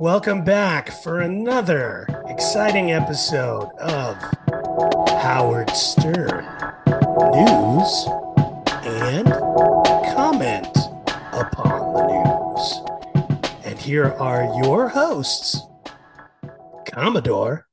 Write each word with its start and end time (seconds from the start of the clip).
Welcome 0.00 0.44
back 0.44 0.92
for 1.02 1.22
another 1.22 2.06
exciting 2.28 2.92
episode 2.92 3.68
of 3.80 4.16
Howard 5.20 5.70
Stern 5.70 6.46
News 7.32 8.06
and 8.84 9.26
Comment 10.14 10.68
upon 11.32 11.94
the 11.94 12.04
News. 12.06 13.50
And 13.64 13.76
here 13.76 14.12
are 14.20 14.44
your 14.62 14.88
hosts, 14.88 15.60
Commodore 16.86 17.66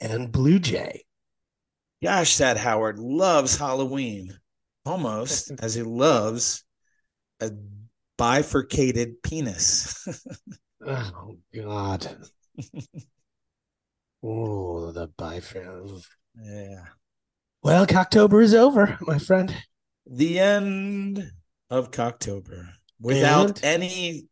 and 0.00 0.32
Blue 0.32 0.58
Jay. 0.58 1.04
Gosh, 2.02 2.38
that 2.38 2.56
Howard 2.56 2.98
loves 2.98 3.56
Halloween 3.56 4.36
almost 4.84 5.52
as 5.60 5.76
he 5.76 5.82
loves 5.84 6.64
a 7.38 7.52
bifurcated 8.18 9.22
penis. 9.22 10.08
Oh 10.84 11.36
God. 11.54 12.16
oh, 14.22 14.92
the 14.92 15.08
bifurcated. 15.16 16.02
yeah. 16.42 16.84
Well, 17.62 17.86
Cocktober 17.86 18.42
is 18.42 18.54
over, 18.54 18.98
my 19.02 19.18
friend. 19.18 19.54
The 20.06 20.40
end 20.40 21.30
of 21.70 21.90
Cocktober 21.92 22.68
without 23.00 23.62
And? 23.62 23.82
any 23.82 24.26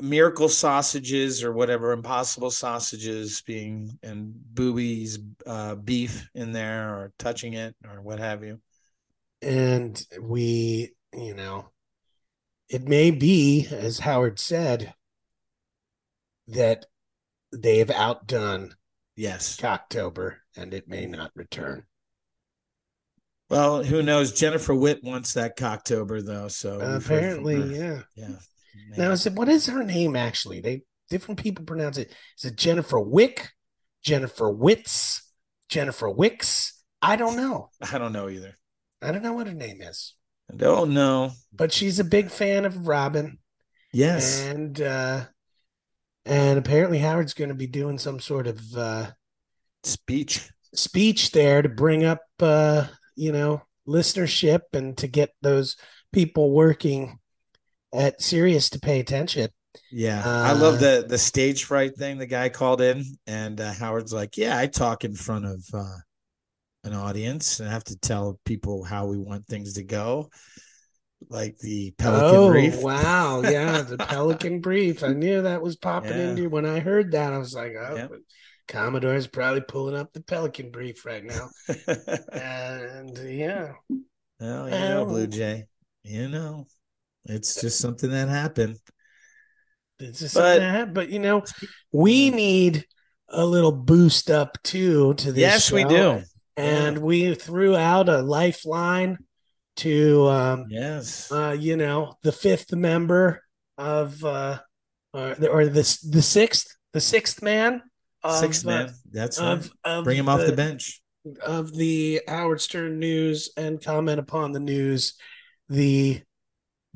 miracle 0.00 0.48
sausages 0.48 1.44
or 1.44 1.52
whatever 1.52 1.92
impossible 1.92 2.50
sausages 2.50 3.42
being 3.42 3.98
and 4.02 4.32
boobies 4.54 5.18
uh 5.46 5.74
beef 5.74 6.28
in 6.34 6.52
there 6.52 6.90
or 6.94 7.12
touching 7.18 7.52
it 7.54 7.74
or 7.86 8.00
what 8.00 8.18
have 8.18 8.42
you 8.44 8.60
And 9.42 10.02
we, 10.20 10.94
you 11.12 11.34
know, 11.34 11.70
it 12.68 12.88
may 12.88 13.10
be, 13.10 13.66
as 13.70 13.98
Howard 13.98 14.38
said, 14.38 14.94
that 16.48 16.86
they 17.52 17.78
have 17.78 17.90
outdone 17.90 18.74
yes 19.16 19.62
October, 19.62 20.42
and 20.56 20.74
it 20.74 20.88
may 20.88 21.06
not 21.06 21.30
return. 21.34 21.84
well 23.50 23.82
who 23.84 24.02
knows 24.02 24.32
jennifer 24.32 24.74
witt 24.74 25.04
wants 25.04 25.34
that 25.34 25.56
cocktober 25.56 26.24
though 26.24 26.48
so 26.48 26.72
we've 26.78 26.80
heard 26.88 27.02
from 27.02 27.16
apparently, 27.16 27.78
yeah. 27.78 28.00
yeah 28.16 28.36
Now, 28.96 29.10
is 29.12 29.26
it 29.26 29.34
what 29.34 29.48
is 29.48 29.66
her 29.66 29.84
name 29.84 30.16
actually? 30.16 30.60
They 30.60 30.82
different 31.10 31.40
people 31.40 31.64
pronounce 31.64 31.98
it. 31.98 32.10
Is 32.38 32.46
it 32.46 32.56
Jennifer 32.56 32.98
Wick, 32.98 33.50
Jennifer 34.02 34.46
Witz, 34.52 35.20
Jennifer 35.68 36.08
Wicks? 36.10 36.82
I 37.02 37.16
don't 37.16 37.36
know. 37.36 37.68
i 37.92 37.98
don't 37.98 38.12
know 38.12 38.28
either 38.28 38.56
I 39.02 39.12
don't 39.12 39.22
know 39.22 39.34
what 39.34 39.46
her 39.46 39.54
name 39.54 39.82
is, 39.82 40.14
i 40.50 40.56
don't 40.56 40.94
know 40.94 41.32
but 41.52 41.70
she's 41.72 42.00
a 42.00 42.04
big 42.04 42.30
fan 42.30 42.64
of 42.64 42.88
Robin, 42.88 43.38
yes 43.92 44.40
and 44.42 44.80
uh, 44.80 45.24
and 46.26 46.58
apparently 46.58 46.98
Howard's 46.98 47.34
going 47.34 47.50
to 47.50 47.54
be 47.54 47.66
doing 47.66 47.98
some 47.98 48.20
sort 48.20 48.46
of 48.46 48.60
uh, 48.76 49.10
speech 49.82 50.48
speech 50.74 51.32
there 51.32 51.62
to 51.62 51.68
bring 51.68 52.04
up, 52.04 52.22
uh, 52.40 52.86
you 53.16 53.32
know, 53.32 53.62
listenership 53.86 54.60
and 54.72 54.96
to 54.98 55.06
get 55.06 55.30
those 55.42 55.76
people 56.12 56.52
working 56.52 57.18
at 57.92 58.20
Sirius 58.22 58.70
to 58.70 58.80
pay 58.80 59.00
attention. 59.00 59.50
Yeah, 59.90 60.22
Uh, 60.24 60.42
I 60.42 60.52
love 60.52 60.78
the 60.80 61.04
the 61.08 61.18
stage 61.18 61.64
fright 61.64 61.96
thing. 61.96 62.18
The 62.18 62.26
guy 62.26 62.48
called 62.48 62.80
in, 62.80 63.04
and 63.26 63.60
uh, 63.60 63.72
Howard's 63.72 64.12
like, 64.12 64.36
"Yeah, 64.36 64.56
I 64.58 64.66
talk 64.66 65.04
in 65.04 65.14
front 65.14 65.46
of 65.46 65.64
uh, 65.72 65.96
an 66.84 66.94
audience, 66.94 67.60
and 67.60 67.68
I 67.68 67.72
have 67.72 67.84
to 67.84 67.96
tell 67.96 68.38
people 68.44 68.84
how 68.84 69.06
we 69.06 69.18
want 69.18 69.46
things 69.46 69.74
to 69.74 69.84
go, 69.84 70.30
like 71.28 71.58
the 71.58 71.92
Pelican 71.98 72.36
oh, 72.36 72.48
Brief." 72.50 72.80
wow. 72.80 73.42
Yeah. 73.42 73.82
The 73.88 73.98
Pelican 73.98 74.60
Brief. 74.60 75.02
I 75.02 75.08
knew 75.08 75.42
that 75.42 75.62
was 75.62 75.76
popping 75.76 76.16
Yeah. 76.16 76.30
into 76.30 76.48
when 76.48 76.66
I 76.66 76.80
heard 76.80 77.12
that. 77.12 77.32
I 77.32 77.38
was 77.38 77.54
like, 77.54 77.74
oh, 77.78 77.96
Yep. 77.96 78.12
Commodore's 78.66 79.26
probably 79.26 79.60
pulling 79.60 79.96
up 79.96 80.12
the 80.12 80.22
Pelican 80.22 80.70
Brief 80.70 81.04
right 81.04 81.24
now. 81.24 81.50
and 82.32 83.16
yeah. 83.18 83.72
well, 84.40 84.64
you 84.64 84.70
know, 84.70 85.02
um, 85.02 85.08
Blue 85.08 85.26
Jay, 85.26 85.66
you 86.02 86.28
know, 86.28 86.66
it's 87.26 87.60
just 87.60 87.78
something 87.78 88.10
that 88.10 88.28
happened. 88.28 88.78
It's 89.98 90.18
just 90.18 90.34
But- 90.34 90.40
something 90.40 90.60
that 90.60 90.74
happened. 90.74 90.94
But, 90.94 91.10
you 91.10 91.18
know, 91.18 91.44
we 91.92 92.30
hmm. 92.30 92.36
need 92.36 92.86
a 93.28 93.44
little 93.44 93.72
boost 93.72 94.30
up 94.30 94.62
too 94.62 95.14
to 95.14 95.32
this. 95.32 95.40
Yes, 95.40 95.72
we 95.72 95.84
do. 95.84 96.22
And 96.56 96.98
we 96.98 97.34
threw 97.34 97.74
out 97.76 98.08
a 98.08 98.22
lifeline 98.22 99.18
to, 99.76 100.26
um, 100.28 100.66
Yes, 100.68 101.30
uh, 101.32 101.56
you 101.58 101.76
know, 101.76 102.14
the 102.22 102.32
fifth 102.32 102.72
member 102.72 103.42
of, 103.78 104.24
uh, 104.24 104.58
or 105.12 105.34
the, 105.34 105.48
or 105.48 105.64
the 105.66 105.98
the 106.10 106.22
sixth, 106.22 106.76
the 106.92 107.00
sixth 107.00 107.42
man, 107.42 107.82
of, 108.22 108.36
six 108.36 108.64
uh, 108.64 108.68
man. 108.68 108.94
That's 109.10 109.38
of, 109.38 109.70
of 109.84 110.04
Bring 110.04 110.18
him 110.18 110.28
off 110.28 110.46
the 110.46 110.52
bench. 110.52 111.00
of 111.44 111.74
the 111.74 112.20
Howard 112.28 112.60
Stern 112.60 112.98
news 112.98 113.50
and 113.56 113.82
comment 113.82 114.18
upon 114.18 114.52
the 114.52 114.60
news, 114.60 115.14
the 115.68 116.22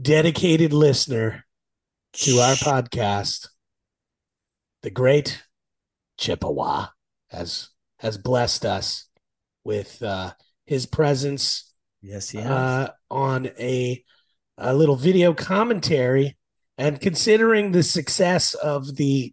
dedicated 0.01 0.73
listener 0.73 1.45
to 2.13 2.39
our 2.39 2.55
podcast, 2.55 3.49
the 4.83 4.91
great 4.91 5.43
Chippewa, 6.17 6.87
has 7.31 7.71
has 7.99 8.19
blessed 8.19 8.65
us 8.65 9.09
with 9.65 10.03
uh, 10.03 10.33
his 10.67 10.87
presence 10.87 11.68
Yes, 12.03 12.31
he 12.31 12.39
has. 12.39 12.47
uh, 12.51 12.91
on 13.11 13.47
a 13.59 14.03
a 14.57 14.75
little 14.75 14.97
video 14.97 15.35
commentary. 15.35 16.37
And 16.77 17.01
considering 17.01 17.73
the 17.73 17.83
success 17.83 18.55
of 18.55 18.95
the 18.97 19.33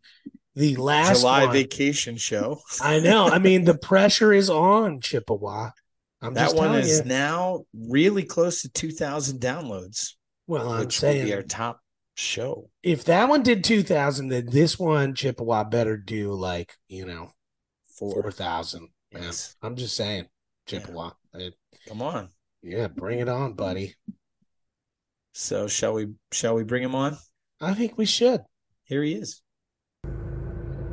the 0.56 0.76
last 0.78 1.20
July 1.20 1.46
one, 1.46 1.54
vacation 1.54 2.18
show. 2.18 2.60
I 2.82 3.00
know. 3.00 3.28
I 3.28 3.38
mean, 3.40 3.66
the 3.66 3.78
pressure 3.78 4.34
is 4.34 4.50
on 4.50 5.02
Chippewa. 5.02 5.70
I'm 6.22 6.34
that 6.34 6.56
one 6.56 6.76
is 6.76 7.00
you. 7.00 7.06
now 7.06 7.66
really 7.74 8.24
close 8.24 8.62
to 8.64 8.70
2,000 8.70 9.40
downloads, 9.40 10.14
well, 10.48 10.70
I'm 10.72 10.80
which 10.80 10.96
will 10.96 11.02
saying 11.10 11.26
be 11.26 11.34
our 11.36 11.44
top 11.44 11.82
show. 12.16 12.70
if 12.82 13.04
that 13.06 13.30
one 13.30 13.44
did 13.44 13.64
2,000, 13.64 14.30
then 14.30 14.48
this 14.50 14.80
one 14.80 15.14
Chippewa 15.14 15.66
better 15.66 15.98
do 15.98 16.34
like 16.34 16.74
you 16.88 17.06
know 17.06 17.30
4,000. 18.00 18.88
Man, 19.14 19.24
Yes. 19.24 19.56
I'm 19.62 19.76
just 19.76 19.96
saying, 19.96 20.26
Chippewa. 20.66 21.12
Uh, 21.34 21.50
Come 21.88 22.02
on. 22.02 22.30
Yeah, 22.66 22.88
bring 22.88 23.20
it 23.20 23.30
on, 23.30 23.54
buddy. 23.54 23.94
So 25.34 25.68
shall 25.68 25.94
we? 25.94 26.08
Shall 26.32 26.56
we 26.56 26.64
bring 26.64 26.82
him 26.82 26.96
on? 26.96 27.18
I 27.62 27.74
think 27.74 27.98
we 27.98 28.06
should. 28.06 28.42
Here 28.86 29.04
he 29.04 29.14
is. 29.14 29.44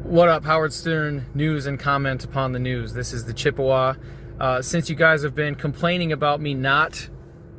What 0.02 0.28
up, 0.28 0.44
Howard 0.44 0.74
Stern 0.74 1.24
news 1.34 1.64
and 1.64 1.80
comment 1.80 2.24
upon 2.24 2.52
the 2.52 2.58
news. 2.58 2.92
This 2.92 3.14
is 3.14 3.24
the 3.24 3.32
Chippewa. 3.32 3.94
Uh, 4.38 4.60
since 4.60 4.90
you 4.90 4.96
guys 4.96 5.22
have 5.22 5.34
been 5.34 5.54
complaining 5.54 6.12
about 6.12 6.40
me 6.40 6.52
not 6.52 7.08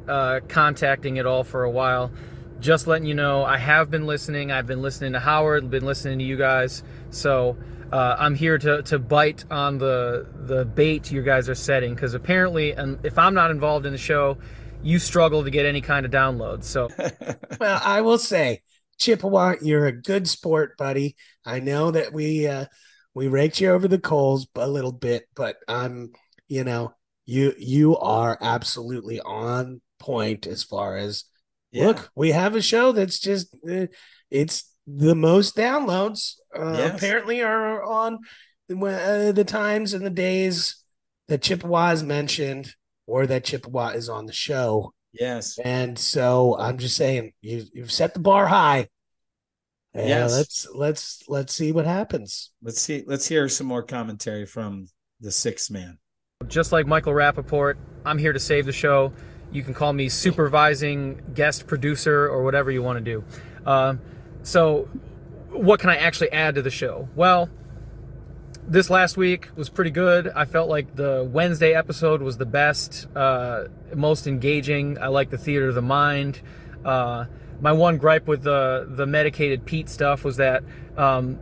uh, 0.07 0.41
contacting 0.47 1.17
at 1.17 1.25
all 1.25 1.43
for 1.43 1.63
a 1.63 1.71
while, 1.71 2.11
just 2.59 2.85
letting 2.85 3.07
you 3.07 3.15
know 3.15 3.43
I 3.43 3.57
have 3.57 3.89
been 3.89 4.05
listening. 4.05 4.51
I've 4.51 4.67
been 4.67 4.83
listening 4.83 5.13
to 5.13 5.19
Howard, 5.19 5.71
been 5.71 5.85
listening 5.85 6.19
to 6.19 6.25
you 6.25 6.37
guys. 6.37 6.83
So 7.09 7.57
uh, 7.93 8.15
I'm 8.19 8.35
here 8.35 8.57
to, 8.57 8.81
to 8.83 8.99
bite 8.99 9.45
on 9.51 9.77
the 9.77 10.27
the 10.47 10.65
bait 10.65 11.11
you 11.11 11.21
guys 11.21 11.47
are 11.49 11.55
setting 11.55 11.93
because 11.95 12.15
apparently, 12.15 12.71
and 12.73 12.99
if 13.05 13.17
I'm 13.17 13.33
not 13.35 13.51
involved 13.51 13.85
in 13.85 13.91
the 13.91 13.97
show, 13.99 14.37
you 14.81 14.99
struggle 14.99 15.43
to 15.43 15.51
get 15.51 15.65
any 15.65 15.81
kind 15.81 16.05
of 16.05 16.11
downloads. 16.11 16.63
So 16.65 16.89
Well, 17.59 17.81
I 17.83 18.01
will 18.01 18.17
say, 18.17 18.61
Chippewa, 18.99 19.55
you're 19.61 19.85
a 19.87 19.91
good 20.01 20.27
sport, 20.27 20.77
buddy. 20.77 21.15
I 21.45 21.59
know 21.59 21.91
that 21.91 22.13
we 22.13 22.47
uh 22.47 22.65
we 23.13 23.27
raked 23.27 23.61
you 23.61 23.69
over 23.71 23.87
the 23.87 23.99
coals 23.99 24.47
a 24.55 24.67
little 24.67 24.91
bit, 24.91 25.27
but 25.35 25.57
I'm, 25.67 26.11
you 26.47 26.63
know, 26.63 26.95
you 27.25 27.53
you 27.57 27.97
are 27.97 28.37
absolutely 28.41 29.21
on 29.21 29.81
point 29.99 30.47
as 30.47 30.63
far 30.63 30.97
as 30.97 31.25
Yeah. 31.71 31.87
look, 31.87 32.11
we 32.15 32.31
have 32.31 32.55
a 32.55 32.61
show 32.61 32.91
that's 32.91 33.19
just 33.19 33.55
uh, 33.69 33.87
it's 34.31 34.72
the 34.87 35.15
most 35.15 35.55
downloads 35.55 36.35
uh, 36.57 36.73
Yes. 36.77 36.95
apparently 36.97 37.41
are 37.41 37.83
on 37.83 38.19
uh, 38.71 39.31
the 39.31 39.45
times 39.47 39.93
and 39.93 40.05
the 40.05 40.09
days 40.09 40.77
that 41.27 41.41
Chippewa 41.41 41.91
is 41.91 42.03
mentioned 42.03 42.75
or 43.07 43.25
that 43.27 43.43
Chippewa 43.45 43.89
is 43.89 44.09
on 44.09 44.25
the 44.25 44.33
show. 44.33 44.93
Yes. 45.13 45.57
And 45.59 45.97
so 45.97 46.57
I'm 46.59 46.77
just 46.77 46.95
saying 46.97 47.33
you 47.41 47.65
you've 47.73 47.91
set 47.91 48.13
the 48.13 48.19
bar 48.19 48.47
high. 48.47 48.87
And 49.93 50.09
Yes. 50.09 50.31
let's 50.31 50.67
let's 50.73 51.23
let's 51.27 51.53
see 51.53 51.71
what 51.71 51.85
happens. 51.85 52.51
Let's 52.63 52.81
see. 52.81 53.03
Let's 53.05 53.27
hear 53.27 53.47
some 53.47 53.67
more 53.67 53.83
commentary 53.83 54.45
from 54.45 54.87
the 55.21 55.31
sixth 55.31 55.69
man. 55.71 55.99
just 56.47 56.71
like 56.73 56.87
Michael 56.87 57.13
Rapaport, 57.13 57.75
I'm 58.05 58.17
here 58.17 58.33
to 58.33 58.39
save 58.39 58.65
the 58.65 58.71
show. 58.73 59.13
You 59.51 59.61
can 59.63 59.73
call 59.73 59.93
me 59.93 60.09
supervising 60.09 61.21
guest 61.35 61.67
producer 61.67 62.27
or 62.27 62.43
whatever 62.43 62.71
you 62.71 62.81
want 62.81 62.97
to 62.97 63.03
do. 63.03 63.23
Um, 63.65 64.01
so, 64.43 64.89
what 65.49 65.79
can 65.79 65.89
I 65.89 65.97
actually 65.97 66.31
add 66.31 66.55
to 66.55 66.61
the 66.61 66.71
show? 66.71 67.07
Well, 67.15 67.49
this 68.67 68.89
last 68.89 69.17
week 69.17 69.49
was 69.55 69.69
pretty 69.69 69.91
good. 69.91 70.27
I 70.27 70.45
felt 70.45 70.69
like 70.69 70.95
the 70.95 71.27
Wednesday 71.29 71.73
episode 71.73 72.21
was 72.21 72.37
the 72.37 72.45
best, 72.45 73.07
uh, 73.15 73.65
most 73.95 74.27
engaging. 74.27 74.97
I 74.99 75.07
like 75.07 75.29
the 75.29 75.37
theater 75.37 75.69
of 75.69 75.75
the 75.75 75.81
mind. 75.81 76.41
Uh, 76.85 77.25
my 77.61 77.71
one 77.71 77.97
gripe 77.97 78.27
with 78.27 78.43
the 78.43 78.87
the 78.89 79.05
medicated 79.05 79.65
Pete 79.65 79.89
stuff 79.89 80.23
was 80.23 80.37
that 80.37 80.63
um, 80.97 81.39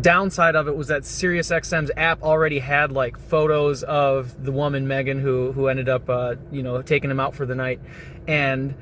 downside 0.00 0.56
of 0.56 0.66
it 0.66 0.76
was 0.76 0.88
that 0.88 1.02
SiriusXM's 1.02 1.90
app 1.96 2.22
already 2.22 2.58
had 2.58 2.90
like 2.90 3.18
photos 3.18 3.82
of 3.84 4.44
the 4.44 4.50
woman 4.52 4.88
Megan 4.88 5.20
who 5.20 5.52
who 5.52 5.68
ended 5.68 5.88
up 5.88 6.08
uh, 6.08 6.34
you 6.50 6.62
know 6.62 6.82
taking 6.82 7.10
him 7.10 7.20
out 7.20 7.34
for 7.34 7.46
the 7.46 7.54
night, 7.54 7.80
and 8.26 8.74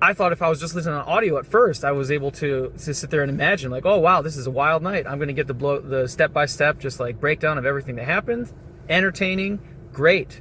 I 0.00 0.12
thought 0.12 0.32
if 0.32 0.42
I 0.42 0.48
was 0.48 0.60
just 0.60 0.74
listening 0.74 0.94
on 0.94 1.04
audio 1.06 1.38
at 1.38 1.46
first, 1.46 1.84
I 1.84 1.92
was 1.92 2.10
able 2.10 2.30
to 2.32 2.72
to 2.84 2.94
sit 2.94 3.10
there 3.10 3.22
and 3.22 3.30
imagine 3.30 3.70
like, 3.70 3.84
oh 3.86 3.98
wow, 3.98 4.22
this 4.22 4.36
is 4.36 4.46
a 4.46 4.50
wild 4.50 4.82
night. 4.82 5.06
I'm 5.06 5.18
gonna 5.18 5.32
get 5.32 5.46
the 5.46 5.54
blow 5.54 5.80
the 5.80 6.06
step 6.08 6.32
by 6.32 6.46
step 6.46 6.78
just 6.78 7.00
like 7.00 7.20
breakdown 7.20 7.58
of 7.58 7.66
everything 7.66 7.96
that 7.96 8.04
happened, 8.06 8.52
entertaining, 8.88 9.58
great. 9.92 10.40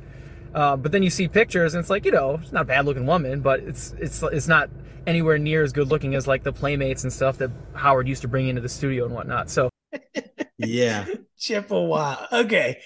Uh, 0.54 0.75
but 0.77 0.92
then 0.92 1.04
you 1.04 1.09
see 1.09 1.27
pictures 1.27 1.74
and 1.74 1.81
it's 1.81 1.89
like 1.89 2.06
you 2.06 2.12
know 2.12 2.39
it's 2.42 2.51
not 2.51 2.62
a 2.63 2.65
bad 2.65 2.86
looking 2.86 3.06
woman, 3.06 3.42
but 3.42 3.59
it's 3.62 3.94
it's 4.00 4.21
it's 4.24 4.48
not 4.48 4.69
anywhere 5.06 5.38
near 5.38 5.63
as 5.63 5.71
good 5.71 5.88
looking 5.89 6.15
as 6.15 6.27
like 6.27 6.44
the 6.44 6.54
playmates 6.54 7.04
and 7.04 7.12
stuff 7.13 7.38
that 7.38 7.50
Howard 7.74 8.07
used 8.07 8.21
to 8.24 8.27
bring 8.27 8.48
into 8.48 8.62
the 8.62 8.69
studio 8.69 9.06
and 9.06 9.13
whatnot. 9.13 9.50
So 9.50 9.69
yeah, 10.57 11.06
Chippewa. 11.38 12.27
Okay. 12.31 12.77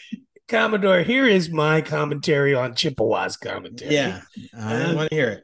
Commodore, 0.47 1.01
here 1.03 1.25
is 1.27 1.49
my 1.49 1.79
commentary 1.81 2.53
on 2.53 2.75
Chippewa's 2.75 3.37
commentary. 3.37 3.93
yeah. 3.95 4.21
I 4.57 4.83
Um, 4.83 4.95
want 4.97 5.09
to 5.09 5.15
hear 5.15 5.29
it. 5.29 5.43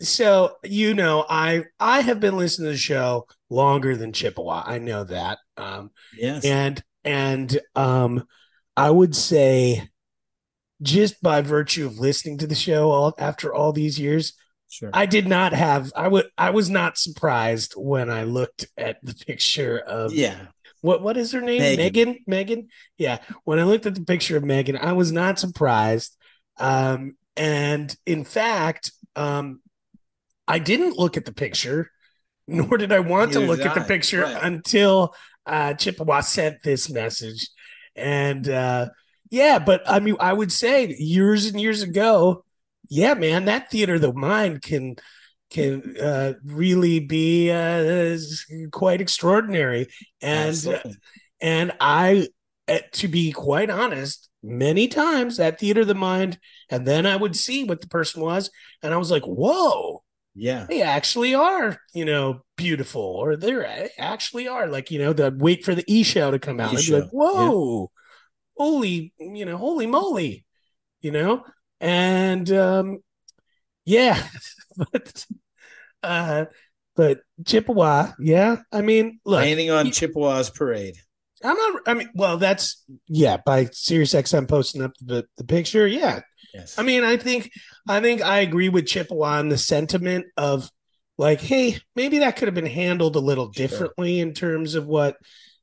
So 0.00 0.56
you 0.64 0.94
know, 0.94 1.24
I 1.28 1.64
I 1.78 2.00
have 2.00 2.20
been 2.20 2.36
listening 2.36 2.66
to 2.66 2.72
the 2.72 2.78
show 2.78 3.26
longer 3.50 3.96
than 3.96 4.12
Chippewa. 4.12 4.62
I 4.66 4.78
know 4.78 5.04
that. 5.04 5.38
Um 5.56 5.90
Yes. 6.16 6.44
and 6.44 6.82
and 7.04 7.58
um 7.74 8.24
I 8.76 8.90
would 8.90 9.14
say 9.14 9.88
just 10.80 11.22
by 11.22 11.42
virtue 11.42 11.86
of 11.86 11.98
listening 11.98 12.38
to 12.38 12.46
the 12.46 12.54
show 12.54 12.90
all 12.90 13.14
after 13.18 13.54
all 13.54 13.72
these 13.72 13.98
years, 13.98 14.34
Sure. 14.68 14.88
I 14.92 15.04
did 15.04 15.26
not 15.28 15.52
have 15.52 15.92
I 15.94 16.08
would 16.08 16.26
I 16.38 16.48
was 16.50 16.70
not 16.70 16.96
surprised 16.96 17.74
when 17.76 18.08
I 18.08 18.24
looked 18.24 18.66
at 18.78 18.96
the 19.02 19.14
picture 19.14 19.78
of 19.78 20.14
yeah. 20.14 20.46
what 20.80 21.02
what 21.02 21.18
is 21.18 21.32
her 21.32 21.42
name? 21.42 21.60
Megan. 21.60 21.76
Megan. 21.76 22.18
Megan. 22.26 22.68
Yeah. 22.96 23.18
When 23.44 23.58
I 23.58 23.64
looked 23.64 23.84
at 23.84 23.94
the 23.94 24.04
picture 24.04 24.36
of 24.38 24.44
Megan, 24.44 24.78
I 24.78 24.94
was 24.94 25.12
not 25.12 25.38
surprised. 25.38 26.16
Um, 26.58 27.16
and 27.36 27.94
in 28.06 28.24
fact, 28.24 28.92
um, 29.16 29.60
I 30.48 30.58
didn't 30.58 30.98
look 30.98 31.16
at 31.16 31.24
the 31.24 31.32
picture, 31.32 31.90
nor 32.48 32.76
did 32.76 32.92
I 32.92 33.00
want 33.00 33.32
to 33.32 33.40
look 33.40 33.60
at 33.60 33.74
the 33.74 33.80
picture 33.82 34.22
Right. 34.22 34.38
until 34.42 35.14
uh, 35.46 35.74
Chippewa 35.74 36.20
sent 36.20 36.62
this 36.62 36.90
message. 36.90 37.48
And 37.96 38.48
uh, 38.48 38.88
yeah, 39.30 39.58
but 39.58 39.82
I 39.86 40.00
mean, 40.00 40.16
I 40.20 40.32
would 40.32 40.52
say 40.52 40.94
years 40.98 41.46
and 41.46 41.60
years 41.60 41.82
ago, 41.82 42.44
yeah, 42.88 43.14
man, 43.14 43.46
that 43.46 43.70
theater 43.70 43.94
of 43.94 44.00
the 44.00 44.12
mind 44.12 44.62
can 44.62 44.96
can 45.50 45.96
uh, 45.98 46.32
really 46.44 47.00
be 47.00 47.50
uh, 47.50 48.16
quite 48.70 49.00
extraordinary. 49.00 49.88
And 50.20 50.48
Absolutely. 50.48 50.96
and 51.40 51.72
I, 51.80 52.28
eh, 52.68 52.80
to 52.92 53.08
be 53.08 53.32
quite 53.32 53.70
honest, 53.70 54.28
many 54.42 54.88
times 54.88 55.36
that 55.36 55.58
theater 55.60 55.82
of 55.82 55.88
the 55.88 55.94
mind, 55.94 56.38
and 56.70 56.86
then 56.86 57.06
I 57.06 57.16
would 57.16 57.36
see 57.36 57.64
what 57.64 57.80
the 57.80 57.88
person 57.88 58.22
was, 58.22 58.50
and 58.82 58.92
I 58.92 58.96
was 58.96 59.10
like, 59.10 59.24
whoa, 59.24 60.02
yeah. 60.34 60.66
they 60.68 60.82
actually 60.82 61.34
are, 61.34 61.78
you 61.94 62.04
know, 62.04 62.42
beautiful, 62.56 63.02
or 63.02 63.36
they 63.36 63.90
actually 63.98 64.48
are 64.48 64.68
like, 64.68 64.90
you 64.90 64.98
know, 64.98 65.12
the 65.12 65.34
wait 65.36 65.64
for 65.64 65.74
the 65.74 65.84
e 65.86 66.02
show 66.02 66.30
to 66.30 66.38
come 66.38 66.60
out. 66.60 66.74
I'd 66.76 66.86
be 66.86 67.00
like, 67.00 67.10
whoa, 67.10 67.90
holy, 68.56 69.12
you 69.18 69.44
know, 69.44 69.56
holy 69.56 69.86
moly, 69.86 70.44
you 71.00 71.10
know, 71.10 71.44
and 71.80 72.50
um, 72.52 72.98
yeah, 73.84 74.22
but 74.76 75.26
uh, 76.02 76.44
but 76.94 77.20
Chippewa, 77.44 78.12
yeah, 78.18 78.56
I 78.70 78.82
mean, 78.82 79.20
look, 79.24 79.40
Raining 79.40 79.70
on 79.70 79.86
you- 79.86 79.92
Chippewa's 79.92 80.50
parade. 80.50 80.96
I'm 81.44 81.56
not. 81.56 81.82
I 81.86 81.94
mean, 81.94 82.08
well, 82.14 82.38
that's 82.38 82.84
yeah. 83.08 83.38
By 83.44 83.64
SiriusXM 83.64 84.48
posting 84.48 84.82
up 84.82 84.92
the 85.00 85.26
the 85.36 85.44
picture, 85.44 85.86
yeah. 85.86 86.20
Yes. 86.54 86.78
I 86.78 86.82
mean, 86.82 87.04
I 87.04 87.16
think 87.16 87.50
I 87.88 88.00
think 88.00 88.22
I 88.22 88.40
agree 88.40 88.68
with 88.68 88.86
Chippewa 88.86 89.38
on 89.38 89.48
the 89.48 89.58
sentiment 89.58 90.26
of 90.36 90.70
like, 91.18 91.40
hey, 91.40 91.78
maybe 91.96 92.18
that 92.18 92.36
could 92.36 92.48
have 92.48 92.54
been 92.54 92.66
handled 92.66 93.16
a 93.16 93.20
little 93.20 93.52
Sure. 93.52 93.66
differently 93.66 94.20
in 94.20 94.32
terms 94.34 94.74
of 94.74 94.86
what 94.86 95.16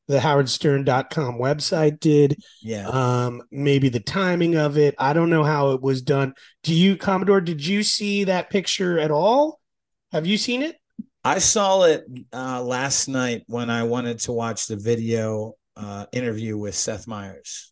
the 0.08 0.18
HowardStern.com 0.20 1.38
website 1.38 2.00
did. 2.00 2.42
yeah. 2.64 2.88
Um, 2.88 3.44
maybe 3.52 3.90
the 3.90 4.00
timing 4.00 4.56
of 4.56 4.78
it. 4.78 4.96
I 4.98 5.14
don't 5.14 5.30
know 5.30 5.44
how 5.44 5.72
it 5.72 5.82
was 5.82 6.02
done. 6.02 6.34
Do 6.64 6.74
you, 6.74 6.98
Commodore? 6.98 7.42
Did 7.42 7.64
you 7.66 7.84
see 7.84 8.24
that 8.24 8.50
picture 8.50 8.98
at 9.00 9.12
all? 9.12 9.60
Have 10.12 10.26
you 10.26 10.38
seen 10.38 10.64
it? 10.64 10.78
I 11.24 11.38
saw 11.40 11.84
it 11.84 12.06
uh, 12.34 12.64
last 12.64 13.08
night 13.08 13.44
when 13.46 13.70
I 13.70 13.84
wanted 13.84 14.20
to 14.22 14.32
watch 14.32 14.66
the 14.66 14.78
video 14.78 15.54
uh, 15.76 16.08
interview 16.12 16.58
with 16.58 16.74
Seth 16.74 17.06
Meyers. 17.08 17.72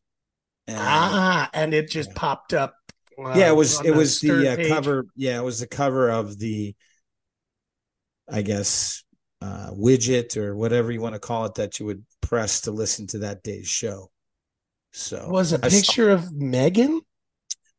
And, 0.68 0.78
Ah, 0.80 1.50
and 1.54 1.74
it 1.74 1.90
just 1.90 2.10
Yeah. 2.10 2.16
popped 2.18 2.54
up. 2.54 2.75
Uh, 3.18 3.34
yeah, 3.36 3.50
it 3.50 3.56
was 3.56 3.84
it 3.84 3.96
was 3.96 4.19
the 4.19 4.48
uh, 4.48 4.68
cover. 4.68 5.06
Yeah, 5.16 5.40
it 5.40 5.44
was 5.44 5.60
the 5.60 5.68
cover 5.68 6.10
of 6.10 6.38
the, 6.38 6.75
I 8.30 8.42
guess, 8.42 9.04
uh, 9.42 9.72
widget 9.72 10.38
or 10.38 10.56
whatever 10.56 10.92
you 10.92 11.02
want 11.02 11.16
to 11.16 11.19
call 11.19 11.46
it 11.46 11.56
that 11.56 11.80
you 11.80 11.86
would 11.88 12.06
press 12.22 12.62
to 12.62 12.72
listen 12.72 13.08
to 13.08 13.19
that 13.19 13.44
day's 13.44 13.68
show. 13.68 14.12
So 14.94 15.28
was 15.30 15.54
a 15.54 15.60
I 15.64 15.69
saw- 15.69 15.78
picture 15.78 16.10
of 16.10 16.31
Megan 16.34 17.02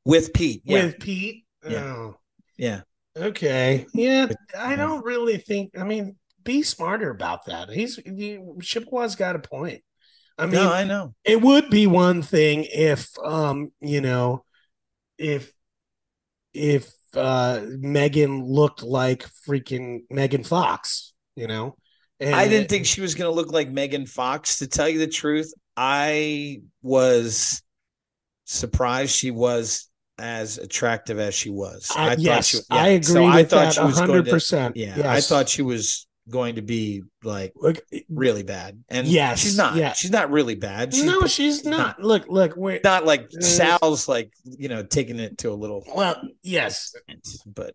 with 0.05 0.32
Pete. 0.32 0.62
Yeah, 0.64 0.87
with 0.87 0.99
Pete. 1.00 1.44
Yeah. 1.69 1.85
Oh, 1.85 2.17
yeah. 2.56 2.81
okay. 3.17 3.87
Yeah, 3.94 4.29
I 4.56 4.76
don't 4.76 5.05
really 5.05 5.38
think. 5.38 5.79
I 5.79 5.85
mean, 5.85 6.17
be 6.44 6.62
smarter 6.62 7.11
about 7.11 7.46
that. 7.46 7.70
He's 7.70 7.96
he, 7.96 8.38
Chippewa's 8.62 9.17
got 9.17 9.37
a 9.37 9.40
point. 9.40 9.82
I 10.38 10.46
mean, 10.46 10.55
no, 10.55 10.73
I 10.73 10.85
know. 10.85 11.14
it 11.25 11.43
would 11.43 11.69
be 11.69 11.88
one 11.88 12.23
thing 12.23 12.64
if, 12.70 13.08
um, 13.25 13.73
you 13.81 14.00
know, 14.00 14.44
if 15.18 15.52
if 16.54 16.90
uh 17.14 17.60
Megan 17.66 18.44
looked 18.44 18.82
like 18.82 19.24
freaking 19.46 20.00
Megan 20.10 20.44
Fox, 20.44 21.12
you 21.36 21.46
know. 21.46 21.76
And 22.20 22.34
I 22.34 22.48
didn't 22.48 22.68
think 22.68 22.84
she 22.84 23.00
was 23.00 23.14
going 23.14 23.30
to 23.30 23.34
look 23.34 23.52
like 23.52 23.70
Megan 23.70 24.04
Fox. 24.06 24.58
To 24.58 24.66
tell 24.66 24.88
you 24.88 24.98
the 24.98 25.06
truth, 25.06 25.52
I 25.76 26.62
was 26.82 27.62
surprised 28.44 29.14
she 29.14 29.30
was 29.30 29.88
as 30.18 30.58
attractive 30.58 31.20
as 31.20 31.32
she 31.32 31.48
was. 31.48 31.92
I, 31.94 32.16
thought 32.16 32.18
yes, 32.18 32.46
she, 32.48 32.58
yeah. 32.72 32.82
I 32.82 32.86
agree 32.88 33.02
So 33.04 33.24
I 33.24 33.36
with 33.36 33.50
thought 33.50 33.64
that 33.66 33.74
she 33.74 33.80
was 33.82 33.94
going 33.98 34.08
hundred 34.08 34.24
to. 34.24 34.30
percent. 34.32 34.76
Yeah, 34.76 34.96
yes. 34.96 35.06
I 35.06 35.20
thought 35.20 35.48
she 35.48 35.62
was 35.62 36.07
going 36.30 36.56
to 36.56 36.62
be 36.62 37.02
like 37.22 37.54
really 38.08 38.42
bad, 38.42 38.82
and 38.88 39.06
Yes, 39.06 39.40
she's 39.40 39.56
not. 39.56 39.76
yeah. 39.76 39.92
She's 39.92 40.10
not 40.10 40.30
really 40.30 40.54
bad. 40.54 40.94
She's 40.94 41.04
no, 41.04 41.26
she's 41.26 41.64
not. 41.64 42.00
Look, 42.02 42.26
look, 42.28 42.56
we're 42.56 42.80
not 42.85 43.04
like 43.06 43.30
Uh, 43.37 43.40
Sal's. 43.40 44.08
Like 44.08 44.32
you 44.44 44.68
know, 44.68 44.82
taking 44.82 45.18
it 45.18 45.38
to 45.38 45.50
a 45.50 45.54
little. 45.54 45.85
well, 45.94 46.20
yes. 46.42 46.94
But 47.47 47.75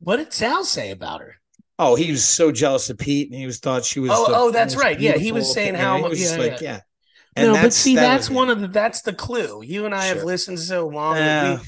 What 0.00 0.16
did 0.16 0.32
Sal 0.32 0.64
say 0.64 0.90
about 0.90 1.20
her? 1.20 1.34
oh, 1.80 1.94
he 1.94 2.10
was 2.10 2.24
so 2.24 2.50
jealous 2.50 2.90
of 2.90 2.98
Pete, 2.98 3.30
and 3.30 3.38
he 3.38 3.46
was 3.46 3.58
thought 3.60 3.84
she 3.84 4.00
was. 4.00 4.10
Oh, 4.12 4.26
the 4.26 4.36
oh, 4.36 4.50
that's 4.50 4.74
right. 4.76 4.98
Yeah, 4.98 5.16
he 5.16 5.30
was 5.32 5.52
saying 5.52 5.74
how 5.74 5.98
he 5.98 6.02
was 6.08 6.32
yeah, 6.32 6.36
like 6.36 6.60
yeah. 6.60 6.80
yeah. 7.36 7.44
no, 7.46 7.52
but 7.54 7.72
see, 7.72 7.94
that 7.94 8.00
that's 8.02 8.28
one 8.28 8.50
of 8.50 8.60
the 8.60 8.68
that's 8.68 9.02
the 9.02 9.12
clue. 9.12 9.62
You 9.62 9.86
and 9.86 9.94
I 9.94 10.06
have 10.06 10.24
listened 10.24 10.58
so 10.58 10.88
long. 10.88 11.14
that 11.14 11.60
we, 11.60 11.66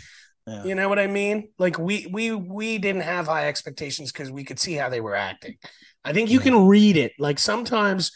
Yeah. 0.52 0.64
you 0.64 0.74
know 0.74 0.88
what 0.88 0.98
I 0.98 1.06
mean? 1.06 1.50
Like 1.58 1.78
we 1.78 2.08
we 2.10 2.32
we 2.32 2.78
didn't 2.78 3.02
have 3.02 3.26
high 3.26 3.46
expectations 3.46 4.10
because 4.10 4.32
we 4.32 4.42
could 4.42 4.58
see 4.58 4.72
how 4.74 4.88
they 4.88 5.00
were 5.00 5.14
acting. 5.14 5.58
I 6.04 6.12
think 6.12 6.30
you 6.30 6.38
Yeah. 6.38 6.44
can 6.44 6.66
read 6.66 6.96
it. 6.96 7.12
Like 7.18 7.38
sometimes, 7.38 8.12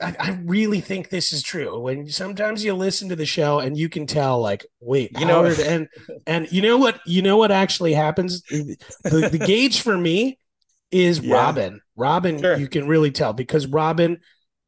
I, 0.00 0.14
I 0.18 0.30
really 0.44 0.80
think 0.80 1.08
this 1.10 1.32
is 1.32 1.42
true. 1.42 1.78
When 1.80 2.08
sometimes 2.08 2.64
you 2.64 2.74
listen 2.74 3.08
to 3.10 3.16
the 3.16 3.26
show 3.26 3.60
and 3.60 3.76
you 3.76 3.88
can 3.88 4.06
tell, 4.06 4.40
like, 4.40 4.66
wait, 4.80 5.12
You 5.18 5.26
know- 5.26 5.44
and 5.46 5.88
and 6.26 6.50
you 6.52 6.60
know 6.62 6.76
what? 6.76 7.00
You 7.06 7.22
know 7.22 7.36
what 7.36 7.52
actually 7.52 7.92
happens? 7.94 8.42
The, 8.42 8.76
the 9.04 9.38
gauge 9.46 9.80
for 9.80 9.96
me 9.96 10.38
is 10.90 11.20
Yeah. 11.20 11.34
Robin. 11.36 11.80
Robin, 11.96 12.40
Sure. 12.40 12.56
you 12.56 12.68
can 12.68 12.86
really 12.88 13.10
tell 13.10 13.32
because 13.32 13.66
Robin, 13.66 14.18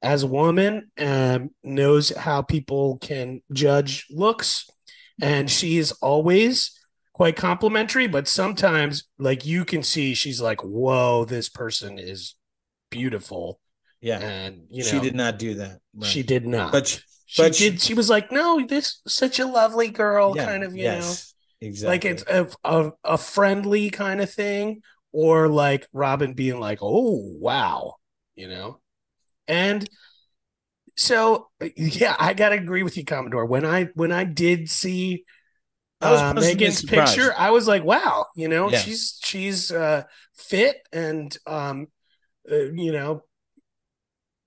as 0.02 0.22
a 0.22 0.26
woman, 0.26 0.90
um, 0.98 1.50
knows 1.62 2.10
how 2.10 2.42
people 2.42 2.98
can 2.98 3.42
judge 3.52 4.06
looks, 4.10 4.68
and 5.20 5.50
she 5.50 5.78
is 5.78 5.92
always 6.00 6.78
quite 7.14 7.36
complimentary. 7.36 8.06
But 8.06 8.28
sometimes, 8.28 9.04
like 9.18 9.46
you 9.46 9.64
can 9.64 9.82
see, 9.82 10.12
she's 10.14 10.40
like, 10.42 10.60
"Whoa, 10.62 11.24
this 11.24 11.48
person 11.48 11.98
is 11.98 12.36
beautiful," 12.90 13.60
Yeah, 14.02 14.18
and 14.20 14.66
you 14.70 14.84
know, 14.84 14.90
she 14.90 15.00
did 15.00 15.14
not 15.14 15.38
do 15.38 15.54
that. 15.54 15.80
Right. 15.94 16.06
She 16.06 16.22
did 16.22 16.46
not. 16.46 16.72
but 16.72 16.86
she- 16.88 17.00
but 17.38 17.54
she- 17.54 17.70
did. 17.70 17.80
She 17.80 17.94
was 17.94 18.10
like, 18.10 18.30
"No, 18.30 18.64
this 18.66 19.00
such 19.08 19.38
a 19.40 19.46
lovely 19.46 19.88
girl," 19.88 20.34
yeah, 20.36 20.44
kind 20.44 20.62
of, 20.62 20.76
you 20.76 20.84
know 20.84 21.12
exactly. 21.60 21.88
like 21.94 22.04
it's 22.04 22.24
a, 22.28 22.46
a 22.64 22.92
a 23.04 23.18
friendly 23.18 23.88
kind 23.90 24.20
of 24.20 24.30
thing 24.30 24.82
or 25.12 25.48
like 25.48 25.86
robin 25.92 26.34
being 26.34 26.60
like 26.60 26.78
oh 26.82 27.18
wow 27.40 27.94
you 28.34 28.48
know 28.48 28.80
and 29.48 29.88
so 30.96 31.48
yeah 31.76 32.14
i 32.18 32.34
gotta 32.34 32.56
agree 32.56 32.82
with 32.82 32.96
you 32.96 33.04
commodore 33.04 33.46
when 33.46 33.64
i 33.64 33.84
when 33.94 34.12
i 34.12 34.24
did 34.24 34.68
see 34.70 35.24
I 36.00 36.10
was 36.10 36.20
uh, 36.20 36.34
megan's 36.34 36.80
surprised. 36.80 37.14
picture 37.16 37.34
i 37.38 37.50
was 37.50 37.66
like 37.66 37.84
wow 37.84 38.26
you 38.36 38.48
know 38.48 38.70
Yeah. 38.70 38.78
she's 38.78 39.18
she's 39.24 39.70
uh 39.72 40.02
fit 40.36 40.76
and 40.92 41.36
um 41.46 41.86
uh, 42.50 42.56
you 42.74 42.92
know 42.92 43.22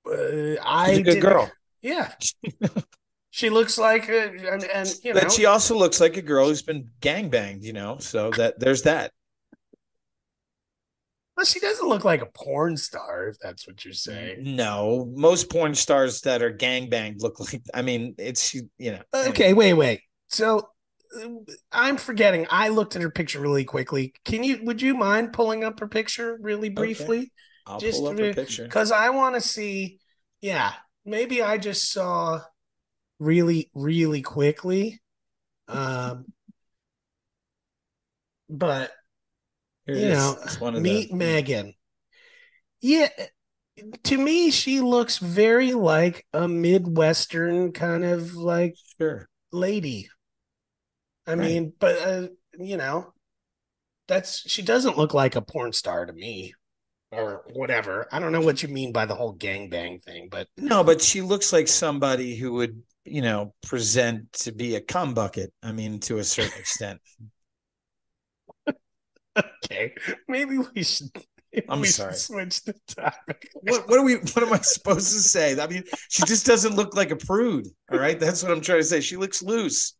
uh, 0.10 0.56
I 0.64 0.90
She's 0.90 0.98
a 1.00 1.04
good 1.04 1.22
girl. 1.22 1.52
Yeah, 1.82 2.14
she 3.30 3.50
looks 3.50 3.78
like, 3.78 4.10
a, 4.10 4.30
and, 4.52 4.64
and 4.64 4.94
you 5.04 5.14
know, 5.14 5.22
But 5.22 5.32
she 5.32 5.46
also 5.46 5.76
looks 5.78 6.00
like 6.00 6.18
a 6.18 6.22
girl 6.22 6.48
who's 6.48 6.62
been 6.62 6.90
gang 7.02 7.30
banged. 7.30 7.64
you 7.64 7.74
know. 7.74 7.98
So 8.00 8.32
that 8.32 8.60
there's 8.60 8.84
that. 8.84 9.12
well, 11.36 11.46
she 11.46 11.60
doesn't 11.60 11.88
look 11.88 12.04
like 12.04 12.22
a 12.22 12.26
porn 12.26 12.78
star. 12.78 13.28
If 13.28 13.38
that's 13.40 13.68
what 13.68 13.84
you're 13.86 13.94
saying. 13.94 14.56
No, 14.56 15.12
most 15.16 15.50
porn 15.50 15.76
stars 15.76 16.22
that 16.22 16.42
are 16.42 16.54
gangbanged 16.54 17.22
look 17.22 17.40
like. 17.40 17.62
I 17.74 17.82
mean, 17.82 18.16
it's 18.18 18.54
you 18.54 18.70
know. 18.80 19.02
anyway. 19.14 19.30
Okay, 19.30 19.54
wait, 19.54 19.74
wait. 19.74 20.02
So 20.30 20.60
uh, 20.60 20.62
I'm 21.72 21.98
forgetting. 21.98 22.48
I 22.50 22.70
looked 22.70 22.96
at 22.96 23.02
her 23.02 23.10
picture 23.12 23.40
really 23.40 23.66
quickly. 23.66 24.14
Can 24.26 24.44
you? 24.44 24.60
Would 24.64 24.82
you 24.82 24.96
mind 24.96 25.34
pulling 25.34 25.64
up 25.64 25.80
her 25.80 25.88
picture 25.88 26.38
really 26.42 26.70
briefly? 26.70 27.32
I'll 27.66 27.80
just 27.80 28.00
pull 28.00 28.08
up 28.10 28.18
to- 28.18 28.32
a 28.32 28.34
picture. 28.34 28.64
Because 28.64 28.92
I 28.92 29.10
want 29.10 29.36
to 29.36 29.42
see. 29.42 30.00
Yeah, 30.42 30.72
maybe 31.06 31.42
I 31.42 31.58
just 31.58 31.92
saw 31.92 32.42
really, 33.20 33.70
really 33.74 34.22
quickly. 34.22 35.02
Um, 35.68 36.26
but 38.50 38.92
Here 39.86 39.96
you 39.96 40.10
know, 40.10 40.38
one 40.60 40.76
of 40.76 40.82
meet 40.82 41.10
the, 41.10 41.16
Megan. 41.16 41.74
Yeah, 42.80 43.10
to 44.04 44.18
me, 44.18 44.52
she 44.52 44.82
looks 44.82 45.18
very 45.18 45.74
like 45.74 46.26
a 46.34 46.48
Midwestern 46.48 47.72
kind 47.72 48.06
of 48.06 48.36
like 48.36 48.76
Sure. 48.98 49.28
lady. 49.52 50.10
I 51.28 51.36
Right. 51.36 51.40
mean, 51.48 51.74
but 51.80 51.98
uh, 52.02 52.28
you 52.58 52.78
know, 52.78 53.14
that's 54.08 54.50
she 54.50 54.62
doesn't 54.64 54.98
look 54.98 55.14
like 55.14 55.36
a 55.36 55.42
porn 55.42 55.74
star 55.74 56.06
to 56.06 56.14
me, 56.14 56.54
or 57.12 57.46
whatever. 57.54 58.08
I 58.12 58.20
don't 58.20 58.32
know 58.34 58.42
what 58.42 58.64
you 58.64 58.70
mean 58.70 58.94
by 58.94 59.06
the 59.06 59.16
whole 59.16 59.36
gangbang 59.38 60.04
thing, 60.04 60.30
but 60.30 60.48
No, 60.58 60.84
but 60.84 61.02
she 61.02 61.22
looks 61.22 61.54
like 61.54 61.68
somebody 61.68 62.36
who 62.36 62.54
would, 62.54 62.82
you 63.06 63.22
know, 63.22 63.54
present 63.64 64.32
to 64.34 64.52
be 64.52 64.76
a 64.76 64.82
cum 64.82 65.14
bucket. 65.14 65.54
I 65.62 65.72
mean, 65.72 66.00
to 66.02 66.18
a 66.18 66.24
certain 66.24 66.58
extent. 66.60 67.00
okay, 69.66 69.94
maybe 70.28 70.58
we 70.58 70.84
should. 70.84 71.10
I'm 71.68 71.82
we 71.82 71.88
sorry. 71.88 72.14
switch 72.14 72.64
the 72.64 72.74
topic. 72.88 73.50
What 73.62 73.88
what 73.90 74.00
are 74.00 74.04
we 74.04 74.16
what 74.16 74.44
am 74.44 74.54
I 74.54 74.60
supposed 74.60 75.12
to 75.14 75.20
say? 75.20 75.60
I 75.60 75.68
mean, 75.68 75.84
she 76.10 76.24
just 76.24 76.46
doesn't 76.46 76.76
look 76.76 76.96
like 76.96 77.12
a 77.12 77.16
prude. 77.16 77.68
All 77.92 77.98
right. 78.00 78.20
That's 78.20 78.44
what 78.44 78.52
I'm 78.52 78.62
trying 78.62 78.80
to 78.80 78.84
say. 78.86 79.02
She 79.02 79.18
looks 79.18 79.42
loose. 79.42 79.96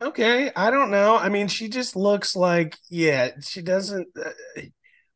Okay, 0.00 0.50
I 0.54 0.70
don't 0.70 0.90
know. 0.90 1.16
I 1.16 1.28
mean, 1.28 1.48
she 1.48 1.68
just 1.68 1.96
looks 1.96 2.36
like 2.36 2.76
yeah, 2.88 3.30
she 3.40 3.62
doesn't. 3.62 4.06
Uh, 4.16 4.62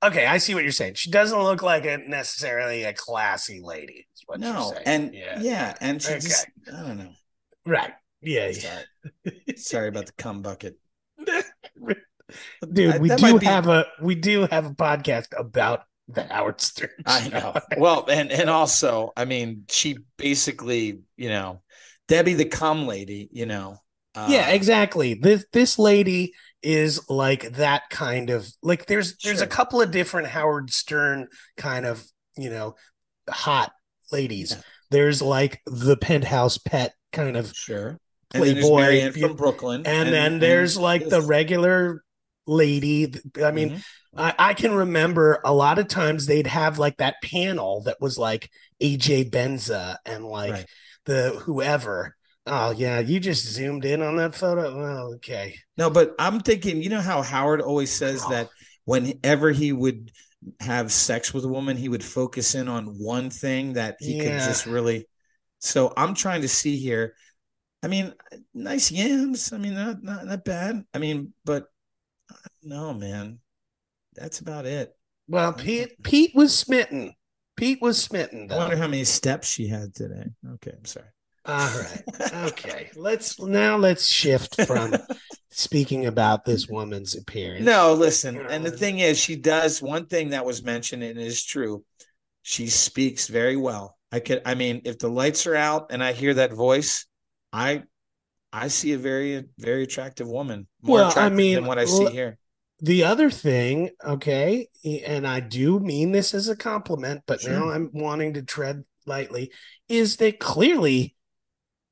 okay, 0.03 0.27
I 0.27 0.39
see 0.39 0.55
what 0.55 0.65
you're 0.65 0.73
saying. 0.73 0.95
She 0.95 1.11
doesn't 1.11 1.41
look 1.41 1.63
like 1.63 1.85
a 1.87 1.99
necessarily 1.99 2.83
a 2.83 2.93
classy 2.93 3.61
lady. 3.63 4.09
Is 4.17 4.23
what 4.27 4.41
you're 4.41 4.53
No, 4.53 4.71
saying. 4.73 4.83
and 4.87 5.15
yeah, 5.15 5.39
yeah, 5.41 5.75
and 5.81 6.03
she 6.03 6.09
Okay. 6.11 6.19
just 6.21 6.47
I 6.67 6.81
don't 6.83 6.99
know. 6.99 7.13
right, 7.65 7.93
yeah, 8.23 8.49
yeah. 8.49 8.53
Sorry. 9.25 9.43
Sorry 9.57 9.89
about 9.89 10.07
the 10.07 10.13
cum 10.19 10.43
bucket. 10.43 10.77
Dude, 12.73 12.95
I- 12.95 12.99
we 12.99 13.09
do 13.09 13.39
be- 13.39 13.47
have 13.47 13.69
a 13.69 13.87
we 14.01 14.15
do 14.15 14.47
have 14.51 14.67
a 14.67 14.71
podcast 14.75 15.27
about 15.39 15.85
the 16.09 16.25
Howard 16.25 16.61
Stern. 16.61 16.91
I 17.07 17.29
know. 17.29 17.55
Well, 17.79 18.07
and 18.11 18.33
and 18.33 18.49
also, 18.51 19.13
I 19.17 19.27
mean, 19.27 19.65
she 19.71 19.99
basically, 20.17 21.01
you 21.17 21.29
know, 21.29 21.63
Debbie 22.09 22.35
the 22.35 22.47
cum 22.47 22.87
lady, 22.87 23.29
you 23.33 23.47
know. 23.47 23.77
Uh, 24.15 24.27
yeah, 24.31 24.51
exactly. 24.51 25.15
This 25.15 25.45
this 25.53 25.79
lady 25.79 26.33
is 26.63 27.09
like 27.09 27.53
that 27.55 27.83
kind 27.91 28.31
of 28.31 28.47
like 28.63 28.87
there's 28.87 29.17
there's 29.19 29.41
a 29.41 29.47
couple 29.47 29.81
of 29.81 29.91
different 29.91 30.29
Howard 30.29 30.71
Stern 30.73 31.29
kind 31.57 31.87
of, 31.87 32.05
you 32.37 32.51
know, 32.51 32.77
hot 33.29 33.73
ladies. 34.11 34.53
Yeah. 34.53 34.63
There's 34.91 35.23
like 35.23 35.61
the 35.67 35.97
penthouse 35.97 36.59
pet 36.59 36.95
kind 37.13 37.37
of 37.37 37.53
Sure. 37.55 37.99
And 38.35 38.43
Playboy, 38.43 39.13
from 39.13 39.37
Brooklyn. 39.37 39.87
and, 39.87 40.09
then 40.11 40.39
there's 40.39 40.77
like 40.79 41.07
the 41.09 41.21
regular 41.21 42.03
lady. 42.47 43.13
I 43.43 43.51
mean, 43.51 43.71
Mhm. 43.71 43.85
I, 44.17 44.35
I 44.39 44.55
can 44.55 44.75
remember 44.75 45.41
a 45.45 45.53
lot 45.53 45.79
of 45.79 45.89
times 45.89 46.27
they'd 46.27 46.47
have 46.47 46.79
like 46.79 46.97
that 46.99 47.17
panel 47.23 47.83
that 47.85 48.01
was 48.01 48.19
like 48.19 48.51
AJ 48.83 49.31
Benza 49.31 49.97
and 50.07 50.25
like 50.25 50.53
Right. 50.53 50.67
the 51.07 51.31
whoever. 51.45 52.17
Oh 52.47 52.73
yeah, 52.73 52.99
you 52.99 53.21
just 53.21 53.47
zoomed 53.47 53.85
in 53.85 54.03
on 54.03 54.17
that 54.17 54.35
photo. 54.35 54.69
Oh, 54.69 55.15
okay. 55.15 55.57
No, 55.77 55.91
but 55.91 56.15
I'm 56.19 56.41
thinking, 56.41 56.83
you 56.83 56.89
know 56.89 57.01
how 57.01 57.23
Howard 57.23 57.61
always 57.61 57.93
says 57.93 58.23
Wow. 58.25 58.31
that 58.31 58.51
whenever 58.85 59.51
he 59.53 59.73
would 59.73 60.11
have 60.59 60.91
sex 60.91 61.33
with 61.33 61.45
a 61.45 61.49
woman, 61.49 61.77
he 61.77 61.89
would 61.89 62.03
focus 62.03 62.55
in 62.57 62.69
on 62.69 62.99
one 62.99 63.31
thing 63.31 63.75
that 63.75 63.97
he 64.01 64.19
could 64.19 64.41
just 64.41 64.67
really. 64.67 65.07
So 65.61 65.93
I'm 65.97 66.15
trying 66.15 66.43
to 66.43 66.49
see 66.49 66.77
here. 66.79 67.15
I 67.83 67.89
mean, 67.89 68.13
nice 68.55 68.91
yams. 68.91 69.53
I 69.53 69.59
mean, 69.59 69.75
not 69.75 70.03
not 70.03 70.27
not 70.27 70.45
bad. 70.45 70.85
I 70.93 70.99
mean, 70.99 71.33
but 71.45 71.67
no, 72.63 72.93
man, 72.93 73.39
that's 74.15 74.41
about 74.41 74.67
it. 74.67 74.95
Well, 75.29 75.53
Pete 75.53 76.03
Pete 76.03 76.35
was 76.35 76.57
smitten. 76.57 77.15
Pete 77.57 77.81
was 77.81 78.03
smitten 78.03 78.51
I 78.51 78.57
wonder 78.57 78.77
how 78.77 78.89
many 78.89 79.05
steps 79.05 79.49
she 79.49 79.69
had 79.69 79.95
today. 79.95 80.25
Okay, 80.55 80.73
I'm 80.77 80.85
sorry. 80.85 81.12
All 81.45 81.71
right. 81.79 82.03
Okay. 82.51 82.91
let's 82.95 83.41
now 83.41 83.77
let's 83.77 84.07
shift 84.07 84.61
from 84.63 84.95
speaking 85.51 86.07
about 86.07 86.45
this 86.45 86.69
woman's 86.69 87.17
appearance. 87.17 87.65
No, 87.65 87.95
listen. 87.95 88.37
You 88.37 88.43
know, 88.45 88.49
And 88.49 88.65
the 88.65 88.71
um, 88.71 88.77
thing 88.77 88.99
is, 89.01 89.19
she 89.19 89.37
does 89.37 89.83
one 89.83 90.07
thing 90.07 90.31
that 90.31 90.45
was 90.45 90.63
mentioned 90.63 91.03
and 91.03 91.19
is 91.19 91.43
true. 91.45 91.85
She 92.43 92.69
speaks 92.69 93.29
very 93.29 93.57
well. 93.57 93.97
I 94.11 94.21
could, 94.21 94.43
I 94.45 94.55
mean, 94.55 94.83
if 94.85 94.99
the 94.99 95.09
lights 95.09 95.47
are 95.47 95.57
out 95.57 95.87
and 95.91 96.03
I 96.03 96.13
hear 96.13 96.35
that 96.35 96.53
voice, 96.53 97.07
I, 97.53 97.85
I 98.53 98.69
see 98.69 98.93
a 98.93 98.99
very, 98.99 99.45
very 99.59 99.85
attractive 99.85 100.29
woman. 100.29 100.67
More 100.83 100.97
Well, 100.99 101.13
I 101.17 101.29
mean, 101.29 101.57
than 101.57 101.67
what 101.67 101.79
I 101.79 101.87
see 101.87 102.07
here. 102.11 102.39
The 102.81 103.05
other 103.05 103.31
thing, 103.31 103.91
okay, 104.05 104.69
and 104.85 105.27
I 105.27 105.41
do 105.41 105.79
mean 105.81 106.13
this 106.13 106.35
as 106.35 106.49
a 106.49 106.57
compliment, 106.57 107.23
but 107.27 107.41
Sure. 107.41 107.53
now 107.53 107.71
I'm 107.71 107.91
wanting 107.93 108.35
to 108.35 108.43
tread 108.43 108.85
lightly, 109.07 109.53
is 109.89 110.17
that 110.17 110.41
clearly 110.41 111.15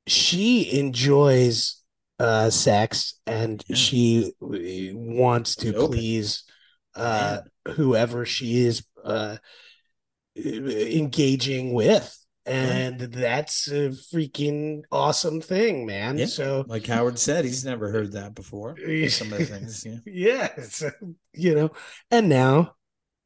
she 0.07 0.77
enjoys 0.79 1.77
uh 2.19 2.49
sex 2.49 3.19
and 3.25 3.63
Yeah. 3.67 3.75
she 3.75 4.31
uh, 4.41 4.47
wants 4.93 5.55
to 5.57 5.73
open. 5.75 5.87
please 5.97 6.43
uh 6.95 7.39
whoever 7.67 8.25
she 8.25 8.65
is 8.65 8.85
uh 9.03 9.37
engaging 10.35 11.73
with. 11.73 12.17
And 12.45 12.99
that's 12.99 13.67
a 13.67 13.89
freaking 13.89 14.81
awesome 14.91 15.41
thing, 15.41 15.85
man. 15.85 16.17
Yeah. 16.17 16.25
So 16.25 16.65
Like 16.67 16.87
Howard 16.87 17.19
said, 17.19 17.45
he's 17.45 17.63
never 17.63 17.91
heard 17.91 18.13
that 18.13 18.33
before. 18.33 18.75
Some 19.09 19.31
of 19.31 19.39
the 19.39 19.45
things. 19.45 19.85
Yeah. 19.85 19.99
yeah, 20.05 20.61
so, 20.63 20.89
you 21.33 21.53
know, 21.53 21.69
and 22.09 22.29
now 22.29 22.73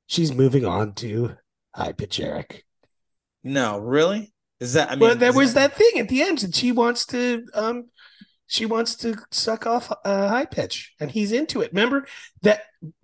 she's 0.08 0.34
moving 0.34 0.66
on 0.66 0.94
to 0.96 1.36
High 1.74 1.94
Pitch 1.94 2.20
Eric. 2.20 2.66
No, 3.44 3.78
really? 3.80 4.34
Is 4.60 4.74
that, 4.74 4.90
I 4.90 4.96
mean, 4.96 5.00
but 5.02 5.20
there 5.20 5.34
was 5.34 5.54
that 5.54 5.76
thing 5.76 6.00
at 6.00 6.08
the 6.08 6.22
end 6.22 6.40
that 6.40 6.56
she 6.56 6.72
wants 6.72 7.06
to 7.08 7.46
um 7.54 7.90
she 8.48 8.66
wants 8.66 8.96
to 8.96 9.16
suck 9.32 9.66
off 9.66 9.92
uh, 10.06 10.30
high 10.30 10.46
pitch 10.46 10.94
and 11.00 11.10
he's 11.10 11.32
into 11.32 11.62
it 11.62 11.72
remember 11.72 12.06
that 12.44 12.62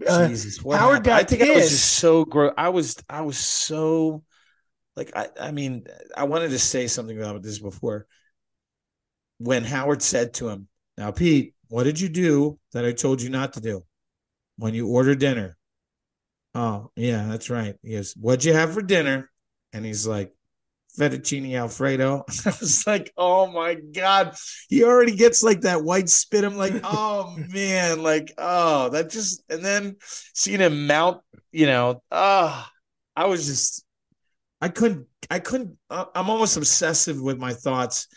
uh, 0.07 0.27
Jesus, 0.27 0.57
Howard 0.57 0.79
happened? 0.79 1.05
got 1.05 1.21
I 1.21 1.23
think 1.23 1.41
I 1.41 1.55
was 1.55 1.69
just 1.69 1.93
so 1.93 2.25
gross. 2.25 2.53
I 2.57 2.69
was, 2.69 2.97
I 3.09 3.21
was 3.21 3.37
so, 3.37 4.23
like, 4.95 5.11
I, 5.15 5.29
I 5.39 5.51
mean, 5.51 5.85
I 6.15 6.25
wanted 6.25 6.49
to 6.49 6.59
say 6.59 6.87
something 6.87 7.17
about 7.17 7.41
this 7.41 7.59
before. 7.59 8.05
When 9.39 9.63
Howard 9.63 10.03
said 10.03 10.35
to 10.35 10.49
him, 10.49 10.67
"Now, 10.97 11.09
Pete, 11.11 11.55
what 11.67 11.83
did 11.83 11.99
you 11.99 12.09
do 12.09 12.59
that 12.73 12.85
I 12.85 12.91
told 12.91 13.21
you 13.21 13.29
not 13.29 13.53
to 13.53 13.61
do 13.61 13.83
when 14.57 14.75
you 14.75 14.87
ordered 14.87 15.17
dinner?" 15.19 15.57
Oh, 16.53 16.91
yeah, 16.95 17.25
that's 17.27 17.49
right. 17.49 17.75
He 17.81 17.93
goes, 17.93 18.13
"What'd 18.13 18.45
you 18.45 18.53
have 18.53 18.73
for 18.73 18.83
dinner?" 18.83 19.31
And 19.73 19.83
he's 19.83 20.05
like, 20.05 20.31
"Fettuccine 20.97 21.55
Alfredo." 21.55 22.23
I 22.45 22.53
was 22.59 22.85
like, 22.87 23.11
"Oh 23.17 23.47
my 23.47 23.75
god!" 23.75 24.35
He 24.69 24.83
already 24.83 25.15
gets 25.15 25.43
like 25.43 25.61
that 25.61 25.83
white 25.83 26.09
spit. 26.09 26.43
I'm 26.43 26.57
like, 26.57 26.73
"Oh 26.83 27.35
man!" 27.49 28.03
Like, 28.03 28.33
oh, 28.37 28.89
that 28.89 29.09
just 29.09 29.43
and 29.49 29.63
then 29.63 29.97
seeing 30.33 30.59
him 30.59 30.87
mount, 30.87 31.21
you 31.51 31.65
know, 31.65 32.03
ah, 32.11 32.69
I 33.15 33.25
was 33.25 33.45
just, 33.45 33.85
I 34.61 34.69
couldn't, 34.69 35.07
I 35.29 35.39
couldn't. 35.39 35.77
I- 35.89 36.07
I'm 36.15 36.29
almost 36.29 36.57
obsessive 36.57 37.19
with 37.21 37.37
my 37.37 37.53
thoughts, 37.53 38.07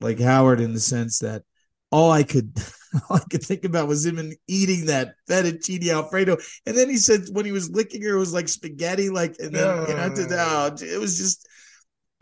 like 0.00 0.18
Howard, 0.18 0.60
in 0.60 0.72
the 0.74 0.80
sense 0.80 1.20
that 1.20 1.42
all 1.90 2.10
I 2.10 2.22
could, 2.22 2.56
all 3.10 3.16
I 3.16 3.24
could 3.30 3.42
think 3.42 3.64
about 3.64 3.88
was 3.88 4.04
him 4.04 4.18
and 4.18 4.34
eating 4.48 4.86
that 4.86 5.14
fettuccine 5.28 5.88
alfredo, 5.88 6.36
and 6.66 6.76
then 6.76 6.88
he 6.88 6.96
said 6.96 7.22
when 7.32 7.44
he 7.44 7.52
was 7.52 7.70
licking 7.70 8.02
her, 8.02 8.16
it 8.16 8.18
was 8.18 8.32
like 8.32 8.48
spaghetti, 8.48 9.10
like, 9.10 9.36
and 9.38 9.54
then 9.54 9.88
you 9.88 9.94
know, 9.94 10.10
oh, 10.38 10.76
it 10.80 11.00
was 11.00 11.18
just, 11.18 11.46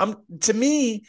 um, 0.01 0.17
to 0.41 0.53
me. 0.53 1.05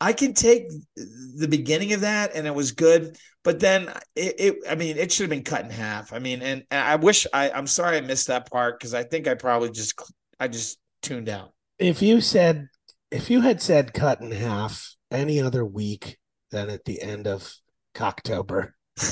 I 0.00 0.12
can 0.12 0.34
take 0.34 0.64
the 0.96 1.46
beginning 1.46 1.92
of 1.92 2.00
that 2.00 2.34
and 2.34 2.44
it 2.44 2.52
was 2.52 2.72
good, 2.72 3.16
but 3.44 3.60
then 3.60 3.88
it, 4.16 4.34
it 4.36 4.56
I 4.68 4.74
mean, 4.74 4.96
it 4.96 5.12
should 5.12 5.22
have 5.22 5.30
been 5.30 5.44
cut 5.44 5.64
in 5.64 5.70
half. 5.70 6.12
I 6.12 6.18
mean, 6.18 6.42
and, 6.42 6.64
and 6.72 6.80
I 6.80 6.96
wish 6.96 7.24
I, 7.32 7.52
I'm 7.52 7.68
sorry 7.68 7.98
I 7.98 8.00
missed 8.00 8.26
that 8.26 8.50
part 8.50 8.80
because 8.80 8.94
I 8.94 9.04
think 9.04 9.28
I 9.28 9.34
probably 9.34 9.70
just, 9.70 9.94
I 10.40 10.48
just 10.48 10.80
tuned 11.02 11.28
out. 11.28 11.52
if 11.78 12.02
you 12.02 12.20
said 12.20 12.66
if 13.12 13.30
you 13.30 13.42
had 13.42 13.60
said 13.60 13.92
cut 13.92 14.20
in 14.20 14.32
half 14.32 14.96
any 15.10 15.40
other 15.40 15.64
week 15.64 16.18
than 16.50 16.70
at 16.70 16.84
the 16.84 17.00
end 17.02 17.26
of 17.26 17.54
Cocktober, 17.94 18.70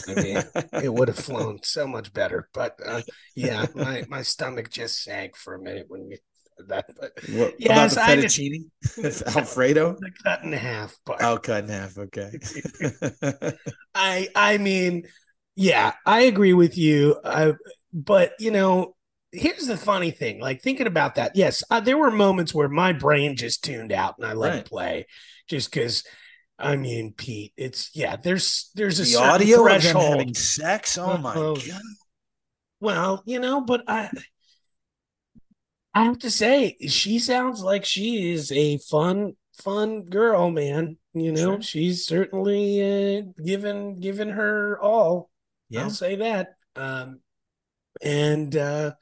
I 0.08 0.14
mean, 0.14 0.42
it 0.82 0.92
would 0.92 1.08
have 1.08 1.18
flown 1.18 1.60
so 1.62 1.86
much 1.86 2.12
better. 2.12 2.48
But 2.54 2.80
uh, 2.84 3.02
yeah, 3.36 3.66
my 3.74 4.04
my 4.08 4.22
stomach 4.22 4.70
just 4.70 5.02
sank 5.02 5.36
for 5.36 5.54
a 5.54 5.62
minute 5.62 5.86
when 5.88 6.10
you 6.10 6.16
said 6.16 6.20
that. 6.68 6.86
But 7.00 7.12
What 7.32 7.54
Yes, 7.58 7.92
about 7.94 8.08
I 8.08 8.16
the 8.16 8.22
did- 8.22 8.30
fettuccine? 8.30 9.26
Alfredo? 9.36 9.96
the 9.98 10.10
cut 10.24 10.42
in 10.44 10.52
half. 10.52 10.96
But 11.06 11.22
Oh, 11.22 11.38
cut 11.38 11.64
in 11.64 11.70
half. 11.70 11.98
Okay. 11.98 12.30
I 13.94 14.28
I 14.34 14.58
mean, 14.58 15.04
yeah, 15.56 15.92
I 16.06 16.22
agree 16.22 16.52
with 16.54 16.76
you. 16.78 17.16
I 17.24 17.54
but 17.92 18.32
you 18.38 18.50
know, 18.50 18.94
here's 19.32 19.66
the 19.66 19.76
funny 19.76 20.10
thing. 20.10 20.40
Like 20.40 20.62
thinking 20.62 20.86
about 20.86 21.16
that, 21.16 21.32
yes, 21.36 21.62
uh, 21.70 21.80
there 21.80 21.98
were 21.98 22.10
moments 22.10 22.54
where 22.54 22.68
my 22.68 22.92
brain 22.92 23.36
just 23.36 23.64
tuned 23.64 23.92
out 23.92 24.14
and 24.18 24.26
I 24.26 24.32
let 24.34 24.50
Right. 24.50 24.58
it 24.60 24.66
play, 24.66 25.06
just 25.48 25.70
because. 25.70 26.04
I 26.62 26.76
mean, 26.76 27.14
Pete, 27.16 27.54
it's 27.56 27.88
yeah. 27.94 28.16
There's 28.16 28.70
there's 28.74 28.98
a 29.00 29.02
the 29.04 29.08
certain 29.08 29.30
audio 29.30 29.60
of 29.60 29.64
them 29.64 29.80
threshold. 29.80 30.18
having 30.18 30.34
sex. 30.34 30.98
Oh 30.98 31.16
my 31.16 31.34
Oh, 31.34 31.56
god. 31.56 31.80
Well, 32.80 33.22
you 33.24 33.40
know, 33.40 33.62
but 33.62 33.82
I 33.88 34.10
I 35.94 36.04
have 36.04 36.18
to 36.20 36.30
say, 36.30 36.76
she 36.88 37.18
sounds 37.18 37.62
like 37.62 37.84
she 37.84 38.32
is 38.32 38.52
a 38.52 38.78
fun, 38.78 39.32
fun 39.62 40.04
girl, 40.04 40.50
man. 40.50 40.96
You 41.14 41.32
know, 41.32 41.54
Sure. 41.54 41.62
she's 41.62 42.06
certainly 42.06 43.18
uh, 43.18 43.22
given 43.44 43.98
given 43.98 44.28
her 44.30 44.78
all. 44.80 45.30
Yeah. 45.68 45.82
I'll 45.84 45.90
say 45.90 46.16
that. 46.16 46.54
Um, 46.76 47.20
and 48.00 48.54
uh, 48.56 48.92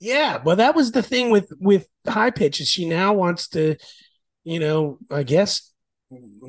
yeah, 0.00 0.42
well, 0.44 0.56
that 0.56 0.74
was 0.74 0.90
the 0.92 1.02
thing 1.02 1.30
with 1.30 1.52
with 1.60 1.86
high 2.08 2.30
pitch 2.32 2.60
is 2.60 2.68
she 2.68 2.86
now 2.88 3.12
wants 3.12 3.48
to, 3.50 3.76
you 4.42 4.58
know, 4.58 4.98
I 5.10 5.22
guess 5.22 5.72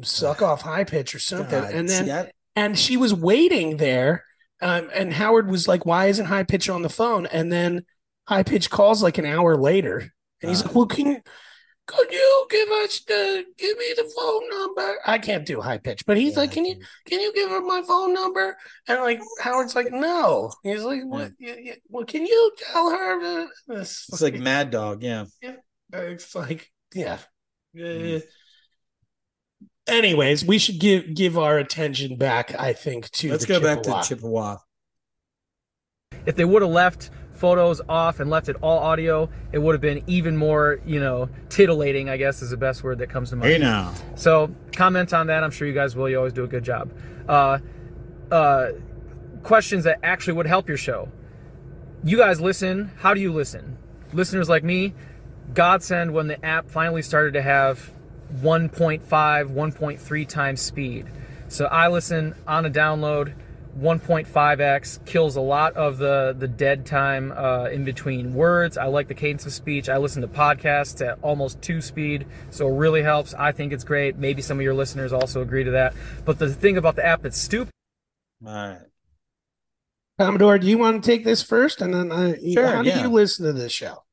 suck 0.01 0.41
off 0.41 0.61
high 0.63 0.83
pitch 0.83 1.13
or 1.13 1.19
something, 1.19 1.61
God, 1.61 1.73
and 1.73 1.87
then 1.87 2.09
I- 2.09 2.31
and 2.55 2.77
she 2.77 2.97
was 2.97 3.13
waiting 3.13 3.77
there. 3.77 4.25
Um, 4.61 4.89
and 4.93 5.11
Howard 5.13 5.49
was 5.49 5.67
like, 5.67 5.85
"Why 5.85 6.05
isn't 6.07 6.25
High 6.27 6.43
Pitch 6.43 6.69
on 6.69 6.83
the 6.83 6.89
phone?" 6.89 7.25
And 7.25 7.51
then 7.51 7.85
High 8.27 8.43
Pitch 8.43 8.69
calls 8.69 9.03
like 9.03 9.17
an 9.17 9.25
hour 9.25 9.55
later, 9.57 10.11
and 10.41 10.49
he's 10.49 10.61
Uh. 10.61 10.65
like, 10.65 10.75
"Well, 10.75 10.85
can 10.85 11.07
you, 11.07 11.21
could 11.85 12.11
you 12.11 12.47
give 12.49 12.69
us 12.69 13.01
the 13.05 13.43
give 13.57 13.77
me 13.77 13.93
the 13.97 14.09
phone 14.15 14.49
number?" 14.49 14.97
I 15.05 15.17
can't 15.19 15.45
do 15.45 15.59
High 15.61 15.77
Pitch, 15.79 16.05
but 16.05 16.15
he's 16.17 16.33
yeah, 16.33 16.39
like, 16.39 16.51
"Can 16.53 16.65
you 16.65 16.75
can- 16.75 16.85
can 17.07 17.19
you 17.19 17.33
give 17.33 17.49
her 17.49 17.59
my 17.61 17.81
phone 17.85 18.13
number?" 18.13 18.57
And 18.87 19.01
like 19.01 19.21
Howard's 19.41 19.75
like, 19.75 19.91
"No." 19.91 20.51
He's 20.63 20.83
like, 20.83 21.01
"What? 21.03 21.33
Yeah, 21.39 21.55
yeah, 21.59 21.75
Well, 21.89 22.05
can 22.05 22.25
you 22.25 22.51
tell 22.57 22.89
her?" 22.91 23.47
This? 23.67 24.07
It's 24.11 24.21
like 24.21 24.35
Mad 24.35 24.71
Dog. 24.71 25.03
Yeah. 25.03 25.25
Yeah. 25.41 25.55
it's 25.91 26.33
like, 26.33 26.71
yeah. 26.95 27.19
Mm. 27.75 28.17
Uh, 28.17 28.25
anyways, 29.87 30.45
we 30.45 30.57
should 30.59 30.79
give 30.79 31.13
give 31.13 31.37
our 31.37 31.57
attention 31.57 32.17
back. 32.17 32.55
I 32.57 32.71
think 32.73 33.09
to 33.11 33.31
Let's 33.31 33.45
the 33.45 33.53
go 33.53 33.59
back 33.59 33.83
to 33.83 34.01
Chippewa. 34.07 34.57
If 36.25 36.35
they 36.37 36.45
would 36.45 36.61
have 36.61 36.71
left 36.71 37.09
photos 37.43 37.81
off 37.89 38.21
and 38.21 38.29
left 38.29 38.47
it 38.47 38.55
all 38.61 38.79
audio, 38.79 39.29
it 39.51 39.59
would 39.59 39.73
have 39.73 39.81
been 39.81 40.01
even 40.07 40.37
more, 40.37 40.79
you 40.85 40.97
know, 40.97 41.27
titillating, 41.49 42.07
I 42.07 42.15
guess 42.15 42.41
is 42.41 42.51
the 42.51 42.55
best 42.55 42.85
word 42.85 42.99
that 42.99 43.09
comes 43.09 43.31
to 43.31 43.35
mind. 43.35 43.51
Hey 43.51 43.57
now. 43.57 43.93
So 44.15 44.55
comment 44.73 45.13
on 45.13 45.27
that. 45.27 45.43
I'm 45.43 45.51
sure 45.51 45.67
you 45.67 45.73
guys 45.73 45.93
will. 45.93 46.07
You 46.07 46.19
always 46.19 46.31
do 46.31 46.45
a 46.45 46.47
good 46.47 46.63
job. 46.63 46.93
Uh, 47.27 47.59
uh, 48.31 48.67
questions 49.43 49.83
that 49.83 49.99
actually 50.03 50.35
would 50.35 50.47
help 50.47 50.69
your 50.69 50.77
show. 50.77 51.09
You 52.01 52.15
guys 52.15 52.39
listen. 52.39 52.89
How 52.99 53.13
do 53.13 53.19
you 53.19 53.33
listen? 53.33 53.77
Listeners 54.13 54.47
like 54.47 54.63
me, 54.63 54.93
godsend 55.53 56.13
when 56.13 56.27
the 56.27 56.45
app 56.45 56.69
finally 56.69 57.01
started 57.01 57.33
to 57.33 57.41
have 57.41 57.91
1.5, 58.35 59.01
1.3 59.01 60.27
times 60.29 60.61
speed. 60.61 61.11
So 61.49 61.65
I 61.65 61.89
listen 61.89 62.35
on 62.47 62.65
a 62.65 62.69
download. 62.69 63.33
1.5x 63.79 65.05
kills 65.05 65.35
a 65.35 65.41
lot 65.41 65.73
of 65.73 65.97
the 65.97 66.35
the 66.37 66.47
dead 66.47 66.85
time 66.85 67.31
uh, 67.31 67.65
in 67.65 67.83
between 67.83 68.33
words. 68.33 68.77
I 68.77 68.85
like 68.85 69.07
the 69.07 69.15
cadence 69.15 69.45
of 69.45 69.53
speech. 69.53 69.89
I 69.89 69.97
listen 69.97 70.21
to 70.21 70.27
podcasts 70.27 71.05
at 71.05 71.17
almost 71.21 71.61
two 71.61 71.81
speed, 71.81 72.27
so 72.51 72.67
it 72.67 72.77
really 72.77 73.01
helps. 73.01 73.33
I 73.33 73.51
think 73.51 73.73
it's 73.73 73.83
great. 73.83 74.17
Maybe 74.17 74.41
some 74.41 74.59
of 74.59 74.63
your 74.63 74.75
listeners 74.75 75.11
also 75.11 75.41
agree 75.41 75.63
to 75.63 75.71
that. 75.71 75.95
But 76.23 76.39
the 76.39 76.53
thing 76.53 76.77
about 76.77 76.95
the 76.95 77.05
app 77.05 77.23
that's 77.23 77.37
stupid 77.37 77.73
All 78.45 78.53
right. 78.53 78.79
Commodore, 80.19 80.59
do 80.59 80.67
you 80.67 80.77
want 80.77 81.03
to 81.03 81.09
take 81.09 81.23
this 81.23 81.41
first, 81.41 81.81
and 81.81 81.93
then 81.93 82.11
I, 82.11 82.37
Sure, 82.53 82.67
how 82.67 82.83
do 82.83 82.89
yeah. 82.89 83.01
you 83.01 83.09
listen 83.09 83.47
to 83.47 83.53
this 83.53 83.71
show? 83.71 84.03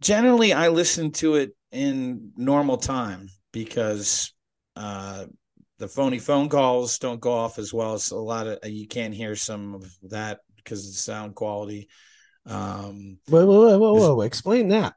Generally, 0.00 0.52
I 0.52 0.68
listen 0.68 1.10
to 1.12 1.34
it 1.34 1.56
in 1.72 2.32
normal 2.36 2.76
time 2.76 3.30
because 3.52 4.32
uh, 4.76 5.26
the 5.78 5.88
phony 5.88 6.18
phone 6.18 6.48
calls 6.48 6.98
don't 6.98 7.20
go 7.20 7.32
off 7.32 7.58
as 7.58 7.72
well. 7.72 7.98
So 7.98 8.16
a 8.16 8.18
lot 8.18 8.46
of 8.46 8.68
you 8.68 8.86
can't 8.86 9.14
hear 9.14 9.36
some 9.36 9.74
of 9.74 9.90
that 10.04 10.40
because 10.56 10.86
of 10.86 10.92
the 10.92 10.98
sound 10.98 11.34
quality. 11.34 11.88
Um, 12.46 13.18
Whoa, 13.28 13.44
whoa, 13.44 13.60
whoa, 13.60 13.78
whoa, 13.78 13.94
whoa! 14.14 14.20
Explain 14.22 14.68
that. 14.68 14.94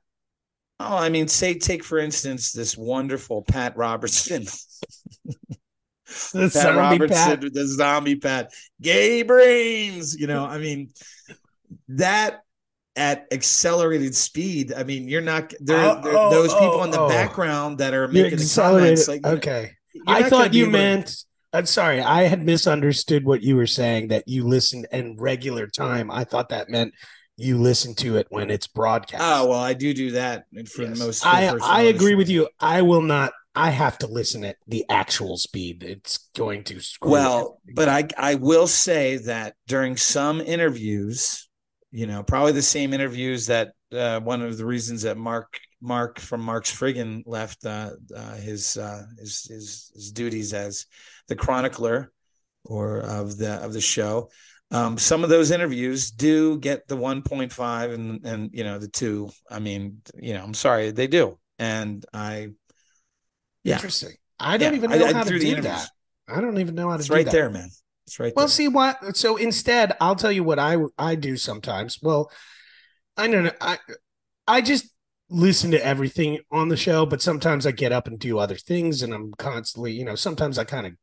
oh, 0.79 0.97
I 0.97 1.09
mean, 1.09 1.27
say 1.27 1.55
take 1.55 1.83
for 1.83 1.97
instance 1.97 2.51
this 2.51 2.77
wonderful 2.77 3.43
Pat 3.43 3.75
Robertson. 3.77 4.45
The 6.33 6.41
Pat 6.41 6.51
zombie 6.51 6.79
Robertson, 6.79 7.39
Pat. 7.39 7.53
the 7.53 7.67
zombie 7.67 8.15
Pat, 8.15 8.51
gay 8.81 9.21
brains. 9.21 10.19
You 10.19 10.25
know, 10.25 10.43
I 10.43 10.57
mean, 10.59 10.89
that 11.89 12.41
at 12.95 13.27
accelerated 13.31 14.15
speed. 14.15 14.73
I 14.73 14.83
mean, 14.83 15.07
you're 15.07 15.21
not 15.21 15.53
there. 15.59 15.77
Oh, 15.77 16.01
oh, 16.03 16.29
those 16.31 16.53
people 16.53 16.79
oh, 16.79 16.83
in 16.83 16.91
the 16.91 16.99
oh. 16.99 17.09
background 17.09 17.77
that 17.77 17.93
are 17.93 18.07
making 18.07 18.39
the 18.39 18.53
comments. 18.55 19.07
Like, 19.07 19.25
okay, 19.25 19.73
I 20.07 20.29
thought 20.29 20.53
you 20.53 20.69
meant. 20.69 21.15
I'm 21.51 21.65
sorry, 21.65 21.99
I 21.99 22.23
had 22.23 22.45
misunderstood 22.45 23.25
what 23.25 23.41
you 23.41 23.55
were 23.55 23.67
saying. 23.67 24.09
That 24.09 24.27
you 24.27 24.47
listened 24.47 24.87
in 24.91 25.17
regular 25.17 25.67
time. 25.67 26.11
I 26.11 26.23
thought 26.23 26.49
that 26.49 26.69
meant 26.69 26.93
you 27.37 27.57
listen 27.57 27.95
to 27.95 28.17
it 28.17 28.27
when 28.29 28.51
it's 28.51 28.67
broadcast. 28.67 29.23
Oh 29.25 29.47
well, 29.49 29.59
I 29.59 29.73
do 29.73 29.93
do 29.93 30.11
that 30.11 30.45
for 30.71 30.83
Yes. 30.83 30.97
the 30.99 31.05
most. 31.05 31.23
for 31.23 31.29
I 31.29 31.45
I 31.45 31.51
one 31.51 31.55
of 31.55 31.61
the 31.61 31.87
agree 31.89 32.15
with 32.15 32.29
you. 32.29 32.47
I 32.59 32.81
will 32.83 33.01
not. 33.01 33.31
I 33.55 33.71
have 33.71 33.97
to 33.99 34.07
listen 34.07 34.45
at 34.45 34.57
the 34.67 34.85
actual 34.89 35.35
speed. 35.37 35.83
It's 35.83 36.29
going 36.35 36.63
to 36.65 36.79
screw 36.79 37.11
Well, 37.11 37.59
everything 37.63 37.75
but. 37.75 37.89
I 38.17 38.31
I 38.31 38.35
will 38.35 38.67
say 38.67 39.17
that 39.17 39.55
during 39.67 39.97
some 39.97 40.39
interviews, 40.41 41.49
you 41.91 42.05
know, 42.05 42.21
probably 42.21 42.51
the 42.51 42.61
same 42.61 42.93
interviews 42.93 43.47
that 43.47 43.71
uh, 43.91 44.19
one 44.19 44.43
of 44.43 44.57
the 44.57 44.65
reasons 44.65 45.01
that 45.01 45.17
Mark 45.17 45.59
Mark 45.81 46.19
from 46.19 46.41
Mark's 46.41 46.71
Friggin 46.75 47.23
left 47.25 47.65
uh, 47.65 47.91
uh, 48.15 48.35
his, 48.35 48.77
uh, 48.77 49.05
his 49.17 49.43
his 49.45 49.91
his 49.93 50.11
duties 50.11 50.53
as 50.53 50.85
the 51.27 51.35
chronicler 51.35 52.11
or 52.65 52.99
of 53.01 53.37
the 53.37 53.53
of 53.63 53.73
the 53.73 53.81
show. 53.81 54.29
Um, 54.71 54.97
some 54.99 55.23
of 55.23 55.29
those 55.29 55.49
interviews 55.51 56.11
do 56.11 56.59
get 56.59 56.87
the 56.87 56.97
1.5 56.97 57.91
and 57.91 58.25
and 58.25 58.49
you 58.53 58.63
know 58.63 58.77
the 58.77 58.87
two. 58.87 59.29
I 59.49 59.59
mean, 59.59 60.01
you 60.21 60.33
know, 60.33 60.43
I'm 60.43 60.53
sorry, 60.53 60.91
they 60.91 61.07
do, 61.07 61.39
and 61.57 62.05
I 62.13 62.49
yeah, 63.63 63.81
interesting. 63.81 64.15
I 64.39 64.57
don't 64.57 64.73
Yeah, 64.73 64.75
even 64.75 64.95
know 64.95 65.07
I 65.07 65.13
how 65.13 65.23
to 65.23 65.31
do 65.31 65.61
that. 65.61 65.89
I 66.27 66.41
don't 66.41 66.59
even 66.59 66.75
know 66.75 66.89
how 66.89 66.97
to 66.97 67.03
do 67.03 67.05
that. 67.05 67.07
it's 67.07 67.09
do 67.09 67.23
right 67.23 67.25
that. 67.25 67.37
there, 67.37 67.49
man. 67.49 67.69
It's 68.05 68.19
right 68.19 68.35
Well, 68.35 68.47
there. 68.47 68.49
see 68.49 68.67
what? 68.67 69.17
So 69.17 69.37
instead, 69.37 69.95
I'll 70.01 70.15
tell 70.15 70.31
you 70.31 70.43
what 70.43 70.59
I 70.59 70.77
I 70.97 71.15
do 71.15 71.37
sometimes. 71.37 71.99
Well, 72.01 72.31
I 73.17 73.27
don't 73.27 73.45
know. 73.45 73.53
I 73.61 73.79
I 74.47 74.61
just 74.61 74.87
listen 75.29 75.71
to 75.71 75.85
everything 75.85 76.39
on 76.51 76.69
the 76.69 76.77
show, 76.77 77.05
but 77.05 77.21
sometimes 77.21 77.65
I 77.65 77.71
get 77.71 77.91
up 77.91 78.07
and 78.07 78.17
do 78.19 78.39
other 78.39 78.55
things, 78.55 79.01
and 79.03 79.13
I'm 79.13 79.33
constantly, 79.33 79.91
you 79.93 80.05
know, 80.05 80.15
sometimes 80.15 80.57
I 80.57 80.63
kind 80.63 80.87
of 80.87 80.93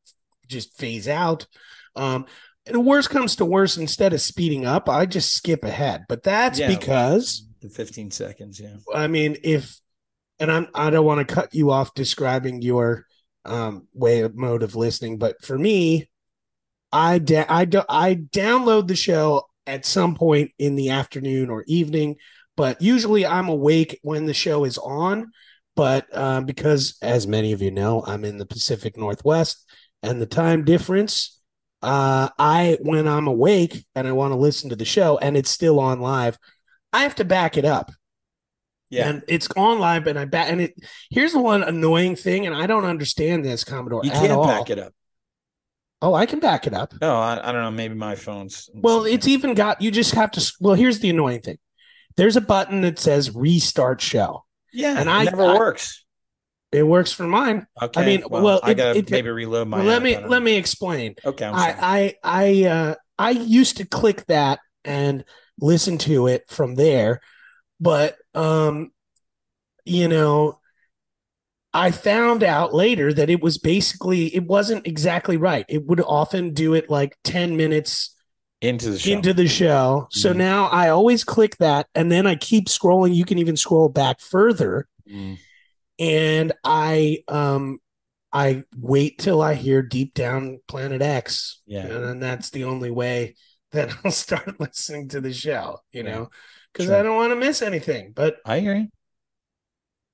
just 0.48 0.76
phase 0.76 1.08
out. 1.08 1.46
Um, 1.94 2.26
and 2.66 2.84
worst 2.84 3.10
comes 3.10 3.36
to 3.36 3.44
worst, 3.44 3.78
instead 3.78 4.12
of 4.12 4.20
speeding 4.20 4.66
up, 4.66 4.88
I 4.88 5.06
just 5.06 5.34
skip 5.34 5.64
ahead. 5.64 6.04
But 6.08 6.24
that's 6.24 6.58
Yeah. 6.58 6.68
because 6.68 7.46
the 7.60 7.68
15 7.68 8.10
seconds, 8.10 8.58
yeah. 8.60 8.76
I 8.94 9.06
mean, 9.06 9.36
if 9.42 9.78
and 10.38 10.52
I'm 10.52 10.68
I 10.74 10.90
don't 10.90 11.06
want 11.06 11.26
to 11.26 11.34
cut 11.34 11.54
you 11.54 11.70
off 11.70 11.94
describing 11.94 12.60
your 12.62 13.06
um 13.44 13.86
way 13.94 14.20
of 14.20 14.34
mode 14.36 14.62
of 14.62 14.74
listening, 14.76 15.18
but 15.18 15.42
for 15.44 15.56
me, 15.58 16.08
I 16.92 17.18
da- 17.18 17.46
I 17.48 17.64
do- 17.64 17.82
I 17.88 18.16
download 18.16 18.88
the 18.88 18.96
show 18.96 19.44
at 19.66 19.86
some 19.86 20.14
point 20.14 20.50
in 20.58 20.74
the 20.76 20.90
afternoon 20.90 21.48
or 21.50 21.64
evening, 21.66 22.16
but 22.56 22.80
usually 22.82 23.24
I'm 23.26 23.48
awake 23.48 23.98
when 24.02 24.26
the 24.26 24.34
show 24.34 24.64
is 24.64 24.78
on. 24.78 25.30
But 25.74 26.06
uh, 26.12 26.40
because, 26.40 26.96
as 27.02 27.26
many 27.26 27.52
of 27.52 27.60
you 27.60 27.70
know, 27.70 28.02
I'm 28.06 28.24
in 28.24 28.38
the 28.38 28.46
Pacific 28.46 28.96
Northwest 28.96 29.62
and 30.02 30.20
the 30.22 30.26
time 30.26 30.64
difference, 30.64 31.38
uh, 31.82 32.30
I 32.38 32.78
when 32.80 33.06
I'm 33.06 33.26
awake 33.26 33.84
and 33.94 34.08
I 34.08 34.12
want 34.12 34.32
to 34.32 34.36
listen 34.38 34.70
to 34.70 34.76
the 34.76 34.86
show 34.86 35.18
and 35.18 35.36
it's 35.36 35.50
still 35.50 35.78
on 35.78 36.00
live, 36.00 36.38
I 36.94 37.02
have 37.02 37.14
to 37.16 37.24
back 37.26 37.58
it 37.58 37.66
up 37.66 37.92
Yeah. 38.88 39.10
and 39.10 39.22
it's 39.28 39.48
on 39.56 39.78
live 39.78 40.06
and 40.06 40.18
i 40.18 40.24
back 40.24 40.48
and 40.50 40.60
it 40.62 40.74
here's 41.10 41.32
the 41.32 41.40
one 41.42 41.62
annoying 41.62 42.16
thing 42.16 42.46
and 42.46 42.54
i 42.56 42.66
don't 42.66 42.84
understand 42.86 43.44
this 43.44 43.64
commodore 43.64 44.00
you 44.04 44.10
can't 44.12 44.42
back 44.44 44.70
it 44.70 44.78
up. 44.78 44.92
oh 46.00 46.14
i 46.14 46.24
can 46.24 46.38
back 46.40 46.66
it 46.66 46.72
up 46.72 46.94
Oh, 47.02 47.16
I, 47.16 47.48
I 47.48 47.52
don't 47.52 47.62
know. 47.62 47.70
Maybe 47.70 47.94
my 47.94 48.14
phone's. 48.14 48.70
well 48.72 49.04
it's 49.04 49.26
even 49.28 49.52
got 49.54 49.82
you 49.82 49.90
just 49.90 50.14
have 50.14 50.30
to 50.32 50.52
well 50.60 50.74
here's 50.74 51.00
the 51.00 51.10
annoying 51.10 51.40
thing 51.42 51.58
there's 52.16 52.36
a 52.36 52.40
button 52.40 52.80
that 52.82 52.98
says 52.98 53.34
restart 53.34 54.00
show 54.00 54.44
Yeah, 54.72 54.90
And 54.98 55.08
it 55.08 55.12
I- 55.12 55.24
never 55.24 55.44
I- 55.44 55.54
works. 55.58 56.02
It 56.72 56.82
works 56.82 57.12
for 57.12 57.22
mine. 57.26 57.66
Okay. 57.80 58.02
I 58.02 58.04
mean, 58.04 58.24
well, 58.28 58.42
well, 58.42 58.60
I 58.62 58.72
it- 58.72 58.74
gotta 58.74 58.98
it- 58.98 59.10
maybe 59.10 59.30
reload 59.30 59.68
my. 59.68 59.78
Well, 59.78 59.86
let 59.86 60.02
me 60.02 60.18
let 60.18 60.42
me 60.42 60.56
explain. 60.56 61.14
Okay. 61.24 61.44
I 61.46 62.14
I 62.24 62.64
I 62.64 62.64
uh, 62.68 62.94
I 63.18 63.30
used 63.30 63.76
to 63.78 63.86
click 63.86 64.26
that 64.26 64.58
and 64.84 65.24
listen 65.60 65.96
to 65.98 66.26
it 66.26 66.42
from 66.50 66.74
there, 66.74 67.20
but 67.80 68.16
um, 68.34 68.90
you 69.84 70.08
know, 70.08 70.58
I 71.72 71.92
found 71.92 72.42
out 72.42 72.74
later 72.74 73.12
that 73.12 73.30
it 73.30 73.40
was 73.40 73.58
basically 73.58 74.34
it 74.34 74.44
wasn't 74.44 74.86
exactly 74.86 75.36
right. 75.36 75.64
It 75.68 75.86
would 75.86 76.00
often 76.00 76.52
do 76.52 76.74
it 76.74 76.90
like 76.90 77.16
ten 77.22 77.56
minutes 77.56 78.14
into 78.60 78.90
the 78.90 78.98
show. 78.98 79.10
into 79.10 79.34
the 79.34 79.46
show. 79.48 80.06
So 80.10 80.32
Mhm. 80.32 80.36
now 80.36 80.66
I 80.66 80.88
always 80.88 81.24
click 81.24 81.56
that, 81.58 81.86
and 81.94 82.10
then 82.10 82.26
I 82.26 82.34
keep 82.36 82.66
scrolling. 82.66 83.14
You 83.14 83.24
can 83.24 83.38
even 83.38 83.56
scroll 83.56 83.88
back 83.88 84.20
further, 84.20 84.86
Mm. 85.08 85.38
and 85.98 86.52
I 86.64 87.18
um. 87.28 87.78
I 88.32 88.64
wait 88.76 89.18
till 89.18 89.40
I 89.40 89.54
hear 89.54 89.80
deep 89.80 90.12
down 90.12 90.58
Planet 90.68 91.00
X, 91.00 91.62
Yeah. 91.64 91.86
and 91.86 92.04
then 92.04 92.20
that's 92.20 92.50
the 92.50 92.64
only 92.64 92.90
way 92.90 93.34
that 93.72 93.88
I'll 94.04 94.10
start 94.10 94.58
listening 94.60 95.08
to 95.10 95.22
the 95.22 95.32
show, 95.32 95.78
you 95.92 96.02
Yeah. 96.02 96.10
know, 96.10 96.30
because 96.72 96.86
Sure. 96.88 96.96
I 96.96 97.02
don't 97.02 97.16
want 97.16 97.30
to 97.30 97.36
miss 97.36 97.62
anything. 97.62 98.12
But 98.14 98.36
I 98.44 98.60
hear 98.60 98.74
you. 98.74 98.88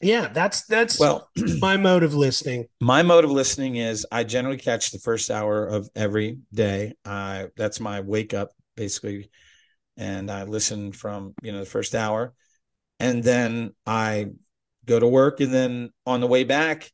Yeah, 0.03 0.29
that's 0.29 0.67
that's 0.67 0.99
Well, 0.99 1.29
my 1.61 1.77
mode 1.77 2.03
of 2.03 2.15
listening. 2.15 2.67
my 2.81 3.03
mode 3.03 3.25
of 3.25 3.31
listening 3.31 3.77
is 3.77 4.05
I 4.11 4.25
generally 4.25 4.59
catch 4.59 4.91
the 4.91 4.99
first 4.99 5.31
hour 5.31 5.67
of 5.67 5.88
every 5.95 6.38
day. 6.53 6.95
I 7.05 7.49
that's 7.57 7.79
my 7.81 8.01
wake 8.01 8.35
up 8.35 8.51
basically, 8.77 9.31
and 9.97 10.31
I 10.31 10.45
listen 10.45 10.93
from 10.93 11.35
you 11.43 11.53
know 11.53 11.61
the 11.61 11.67
first 11.67 11.95
hour, 11.95 12.35
and 12.99 13.23
then 13.23 13.75
I 13.87 14.27
go 14.85 14.99
to 14.99 15.07
work, 15.07 15.41
and 15.41 15.55
then 15.55 15.91
on 16.05 16.21
the 16.21 16.27
way 16.27 16.43
back, 16.43 16.91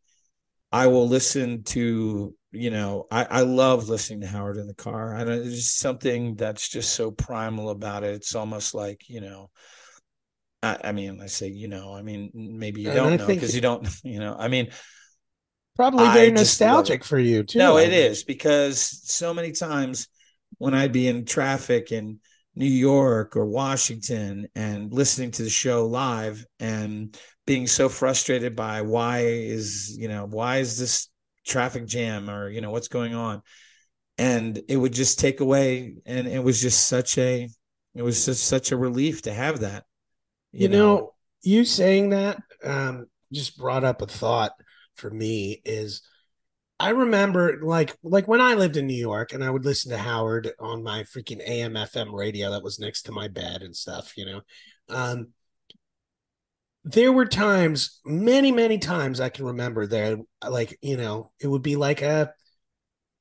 I 0.70 0.88
will 0.88 1.08
listen 1.08 1.62
to 1.64 2.34
you 2.52 2.70
know 2.70 3.06
I 3.10 3.24
I 3.24 3.40
love 3.40 3.88
listening 3.88 4.20
to 4.20 4.26
Howard 4.26 4.58
in 4.58 4.66
the 4.66 4.74
car. 4.74 5.14
I 5.14 5.24
don't. 5.24 5.38
There's 5.38 5.54
just 5.54 5.78
something 5.78 6.34
that's 6.34 6.68
just 6.68 6.94
so 6.94 7.10
primal 7.10 7.70
about 7.70 8.04
it. 8.04 8.14
It's 8.16 8.34
almost 8.34 8.74
like 8.74 9.08
you 9.08 9.22
know. 9.22 9.50
I, 10.62 10.78
I 10.84 10.92
mean, 10.92 11.20
I 11.20 11.26
say, 11.26 11.48
you 11.48 11.68
know, 11.68 11.94
I 11.94 12.02
mean, 12.02 12.30
maybe 12.34 12.82
you 12.82 12.90
And 12.90 12.98
don't 12.98 13.10
I 13.12 13.16
know 13.16 13.26
because 13.26 13.54
you 13.54 13.60
don't, 13.60 13.86
you 14.04 14.18
know, 14.18 14.36
I 14.38 14.48
mean, 14.48 14.68
Probably 15.76 16.08
very 16.08 16.30
love 16.30 16.34
nostalgic 16.34 17.04
for 17.04 17.18
you 17.18 17.42
too. 17.44 17.58
no, 17.60 17.76
I 17.76 17.84
it 17.84 17.92
is 17.92 18.24
because 18.24 18.80
so 18.80 19.32
many 19.34 19.52
times 19.52 20.08
when 20.58 20.74
I'd 20.74 20.92
be 20.92 21.08
in 21.08 21.24
traffic 21.24 21.92
in 21.92 22.20
New 22.54 22.66
York 22.66 23.36
or 23.36 23.46
Washington 23.46 24.48
and 24.54 24.92
listening 24.92 25.30
to 25.32 25.42
the 25.42 25.50
show 25.50 25.86
live 25.86 26.44
and 26.60 27.16
being 27.46 27.66
so 27.66 27.88
frustrated 27.88 28.56
by 28.56 28.82
why 28.82 29.20
is, 29.20 29.96
you 29.96 30.08
know, 30.08 30.26
why 30.26 30.58
is 30.58 30.78
this 30.78 31.08
traffic 31.46 31.86
jam 31.86 32.28
or, 32.28 32.48
you 32.50 32.60
know, 32.60 32.70
what's 32.70 32.88
going 32.88 33.14
on? 33.14 33.42
And 34.18 34.60
it 34.68 34.76
would 34.76 34.92
just 34.94 35.18
take 35.20 35.40
away. 35.40 35.96
And 36.06 36.28
it 36.28 36.42
was 36.42 36.60
just 36.60 36.88
such 36.88 37.18
a, 37.18 37.48
it 37.94 38.02
was 38.02 38.26
just 38.26 38.46
such 38.46 38.72
a 38.72 38.76
relief 38.76 39.22
to 39.22 39.32
have 39.32 39.60
that. 39.60 39.84
You, 40.52 40.68
know, 40.68 41.14
you 41.42 41.64
saying 41.64 42.10
that 42.10 42.38
um, 42.64 43.06
just 43.32 43.58
brought 43.58 43.84
up 43.84 44.02
a 44.02 44.06
thought 44.06 44.52
for 44.94 45.10
me. 45.10 45.60
Is 45.64 46.02
I 46.80 46.90
remember 46.90 47.60
like 47.62 47.96
like 48.02 48.28
when 48.28 48.40
I 48.40 48.54
lived 48.54 48.76
in 48.76 48.86
New 48.86 48.94
York 48.94 49.32
and 49.32 49.42
I 49.42 49.50
would 49.50 49.64
listen 49.64 49.90
to 49.90 49.98
Howard 49.98 50.52
on 50.60 50.82
my 50.82 51.02
freaking 51.02 51.40
AM 51.46 51.74
FM 51.74 52.12
radio 52.12 52.50
that 52.52 52.62
was 52.62 52.78
next 52.78 53.02
to 53.02 53.12
my 53.12 53.28
bed 53.28 53.62
and 53.62 53.74
stuff. 53.74 54.16
You 54.16 54.26
know, 54.26 54.40
um, 54.88 55.28
there 56.84 57.12
were 57.12 57.26
times, 57.26 58.00
many 58.04 58.52
many 58.52 58.78
times 58.78 59.20
I 59.20 59.28
can 59.28 59.46
remember 59.46 59.86
there, 59.86 60.18
like 60.48 60.78
you 60.80 60.96
know, 60.96 61.32
it 61.40 61.48
would 61.48 61.62
be 61.62 61.76
like 61.76 62.02
a, 62.02 62.32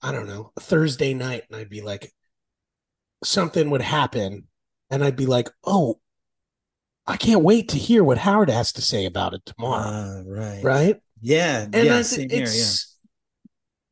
I 0.02 0.12
don't 0.12 0.28
know, 0.28 0.52
a 0.56 0.62
Thursday 0.62 1.14
night, 1.14 1.44
and 1.50 1.60
I'd 1.60 1.70
be 1.70 1.82
like, 1.82 2.14
something 3.24 3.70
would 3.72 3.82
happen, 3.82 4.48
and 4.90 5.04
I'd 5.04 5.16
be 5.18 5.26
like, 5.26 5.50
oh. 5.66 6.00
I 7.08 7.16
can't 7.18 7.42
wait 7.44 7.70
to 7.70 7.78
hear 7.78 8.04
what 8.04 8.18
Howard 8.18 8.50
has 8.50 8.74
to 8.74 8.82
say 8.82 9.06
about 9.06 9.34
it 9.34 9.42
tomorrow. 9.46 9.84
Ah, 9.86 10.22
right. 10.26 10.64
right? 10.64 10.96
Yeah. 11.22 11.62
And 11.72 11.74
yeah. 11.74 11.98
I 11.98 12.02
Same 12.02 12.28
th- 12.28 12.32
here. 12.32 12.40
Yeah. 12.42 12.46
it's 12.46 12.98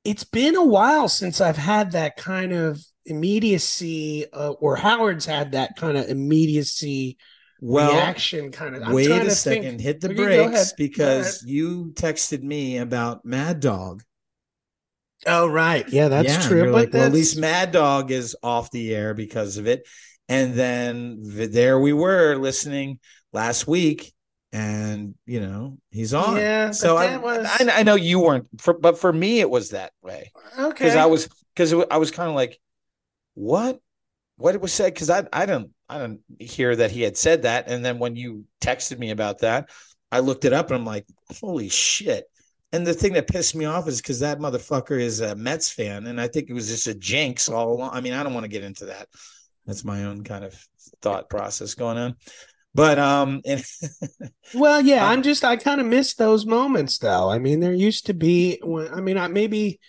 it's 0.03 0.23
been 0.23 0.55
a 0.55 0.63
while 0.65 1.07
since 1.09 1.41
I've 1.41 1.57
had 1.57 1.93
that 1.93 2.15
kind 2.17 2.53
of 2.53 2.79
immediacy, 3.05 4.25
uh, 4.31 4.51
or 4.51 4.75
Howard's 4.75 5.25
had 5.25 5.53
that 5.53 5.75
kind 5.77 5.97
of 5.97 6.07
immediacy 6.09 7.17
Well, 7.61 7.91
reaction. 7.93 8.51
Kind 8.51 8.75
of. 8.75 8.83
I'm 8.83 8.93
Wait 8.93 9.09
a 9.09 9.19
to 9.23 9.31
second, 9.31 9.63
think- 9.63 9.81
hit 9.81 10.01
the 10.01 10.09
Okay, 10.09 10.15
brakes 10.15 10.53
ahead, 10.53 10.67
because 10.77 11.43
you 11.47 11.91
texted 11.95 12.43
me 12.43 12.77
about 12.77 13.25
Mad 13.25 13.59
Dog. 13.61 14.03
Oh, 15.25 15.47
right. 15.47 15.87
Yeah, 15.89 16.09
that's 16.09 16.27
Yeah, 16.33 16.41
true. 16.47 16.63
But 16.65 16.73
like, 16.73 16.93
well, 16.93 17.03
at 17.05 17.13
least 17.13 17.37
Mad 17.37 17.71
Dog 17.71 18.11
is 18.11 18.35
off 18.43 18.69
the 18.71 18.93
air 18.93 19.13
because 19.15 19.57
of 19.57 19.65
it. 19.65 19.87
And 20.27 20.53
then 20.55 21.19
there 21.21 21.79
we 21.79 21.93
were 21.93 22.35
listening 22.35 22.99
last 23.31 23.67
week, 23.67 24.13
and 24.51 25.13
you 25.25 25.39
know 25.39 25.77
he's 25.91 26.13
on. 26.13 26.37
Yeah, 26.37 26.71
so 26.71 26.97
I, 26.97 27.17
was- 27.17 27.45
I, 27.45 27.79
I 27.79 27.83
know 27.83 27.95
you 27.95 28.19
weren't, 28.19 28.47
for, 28.59 28.73
but 28.73 28.97
for 28.97 29.13
me 29.13 29.39
it 29.39 29.49
was 29.49 29.69
that 29.69 29.91
way 30.01 30.31
okay. 30.57 30.69
because 30.69 30.95
I 30.95 31.05
was 31.05 31.29
because 31.53 31.73
I 31.91 31.97
was 31.97 32.09
kind 32.11 32.29
of 32.29 32.35
like, 32.35 32.59
what, 33.35 33.79
what 34.37 34.55
it 34.55 34.61
was 34.61 34.73
said 34.73 34.93
because 34.93 35.09
I 35.09 35.27
I 35.31 35.45
don't 35.45 35.69
I 35.87 35.99
don't 35.99 36.21
hear 36.39 36.75
that 36.75 36.89
he 36.91 37.01
had 37.03 37.17
said 37.17 37.43
that, 37.43 37.69
and 37.69 37.85
then 37.85 37.99
when 37.99 38.15
you 38.15 38.45
texted 38.61 38.97
me 38.97 39.11
about 39.11 39.39
that, 39.39 39.69
I 40.11 40.19
looked 40.19 40.45
it 40.45 40.53
up 40.53 40.71
and 40.71 40.79
I'm 40.79 40.85
like, 40.85 41.05
holy 41.39 41.69
shit. 41.69 42.25
And 42.71 42.85
the 42.85 42.93
thing 42.93 43.13
that 43.13 43.27
pissed 43.27 43.55
me 43.55 43.65
off 43.65 43.87
is 43.87 44.01
because 44.01 44.19
that 44.19 44.39
motherfucker 44.39 44.99
is 44.99 45.21
a 45.21 45.35
Mets 45.35 45.69
fan, 45.71 46.07
and 46.07 46.19
I 46.19 46.27
think 46.27 46.49
it 46.49 46.53
was 46.53 46.67
just 46.67 46.87
a 46.87 46.95
jinx 46.95 47.47
all 47.47 47.71
along. 47.73 47.91
I 47.93 48.01
mean, 48.01 48.13
I 48.13 48.23
don't 48.23 48.33
want 48.33 48.43
to 48.43 48.49
get 48.49 48.63
into 48.63 48.85
that. 48.87 49.07
That's 49.65 49.83
my 49.83 50.03
own 50.03 50.23
kind 50.23 50.43
of 50.43 50.53
thought 51.01 51.29
process 51.29 51.73
going 51.73 51.97
on. 51.97 52.15
But 52.75 52.99
um, 52.99 53.41
and 53.45 53.63
Well, 54.53 54.81
yeah, 54.81 55.07
I'm 55.07 55.23
just 55.23 55.43
I 55.43 55.55
kind 55.55 55.81
of 55.81 55.87
miss 55.87 56.13
those 56.13 56.45
moments 56.45 56.97
though. 56.97 57.29
I 57.29 57.39
mean, 57.39 57.61
there 57.61 57.73
used 57.73 58.07
to 58.07 58.13
be 58.13 58.59
when 58.61 58.93
I 58.93 59.01
mean, 59.01 59.17
I 59.17 59.27
maybe 59.27 59.79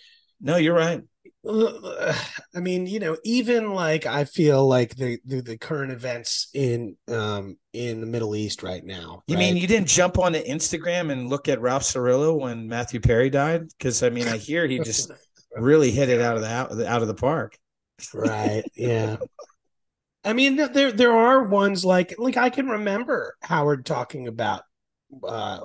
no, 0.41 0.57
you're 0.57 0.75
right. 0.75 1.01
I 1.49 2.59
mean, 2.59 2.87
you 2.87 2.99
know, 2.99 3.17
even 3.23 3.73
like 3.73 4.05
I 4.05 4.25
feel 4.25 4.67
like 4.67 4.95
the 4.95 5.19
the, 5.25 5.41
the 5.41 5.57
current 5.57 5.91
events 5.91 6.49
in 6.53 6.95
um 7.09 7.57
in 7.73 8.01
the 8.01 8.07
Middle 8.07 8.35
East 8.35 8.63
right 8.63 8.83
now. 8.83 9.23
You 9.27 9.37
mean 9.37 9.57
you 9.57 9.67
didn't 9.67 9.87
jump 9.87 10.17
onto 10.17 10.43
Instagram 10.43 11.11
and 11.11 11.29
look 11.29 11.47
at 11.47 11.61
Ralph 11.61 11.83
Cirillo 11.83 12.39
when 12.39 12.67
Matthew 12.67 12.99
Perry 12.99 13.29
died? 13.29 13.67
Because 13.77 14.01
I 14.01 14.09
mean, 14.09 14.27
I 14.27 14.37
hear 14.37 14.65
he 14.65 14.79
just 14.79 15.11
really 15.55 15.91
hit 15.91 16.09
it 16.09 16.21
out 16.21 16.35
of 16.35 16.41
the 16.41 16.49
out, 16.49 16.71
out 16.85 17.01
of 17.01 17.07
the 17.07 17.15
park. 17.15 17.57
right? 18.13 18.63
Yeah. 18.75 19.17
I 20.23 20.33
mean, 20.33 20.55
there 20.57 20.91
there 20.91 21.13
are 21.13 21.43
ones 21.43 21.85
like 21.85 22.15
like 22.17 22.37
I 22.37 22.49
can 22.49 22.67
remember 22.67 23.35
Howard 23.41 23.85
talking 23.85 24.27
about 24.27 24.63
uh 25.23 25.59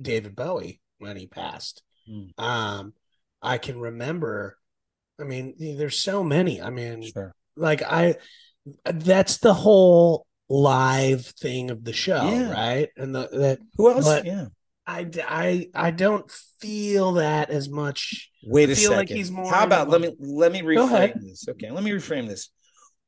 David 0.00 0.34
Bowie 0.34 0.80
when 0.98 1.16
he 1.16 1.26
passed. 1.26 1.82
Hmm. 2.08 2.42
Um, 2.42 2.92
I 3.42 3.58
can 3.58 3.78
remember. 3.80 4.56
I 5.20 5.24
mean, 5.24 5.54
there's 5.58 5.98
so 5.98 6.22
many. 6.24 6.60
I 6.62 6.70
mean, 6.70 7.02
Sure. 7.02 7.34
like 7.56 7.82
I 7.82 8.16
that's 8.84 9.38
the 9.38 9.54
whole 9.54 10.26
live 10.48 11.26
thing 11.26 11.70
of 11.70 11.84
the 11.84 11.92
show 11.92 12.22
Yeah. 12.30 12.52
right 12.52 12.88
and 12.96 13.14
the 13.14 13.28
that 13.32 13.58
Who 13.76 13.90
else? 13.90 14.06
Yeah. 14.24 14.46
I, 14.88 15.10
I 15.26 15.68
i 15.74 15.90
don't 15.90 16.30
feel 16.60 17.14
that 17.14 17.50
as 17.50 17.68
much 17.68 18.30
Wait 18.44 18.68
I 18.68 18.72
a 18.72 18.76
feel 18.76 18.90
second. 18.90 18.96
like 18.98 19.08
he's 19.08 19.32
more 19.32 19.50
How 19.52 19.64
about 19.64 19.88
let 19.88 20.00
me 20.00 20.14
let 20.20 20.52
me 20.52 20.62
reframe 20.62 21.20
this? 21.20 21.48
Okay, 21.48 21.70
let 21.72 21.82
me 21.82 21.90
reframe 21.90 22.28
this. 22.28 22.50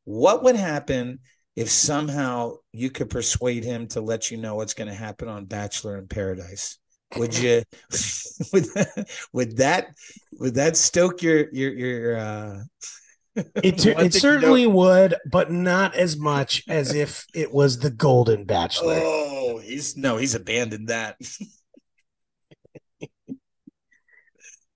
What 0.08 0.42
would 0.42 0.56
happen 0.56 1.18
if 1.54 1.68
somehow 1.68 2.54
you 2.72 2.88
could 2.88 3.10
persuade 3.10 3.62
him 3.62 3.88
to 3.88 4.00
let 4.00 4.30
you 4.30 4.38
know 4.38 4.54
what's 4.54 4.72
going 4.72 4.88
to 4.88 4.94
happen 4.94 5.28
on 5.28 5.44
Bachelor 5.44 5.98
in 5.98 6.08
Paradise? 6.08 6.78
Would 7.18 7.36
you 7.36 7.62
would, 8.54 8.66
would 9.34 9.56
that 9.58 9.88
would 10.38 10.54
that 10.54 10.78
stoke 10.78 11.22
your 11.22 11.50
your 11.52 11.72
your 11.74 12.16
uh 12.16 12.60
it, 13.36 13.84
it 13.86 14.14
certainly 14.14 14.66
would 14.66 15.14
but 15.30 15.50
not 15.52 15.94
as 15.94 16.16
much 16.16 16.64
as 16.68 16.94
if 16.94 17.26
it 17.34 17.52
was 17.52 17.78
the 17.78 17.90
golden 17.90 18.44
bachelor 18.44 19.00
Oh, 19.02 19.58
he's 19.58 19.94
no, 19.94 20.16
he's 20.16 20.34
abandoned 20.34 20.88
that. 20.88 21.16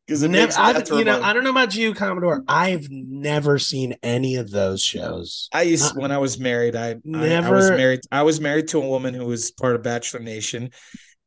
Because 0.07 0.23
Never, 0.25 0.53
I, 0.59 0.83
you 0.99 1.05
know 1.05 1.23
i 1.23 1.33
don't 1.33 1.45
know 1.45 1.51
about 1.51 1.75
you 1.77 1.95
commodore 1.95 2.43
i've 2.49 2.88
never 2.91 3.59
seen 3.59 3.95
any 4.03 4.37
of 4.37 4.51
those 4.51 4.83
shows 4.83 5.49
I 5.53 5.62
used 5.62 5.97
Uh, 5.97 6.01
when 6.01 6.11
I 6.11 6.19
was 6.19 6.38
married. 6.38 6.75
I, 6.75 6.97
I 7.15 7.35
I 7.35 7.51
was 7.51 7.71
married. 7.71 8.01
I 8.11 8.23
was 8.23 8.41
married 8.41 8.69
to 8.69 8.79
a 8.79 8.87
woman 8.87 9.15
who 9.15 9.27
was 9.27 9.51
part 9.53 9.77
of 9.77 9.83
Bachelor 9.83 10.21
Nation, 10.21 10.71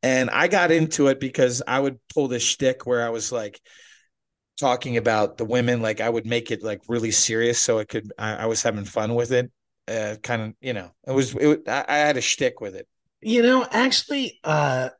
and 0.02 0.30
I 0.30 0.48
got 0.48 0.70
into 0.70 1.08
it 1.08 1.20
because 1.20 1.62
I 1.66 1.80
would 1.80 1.98
pull 2.12 2.28
this 2.28 2.42
shtick 2.42 2.86
where 2.86 3.04
I 3.04 3.10
was 3.10 3.32
like 3.32 3.60
talking 4.58 4.96
about 4.96 5.38
the 5.38 5.44
women. 5.44 5.80
Like 5.82 6.00
I 6.00 6.08
would 6.08 6.26
make 6.26 6.50
it 6.50 6.62
like 6.62 6.82
really 6.88 7.10
serious, 7.10 7.60
so 7.60 7.78
it 7.78 7.88
could. 7.88 8.12
I, 8.18 8.34
I 8.36 8.46
was 8.46 8.62
having 8.62 8.84
fun 8.84 9.14
with 9.14 9.32
it. 9.32 9.50
Uh, 9.88 10.16
kind 10.22 10.42
of, 10.42 10.54
you 10.60 10.72
know, 10.72 10.90
it 11.06 11.12
was. 11.12 11.34
It, 11.34 11.68
I, 11.68 11.84
I 11.88 11.96
had 11.98 12.16
a 12.16 12.20
shtick 12.20 12.60
with 12.60 12.74
it. 12.74 12.86
You 13.20 13.42
know, 13.42 13.66
actually, 13.70 14.38
uh, 14.44 14.90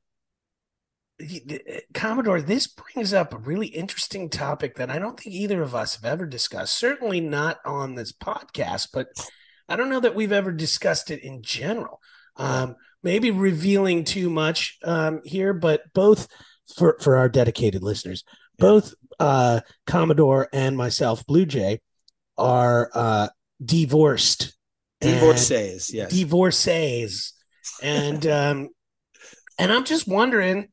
Commodore, 1.95 2.43
this 2.43 2.67
brings 2.67 3.15
up 3.15 3.33
a 3.33 3.39
really 3.39 3.69
interesting 3.69 4.29
topic 4.29 4.77
that 4.77 4.91
I 4.91 4.99
don't 4.99 5.19
think 5.19 5.35
either 5.35 5.63
of 5.63 5.75
us 5.75 5.97
have 5.97 6.05
ever 6.05 6.27
discussed. 6.27 6.79
Certainly 6.79 7.21
not 7.21 7.59
on 7.65 7.95
this 7.95 8.13
podcast, 8.13 8.89
but 8.93 9.09
I 9.69 9.77
don't 9.77 9.89
know 9.89 10.01
that 10.01 10.15
we've 10.15 10.33
ever 10.33 10.53
discussed 10.53 11.11
it 11.11 11.23
in 11.23 11.43
general. 11.43 12.01
Um, 12.37 12.77
maybe 13.03 13.31
revealing 13.31 14.05
too 14.05 14.29
much 14.29 14.79
um, 14.85 15.23
here, 15.25 15.55
but 15.55 15.83
both 15.95 16.29
for 16.77 16.99
for 17.01 17.17
our 17.17 17.29
dedicated 17.29 17.83
listeners, 17.83 18.25
both 18.59 18.95
uh, 19.19 19.61
Commodore 19.87 20.49
and 20.53 20.77
myself, 20.77 21.25
Blue 21.27 21.47
Jay, 21.47 21.81
are 22.37 22.91
uh, 22.93 23.29
divorced. 23.65 24.55
Divorcees, 25.01 25.93
yes. 25.93 26.11
Divorcees, 26.11 27.33
and 27.83 28.27
um, 28.27 28.69
and 29.59 29.73
I'm 29.73 29.85
just 29.85 30.09
wondering 30.09 30.69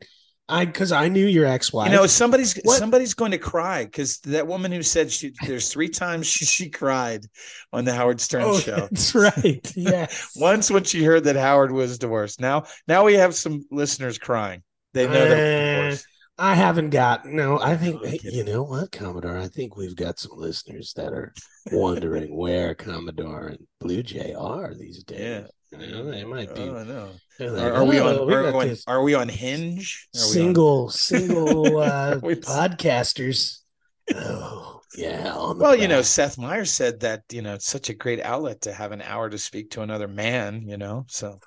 I 0.50 0.66
because 0.66 0.92
I 0.92 1.08
knew 1.08 1.26
your 1.26 1.46
ex-wife. 1.46 1.90
You 1.90 1.96
know, 1.96 2.06
somebody's 2.06 2.60
what? 2.64 2.78
somebody's 2.78 3.14
going 3.14 3.32
to 3.32 3.38
cry 3.38 3.86
because 3.86 4.20
that 4.20 4.46
woman 4.46 4.72
who 4.72 4.84
said 4.84 5.12
she 5.12 5.34
there's 5.46 5.72
three 5.72 5.88
times 5.88 6.28
she, 6.28 6.46
she 6.46 6.70
cried 6.70 7.26
on 7.72 7.86
the 7.86 7.94
Howard 7.94 8.20
Stern 8.20 8.44
oh, 8.44 8.60
show. 8.60 8.76
That's 8.76 9.16
right. 9.16 9.72
Yeah. 9.76 10.08
Once 10.36 10.70
when 10.70 10.84
she 10.84 11.04
heard 11.04 11.26
that 11.26 11.36
Howard 11.36 11.72
was 11.72 11.98
divorced. 11.98 12.42
Now 12.42 12.66
now 12.88 13.06
we 13.06 13.14
have 13.16 13.36
some 13.36 13.66
listeners 13.72 14.18
crying. 14.18 14.64
They 14.94 15.08
know 15.08 15.24
uh, 15.24 15.30
that 15.30 16.06
I 16.38 16.56
haven't 16.56 16.90
got 16.90 17.26
no. 17.26 17.60
I 17.60 17.78
think 17.78 18.02
oh, 18.04 18.10
you 18.24 18.44
know 18.44 18.64
what, 18.64 18.92
Commodore. 18.92 19.38
I 19.38 19.48
think 19.48 19.78
we've 19.78 19.96
got 19.96 20.18
some 20.18 20.32
listeners 20.36 20.94
that 20.96 21.14
are 21.14 21.34
wondering 21.72 22.36
where 22.36 22.74
Commodore 22.74 23.48
and 23.48 23.68
Blue 23.80 24.02
Jay 24.02 24.34
are 24.34 24.74
these 24.74 25.04
days. 25.04 25.20
Yeah. 25.20 25.48
You 25.80 25.92
know, 25.92 26.06
they 26.06 26.24
might 26.24 26.54
be. 26.54 26.62
Oh, 26.62 26.84
no. 26.84 27.10
Like, 27.40 27.64
are, 27.64 27.74
are, 27.74 27.86
we 27.86 28.00
on? 28.00 28.28
We 28.28 28.34
are, 28.34 28.54
on 28.54 28.76
are, 28.88 29.02
we 29.02 29.14
on 29.16 29.28
Hinge? 29.28 30.08
single, 30.14 30.86
on... 30.86 30.92
single 30.92 31.78
uh, 31.80 32.16
podcasters. 32.18 33.60
Oh, 34.14 34.82
yeah. 34.98 35.34
well, 35.34 35.54
back. 35.56 35.80
you 35.80 35.88
know, 35.88 36.02
Seth 36.02 36.38
Meyers 36.38 36.72
said 36.72 37.00
that 37.00 37.22
you 37.32 37.42
know 37.42 37.54
it's 37.54 37.66
such 37.66 37.90
a 37.90 37.94
great 37.94 38.20
outlet 38.20 38.60
to 38.64 38.74
have 38.74 38.92
an 38.92 39.02
hour 39.02 39.30
to 39.30 39.38
speak 39.38 39.72
to 39.72 39.82
another 39.82 40.10
man. 40.10 40.68
You 40.68 40.76
know, 40.76 41.06
so 41.08 41.40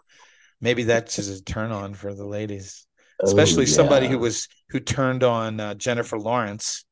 maybe 0.60 0.84
that's 0.84 1.16
just 1.16 1.40
a 1.40 1.44
turn 1.44 1.70
on 1.70 1.92
for 1.92 2.14
the 2.14 2.24
ladies, 2.24 2.85
oh, 2.85 2.85
especially 3.22 3.64
oh, 3.64 3.68
yeah. 3.68 3.74
somebody 3.74 4.08
who 4.08 4.18
was 4.18 4.48
who 4.70 4.80
turned 4.80 5.22
on 5.22 5.60
uh, 5.60 5.74
Jennifer 5.74 6.18
Lawrence. 6.18 6.84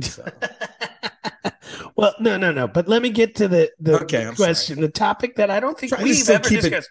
So. 0.00 0.24
well, 1.96 2.14
no, 2.20 2.36
no, 2.36 2.52
no. 2.52 2.68
But 2.68 2.88
let 2.88 3.02
me 3.02 3.10
get 3.10 3.36
to 3.36 3.48
the 3.48 3.70
the 3.78 4.00
okay, 4.02 4.30
question, 4.36 4.76
sorry. 4.76 4.86
the 4.86 4.92
topic 4.92 5.36
that 5.36 5.50
I 5.50 5.60
don't 5.60 5.78
think 5.78 5.92
Try 5.92 6.02
we've 6.02 6.28
ever 6.28 6.48
discussed. 6.48 6.90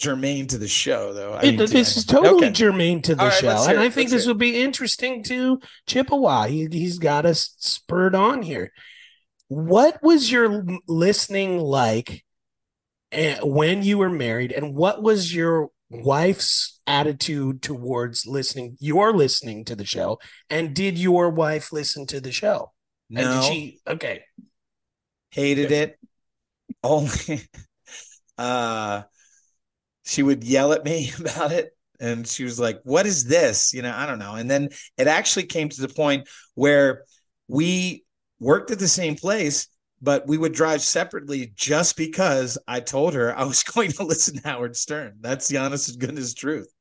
Germane 0.00 0.46
to 0.46 0.56
the 0.56 0.66
show, 0.66 1.12
though. 1.12 1.34
I 1.34 1.42
mean, 1.42 1.56
this 1.56 1.74
is 1.74 2.06
totally 2.06 2.46
okay. 2.46 2.52
germane 2.52 3.02
to 3.02 3.14
the 3.14 3.24
right, 3.24 3.34
show, 3.34 3.66
and 3.68 3.78
I 3.78 3.90
think 3.90 4.08
this 4.08 4.26
would 4.26 4.38
be 4.38 4.60
interesting 4.60 5.22
to 5.24 5.60
Chippewa. 5.86 6.46
He, 6.46 6.68
he's 6.72 6.98
got 6.98 7.26
us 7.26 7.54
spurred 7.58 8.14
on 8.14 8.40
here. 8.40 8.72
What 9.48 10.02
was 10.02 10.32
your 10.32 10.64
listening 10.88 11.58
like 11.58 12.24
eh, 13.12 13.40
when 13.42 13.82
you 13.82 13.98
were 13.98 14.08
married, 14.08 14.52
and 14.52 14.74
what 14.74 15.02
was 15.02 15.34
your 15.34 15.68
wife's 15.90 16.80
attitude 16.86 17.62
towards 17.62 18.26
listening? 18.26 18.76
You're 18.80 19.12
listening 19.12 19.64
to 19.66 19.76
the 19.76 19.84
show, 19.84 20.18
and 20.48 20.74
did 20.74 20.98
your 20.98 21.30
wife 21.30 21.72
listen 21.72 22.06
to 22.06 22.20
the 22.20 22.32
show? 22.32 22.72
No. 23.10 23.42
she 23.42 23.80
okay. 23.86 24.22
Hated 25.30 25.72
it. 25.72 25.98
Only 26.82 27.42
uh 28.38 29.02
she 30.04 30.22
would 30.22 30.44
yell 30.44 30.72
at 30.72 30.84
me 30.84 31.12
about 31.20 31.52
it 31.52 31.76
and 32.00 32.26
she 32.26 32.44
was 32.44 32.58
like, 32.58 32.80
"What 32.84 33.06
is 33.06 33.24
this?" 33.24 33.74
You 33.74 33.82
know, 33.82 33.92
I 33.94 34.06
don't 34.06 34.18
know. 34.18 34.34
And 34.34 34.50
then 34.50 34.70
it 34.96 35.06
actually 35.06 35.44
came 35.44 35.68
to 35.68 35.80
the 35.80 35.88
point 35.88 36.28
where 36.54 37.04
we 37.46 38.04
worked 38.38 38.70
at 38.70 38.78
the 38.78 38.88
same 38.88 39.16
place, 39.16 39.68
but 40.02 40.26
we 40.26 40.38
would 40.38 40.52
drive 40.52 40.82
separately 40.82 41.52
just 41.54 41.96
because 41.96 42.58
I 42.66 42.80
told 42.80 43.14
her 43.14 43.36
I 43.36 43.44
was 43.44 43.62
going 43.74 43.92
to 43.92 44.04
listen 44.04 44.36
to 44.36 44.48
Howard 44.48 44.76
Stern. 44.76 45.18
That's 45.20 45.48
the 45.48 45.58
honest 45.58 45.90
and 45.90 45.98
goodness 45.98 46.34
truth. 46.34 46.72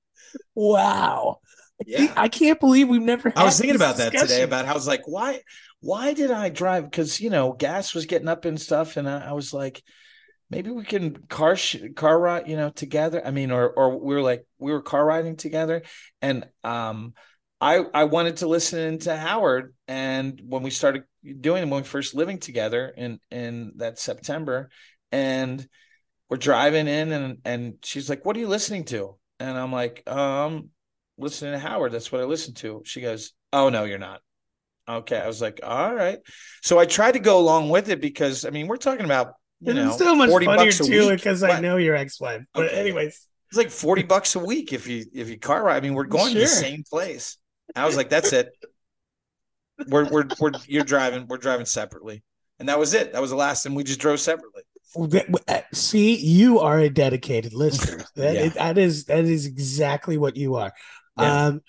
Wow. 0.56 1.40
Yeah. 1.86 2.14
I 2.16 2.28
can't 2.28 2.60
believe 2.60 2.90
we've 2.90 3.02
never 3.02 3.32
I 3.36 3.44
was 3.44 3.58
thinking 3.58 3.76
about 3.76 3.96
discussion. 3.96 4.20
that 4.20 4.28
today 4.28 4.44
about 4.44 4.66
how 4.66 4.72
I 4.72 4.76
was 4.76 4.88
like, 4.88 5.02
why 5.06 5.42
why 5.82 6.14
did 6.14 6.32
I 6.32 6.50
drive? 6.50 6.84
Because 6.84 7.22
you 7.22 7.30
know, 7.30 7.54
gas 7.54 7.94
was 7.94 8.06
getting 8.06 8.28
up 8.28 8.46
and 8.46 8.60
stuff, 8.60 8.98
and 8.98 9.10
I, 9.10 9.30
I 9.30 9.32
was 9.32 9.54
like, 9.54 9.82
maybe 10.50 10.72
we 10.72 10.84
can 10.84 11.16
car 11.28 11.56
sh- 11.56 11.78
car 11.96 12.20
ride, 12.20 12.48
you 12.48 12.58
know, 12.58 12.70
together. 12.70 13.26
I 13.26 13.32
mean, 13.32 13.52
or 13.52 13.70
or 13.70 13.98
we 13.98 14.16
were 14.16 14.22
like 14.22 14.46
we 14.58 14.72
were 14.72 14.82
car 14.82 15.06
riding 15.06 15.38
together, 15.38 15.84
and 16.22 16.46
um, 16.64 17.14
I 17.62 17.78
I 17.94 18.04
wanted 18.06 18.38
to 18.38 18.48
listen 18.48 19.00
to 19.00 19.16
Howard, 19.16 19.74
and 19.88 20.42
when 20.46 20.64
we 20.64 20.70
started 20.70 21.04
doing 21.24 21.70
when 21.70 21.82
we 21.82 21.88
first 21.88 22.16
living 22.16 22.40
together 22.40 22.94
in 22.96 23.20
in 23.32 23.74
that 23.78 24.00
September, 24.00 24.70
and 25.12 25.68
we're 26.30 26.38
driving 26.38 26.88
in, 26.88 27.12
and 27.12 27.38
and 27.46 27.74
she's 27.84 28.10
like, 28.10 28.26
"What 28.26 28.36
are 28.36 28.40
you 28.40 28.48
listening 28.48 28.86
to?" 28.86 29.16
And 29.40 29.58
I'm 29.58 29.72
like, 29.72 30.04
um, 30.10 30.70
listening 31.18 31.54
to 31.54 31.60
Howard. 31.60 31.92
That's 31.92 32.12
what 32.12 32.22
I 32.22 32.26
listen 32.26 32.54
to. 32.56 32.82
She 32.86 33.02
goes, 33.02 33.34
"Oh 33.54 33.70
no, 33.70 33.84
you're 33.84 33.98
not." 33.98 34.22
Okay. 34.90 35.18
I 35.18 35.28
was 35.28 35.42
like, 35.42 35.60
all 35.64 35.94
right. 35.94 36.18
So 36.64 36.80
I 36.80 36.86
tried 36.86 37.12
to 37.12 37.20
go 37.20 37.40
along 37.40 37.70
with 37.70 37.90
it 37.90 38.02
because 38.02 38.44
I 38.44 38.50
mean, 38.50 38.68
we're 38.68 38.78
talking 38.78 39.06
about 39.06 39.34
you 39.62 39.74
know, 39.74 39.88
it's 39.88 39.96
still 39.96 40.16
much 40.16 40.30
funnier 40.30 40.72
too 40.72 41.10
because 41.10 41.44
I 41.44 41.60
know 41.60 41.78
your 41.78 41.96
ex-wife. 41.96 42.44
But 42.54 42.68
okay. 42.68 42.80
anyways. 42.80 43.28
It's 43.50 43.58
like 43.58 43.72
40 43.72 44.04
bucks 44.04 44.36
a 44.36 44.40
week 44.40 44.74
if 44.74 44.88
you 44.88 45.06
if 45.14 45.30
you 45.30 45.38
car 45.38 45.64
ride. 45.64 45.78
I 45.78 45.80
mean, 45.80 45.96
we're 45.96 46.04
going 46.04 46.34
sure. 46.34 46.42
to 46.42 46.48
the 46.48 46.48
same 46.48 46.84
place. 46.90 47.38
I 47.76 47.86
was 47.86 47.98
like, 47.98 48.10
that's 48.10 48.32
it. 48.32 48.52
We're 49.88 50.10
we're 50.10 50.28
we're 50.40 50.52
you're 50.68 50.84
driving, 50.84 51.28
we're 51.28 51.38
driving 51.38 51.66
separately. 51.66 52.24
And 52.60 52.68
that 52.68 52.78
was 52.78 52.94
it. 52.94 53.14
That 53.14 53.22
was 53.22 53.32
the 53.32 53.38
last 53.38 53.66
and 53.66 53.76
we 53.76 53.84
just 53.84 54.00
drove 54.00 54.20
separately. 54.20 54.64
Uh, 55.48 55.62
see, 55.74 56.18
you 56.18 56.60
are 56.60 56.80
a 56.80 56.90
dedicated 56.90 57.54
listener. 57.54 58.04
That, 58.16 58.34
yeah. 58.34 58.42
is, 58.42 58.54
that 58.56 58.78
is 58.78 59.06
that 59.06 59.26
is 59.26 59.46
exactly 59.46 60.18
what 60.18 60.36
you 60.36 60.56
are. 60.56 60.74
Yeah. 61.18 61.46
Um, 61.46 61.62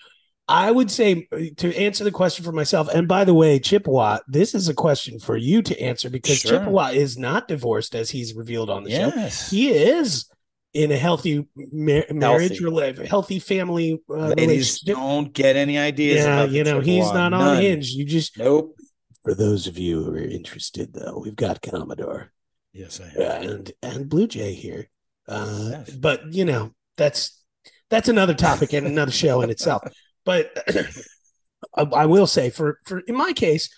I 0.47 0.69
would 0.69 0.91
say 0.91 1.29
to 1.57 1.77
answer 1.77 2.03
the 2.03 2.11
question 2.11 2.43
for 2.43 2.51
myself, 2.51 2.89
and 2.93 3.07
by 3.07 3.23
the 3.23 3.33
way, 3.33 3.57
Chippewa, 3.57 4.19
this 4.27 4.53
is 4.53 4.67
a 4.67 4.73
question 4.73 5.17
for 5.17 5.37
you 5.37 5.61
to 5.61 5.79
answer 5.81 6.09
because 6.09 6.39
sure. 6.39 6.59
Chippewa 6.59 6.87
is 6.87 7.17
not 7.17 7.47
divorced 7.47 7.95
as 7.95 8.09
he's 8.09 8.33
revealed 8.33 8.69
on 8.69 8.83
the 8.83 8.89
yes. 8.89 9.49
show. 9.49 9.55
He 9.55 9.71
is 9.71 10.25
in 10.73 10.91
a 10.91 10.97
healthy 10.97 11.47
mar- 11.55 12.05
marriage, 12.11 12.59
healthy, 12.59 13.05
healthy 13.05 13.39
family. 13.39 14.01
Uh, 14.09 14.33
Ladies, 14.37 14.79
don't 14.81 15.33
get 15.33 15.55
any 15.55 15.77
ideas. 15.77 16.25
Yeah, 16.25 16.45
you 16.45 16.63
know, 16.63 16.79
Chippewa. 16.79 17.03
he's 17.03 17.13
not 17.13 17.29
None. 17.29 17.41
on 17.41 17.61
hinge. 17.61 17.89
You 17.91 18.05
just 18.05 18.37
nope. 18.37 18.75
For 19.23 19.35
those 19.35 19.67
of 19.67 19.77
you 19.77 20.03
who 20.03 20.13
are 20.13 20.17
interested, 20.17 20.93
though, 20.93 21.19
we've 21.23 21.35
got 21.35 21.61
Commodore. 21.61 22.31
Yes, 22.73 22.99
I 22.99 23.21
have. 23.21 23.43
and 23.43 23.71
and 23.83 24.09
Blue 24.09 24.27
Jay 24.27 24.53
here. 24.53 24.89
Uh, 25.27 25.67
yes. 25.71 25.89
But 25.91 26.33
you 26.33 26.45
know, 26.45 26.71
that's 26.97 27.41
that's 27.89 28.09
another 28.09 28.33
topic 28.33 28.73
and 28.73 28.87
another 28.87 29.11
show 29.11 29.41
in 29.41 29.49
itself. 29.49 29.83
But 30.25 30.51
I, 31.75 31.83
I, 31.83 32.05
will 32.05 32.27
say, 32.27 32.49
for 32.49 32.79
for 32.85 32.99
in 32.99 33.15
my 33.15 33.33
case, 33.33 33.69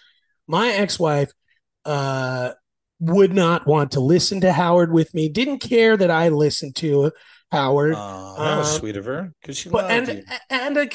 my 0.48 0.70
ex 0.70 1.00
wife 1.00 1.32
uh, 1.86 2.52
would 3.04 3.34
not 3.34 3.68
want 3.68 3.92
to 3.92 4.00
listen 4.00 4.42
to 4.42 4.54
Howard 4.54 4.92
with 4.92 5.14
me. 5.14 5.30
Didn't 5.30 5.60
care 5.60 5.98
that 5.98 6.10
I 6.10 6.30
listened 6.30 6.76
to 6.78 7.12
Howard. 7.52 7.96
That 7.96 8.00
was 8.58 8.76
uh, 8.76 8.80
sweet 8.80 8.98
of 8.98 9.06
her 9.06 9.34
because 9.42 9.58
she 9.58 9.70
but, 9.70 9.92
and, 9.92 10.08
you. 10.08 10.24
And 10.50 10.78
a 10.78 10.90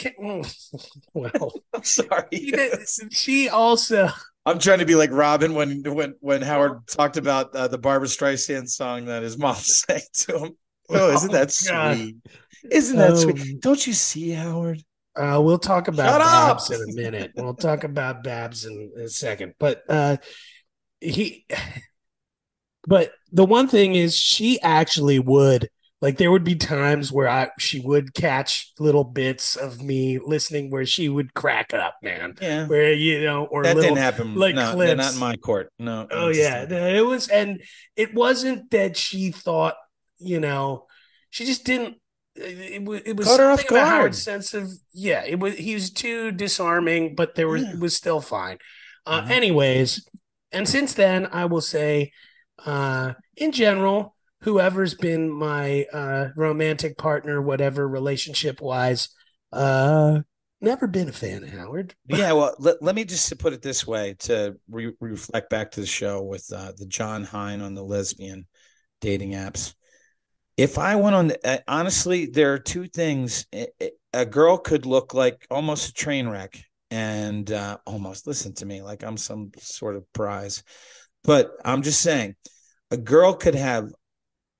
well, 1.13 1.53
I'm 1.75 1.85
sorry. 1.85 2.53
She 3.11 3.49
also. 3.49 4.09
I'm 4.47 4.59
trying 4.59 4.79
to 4.79 4.87
be 4.87 4.95
like 4.95 5.11
Robin 5.13 5.55
when 5.55 5.83
when 5.83 6.15
when 6.21 6.43
Howard 6.43 6.87
talked 6.87 7.19
about 7.19 7.55
uh, 7.55 7.69
the 7.69 7.79
Barbra 7.79 8.09
Streisand 8.09 8.69
song 8.69 9.05
that 9.07 9.23
his 9.23 9.37
mom 9.37 9.55
sang 9.59 10.01
to 10.15 10.39
him. 10.39 10.53
Oh, 10.91 11.13
isn't 11.13 11.33
that 11.33 11.49
oh, 11.71 11.95
sweet? 11.95 12.17
Isn't 12.71 12.97
that 12.97 13.17
sweet? 13.19 13.41
Um, 13.41 13.59
Don't 13.61 13.87
you 13.87 13.93
see, 13.93 14.31
Howard? 14.31 14.83
Uh, 15.15 15.41
we'll 15.43 15.59
talk 15.59 15.89
about 15.89 16.09
Shut 16.09 16.21
Babs 16.21 16.71
up! 16.71 16.77
in 16.77 16.83
a 16.83 16.95
minute. 16.95 17.33
we'll 17.37 17.55
talk 17.55 17.85
about 17.85 18.25
Babs 18.25 18.65
in 18.65 18.93
a 18.99 19.09
second. 19.09 19.55
But 19.59 19.83
uh, 19.89 20.17
he, 21.01 21.45
but 22.89 23.13
the 23.31 23.45
one 23.45 23.69
thing 23.69 23.95
is, 23.95 24.17
she 24.17 24.61
actually 24.63 25.19
would 25.19 25.69
like. 26.01 26.17
There 26.17 26.31
would 26.31 26.45
be 26.45 26.55
times 26.55 27.13
where 27.13 27.29
I 27.29 27.51
she 27.59 27.81
would 27.81 28.15
catch 28.15 28.73
little 28.79 29.05
bits 29.05 29.57
of 29.57 29.83
me 29.83 30.19
listening 30.19 30.71
where 30.71 30.87
she 30.87 31.11
would 31.11 31.35
crack 31.35 31.75
up, 31.75 31.97
man. 32.03 32.37
Yeah, 32.41 32.67
where 32.67 32.93
you 32.93 33.23
know, 33.23 33.45
or 33.45 33.65
that 33.65 33.77
little, 33.77 33.95
didn't 33.95 34.03
happen. 34.03 34.35
Like 34.35 34.55
no, 34.55 34.73
clips. 34.73 34.97
not 34.97 35.13
in 35.13 35.21
my 35.21 35.37
court. 35.37 35.71
No. 35.79 36.07
Oh 36.11 36.29
yeah, 36.29 36.63
it 36.63 37.05
was, 37.05 37.29
and 37.29 37.63
it 37.95 38.15
wasn't 38.15 38.71
that 38.71 38.97
she 38.97 39.33
thought, 39.33 39.75
you 40.19 40.41
know, 40.41 40.87
she 41.29 41.45
just 41.45 41.65
didn't 41.65 41.99
it, 42.39 42.83
it, 42.83 43.03
it 43.07 43.17
was 43.17 43.27
Caught 43.27 43.41
her 43.41 43.51
off 43.51 43.67
guard. 43.67 44.15
sense 44.15 44.55
of 44.55 44.71
yeah. 44.93 45.25
It 45.25 45.39
was 45.39 45.57
he 45.57 45.75
was 45.75 45.91
too 45.91 46.31
disarming, 46.33 47.15
but 47.15 47.35
there 47.35 47.49
was 47.49 47.63
yeah. 47.63 47.73
it 47.73 47.81
was 47.81 47.95
still 47.95 48.21
fine. 48.21 48.59
Uh, 49.05 49.23
mm-hmm. 49.23 49.33
Anyways, 49.33 50.09
and 50.53 50.69
since 50.69 50.95
then, 50.95 51.27
I 51.33 51.47
will 51.47 51.61
say, 51.61 52.13
uh, 52.65 53.15
in 53.37 53.53
general, 53.53 54.15
whoever's 54.43 54.95
been 54.95 55.31
my 55.31 55.87
uh, 55.93 56.29
romantic 56.37 56.99
partner, 56.99 57.41
whatever 57.41 57.89
relationship 57.89 58.61
wise, 58.61 59.09
uh, 59.53 60.21
Never 60.61 60.89
been 60.89 61.09
a 61.09 61.13
fan 61.13 61.45
of 61.45 61.51
Howard. 61.51 61.95
yeah, 62.09 62.33
well, 62.33 62.55
let, 62.59 62.83
let 62.83 62.95
me 62.97 63.05
just 63.05 63.37
put 63.39 63.53
it 63.53 63.63
this 63.63 63.87
way 63.87 64.17
to 64.21 64.57
re- 64.69 64.93
reflect 65.01 65.51
back 65.51 65.71
to 65.73 65.81
the 65.81 65.87
show 65.87 66.23
with 66.23 66.53
uh, 66.53 66.73
the 66.77 66.87
John 66.87 67.23
Hein 67.23 67.61
on 67.61 67.75
the 67.75 67.85
lesbian 67.85 68.47
dating 69.01 69.33
apps. 69.33 69.75
If 70.57 70.77
I 70.77 70.97
went 70.97 71.15
on, 71.15 71.29
the, 71.29 71.49
uh, 71.49 71.59
honestly, 71.69 72.27
there 72.27 72.53
are 72.53 72.59
two 72.59 72.89
things. 72.89 73.47
A 74.13 74.27
girl 74.27 74.59
could 74.59 74.85
look 74.85 75.15
like 75.15 75.47
almost 75.49 75.91
a 75.91 75.93
train 75.95 76.29
wreck 76.29 76.61
and 76.91 77.53
uh, 77.53 77.79
almost 77.87 78.27
listen 78.27 78.53
to 78.55 78.67
me 78.67 78.83
like 78.83 79.05
I'm 79.05 79.17
some 79.17 79.53
sort 79.59 79.95
of 79.95 80.13
prize. 80.13 80.65
But 81.25 81.53
I'm 81.65 81.83
just 81.83 82.01
saying, 82.01 82.37
a 82.91 82.97
girl 82.97 83.35
could 83.35 83.55
have 83.55 83.91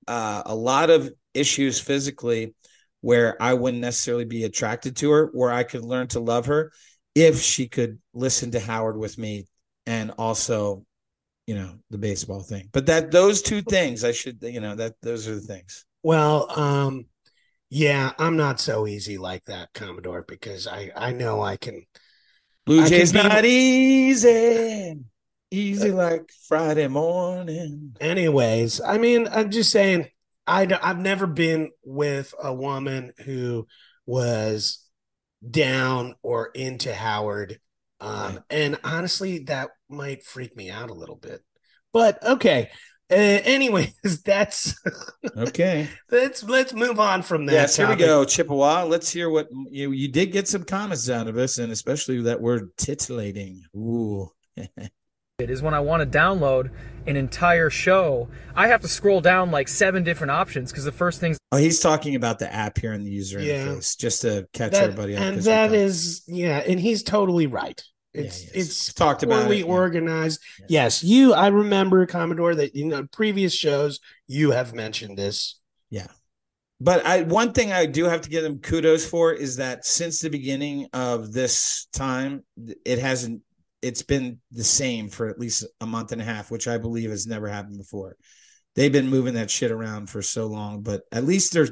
uh, 0.07 0.43
a 0.45 0.55
lot 0.55 0.89
of 0.89 1.11
issues 1.33 1.79
physically 1.79 2.53
where 3.01 3.41
I 3.41 3.53
wouldn't 3.53 3.81
necessarily 3.81 4.25
be 4.25 4.43
attracted 4.43 4.97
to 4.97 5.11
her, 5.11 5.29
where 5.33 5.51
I 5.51 5.63
could 5.63 5.83
learn 5.83 6.07
to 6.09 6.19
love 6.19 6.47
her 6.47 6.71
if 7.15 7.41
she 7.41 7.67
could 7.67 7.99
listen 8.13 8.51
to 8.51 8.59
Howard 8.59 8.97
with 8.97 9.17
me 9.17 9.45
and 9.85 10.11
also, 10.17 10.85
you 11.47 11.55
know, 11.55 11.79
the 11.89 11.97
baseball 11.97 12.41
thing. 12.41 12.69
But 12.71 12.85
that 12.87 13.11
those 13.11 13.41
two 13.41 13.61
things 13.61 14.03
I 14.03 14.11
should, 14.11 14.39
you 14.41 14.59
know, 14.59 14.75
that 14.75 14.95
those 15.01 15.27
are 15.27 15.35
the 15.35 15.41
things. 15.41 15.85
Well, 16.03 16.51
um, 16.59 17.05
yeah, 17.69 18.11
I'm 18.17 18.37
not 18.37 18.59
so 18.59 18.87
easy 18.87 19.17
like 19.17 19.45
that, 19.45 19.73
Commodore, 19.73 20.25
because 20.27 20.67
I 20.67 20.91
I 20.95 21.11
know 21.11 21.41
I 21.41 21.57
can. 21.57 21.85
Blue 22.65 22.85
Jays 22.85 23.13
not 23.13 23.45
easy, 23.45 24.99
easy 25.51 25.91
uh, 25.91 25.95
like 25.95 26.31
Friday 26.47 26.87
morning. 26.87 27.95
Anyways, 27.99 28.81
I 28.81 28.97
mean, 28.97 29.27
I'm 29.31 29.51
just 29.51 29.71
saying 29.71 30.07
I 30.47 30.67
I've 30.81 30.99
never 30.99 31.27
been 31.27 31.69
with 31.83 32.33
a 32.41 32.53
woman 32.53 33.13
who 33.25 33.67
was 34.05 34.85
down 35.47 36.15
or 36.23 36.47
into 36.53 36.93
Howard. 36.93 37.59
Um, 38.01 38.35
right. 38.35 38.39
and 38.49 38.79
honestly, 38.83 39.39
that 39.45 39.69
might 39.89 40.23
freak 40.23 40.55
me 40.55 40.69
out 40.69 40.89
a 40.89 40.95
little 40.95 41.15
bit. 41.15 41.41
But 41.93 42.23
okay. 42.23 42.69
Uh, 43.11 43.15
anyways, 43.15 44.21
that's 44.25 44.75
okay. 45.35 45.87
let's 46.11 46.43
let's 46.43 46.73
move 46.73 46.99
on 46.99 47.23
from 47.23 47.45
that. 47.47 47.53
Yes, 47.53 47.75
topic. 47.75 47.99
here 47.99 48.07
we 48.07 48.11
go, 48.11 48.25
Chippewa. 48.25 48.83
Let's 48.83 49.11
hear 49.11 49.29
what 49.29 49.47
you 49.69 49.91
you 49.91 50.07
did 50.07 50.31
get 50.31 50.47
some 50.47 50.63
comments 50.63 51.09
out 51.09 51.27
of 51.27 51.37
us, 51.37 51.57
and 51.57 51.71
especially 51.71 52.21
that 52.23 52.41
word 52.41 52.69
titillating. 52.77 53.63
Ooh. 53.75 54.29
is 55.39 55.61
when 55.61 55.73
I 55.73 55.79
want 55.79 56.01
to 56.01 56.17
download 56.17 56.69
an 57.07 57.15
entire 57.15 57.69
show, 57.69 58.27
I 58.55 58.67
have 58.67 58.81
to 58.81 58.87
scroll 58.87 59.21
down 59.21 59.51
like 59.51 59.67
seven 59.67 60.03
different 60.03 60.31
options 60.31 60.71
because 60.71 60.83
the 60.83 60.91
first 60.91 61.19
thing's 61.19 61.37
oh, 61.51 61.57
he's 61.57 61.79
talking 61.79 62.15
about 62.15 62.39
the 62.39 62.53
app 62.53 62.77
here 62.77 62.93
in 62.93 63.03
the 63.03 63.11
user 63.11 63.39
yeah. 63.39 63.67
interface 63.67 63.97
just 63.97 64.21
to 64.21 64.47
catch 64.53 64.73
that, 64.73 64.83
everybody 64.83 65.15
up. 65.15 65.23
And 65.23 65.41
that 65.43 65.73
is, 65.73 66.23
yeah, 66.27 66.57
and 66.57 66.79
he's 66.79 67.03
totally 67.03 67.47
right. 67.47 67.81
It's 68.13 68.45
yeah, 68.45 68.61
it's 68.61 68.93
talked 68.93 69.23
about 69.23 69.43
poorly 69.43 69.63
organized. 69.63 70.41
Yeah. 70.59 70.65
Yes, 70.69 71.03
you. 71.03 71.33
I 71.33 71.47
remember 71.47 72.05
Commodore 72.07 72.55
that 72.55 72.75
you 72.75 72.85
know 72.85 73.07
previous 73.11 73.53
shows 73.53 73.99
you 74.27 74.51
have 74.51 74.73
mentioned 74.73 75.17
this. 75.17 75.59
Yeah, 75.91 76.07
but 76.81 77.05
I 77.05 77.21
one 77.21 77.53
thing 77.53 77.71
I 77.71 77.85
do 77.85 78.05
have 78.05 78.21
to 78.21 78.29
give 78.29 78.41
them 78.41 78.59
kudos 78.59 79.07
for 79.07 79.31
is 79.31 79.57
that 79.57 79.85
since 79.85 80.21
the 80.21 80.29
beginning 80.29 80.87
of 80.91 81.33
this 81.33 81.87
time, 81.93 82.43
it 82.83 82.97
hasn't 82.97 83.43
it's 83.81 84.01
been 84.01 84.39
the 84.51 84.63
same 84.63 85.09
for 85.09 85.27
at 85.27 85.39
least 85.39 85.65
a 85.81 85.85
month 85.85 86.11
and 86.11 86.21
a 86.21 86.25
half, 86.25 86.51
which 86.51 86.67
I 86.67 86.77
believe 86.77 87.09
has 87.09 87.27
never 87.27 87.47
happened 87.47 87.77
before. 87.77 88.15
They've 88.75 88.91
been 88.91 89.09
moving 89.09 89.33
that 89.33 89.51
shit 89.51 89.71
around 89.71 90.09
for 90.09 90.21
so 90.21 90.47
long, 90.47 90.81
but 90.81 91.01
at 91.11 91.25
least 91.25 91.53
there's 91.53 91.71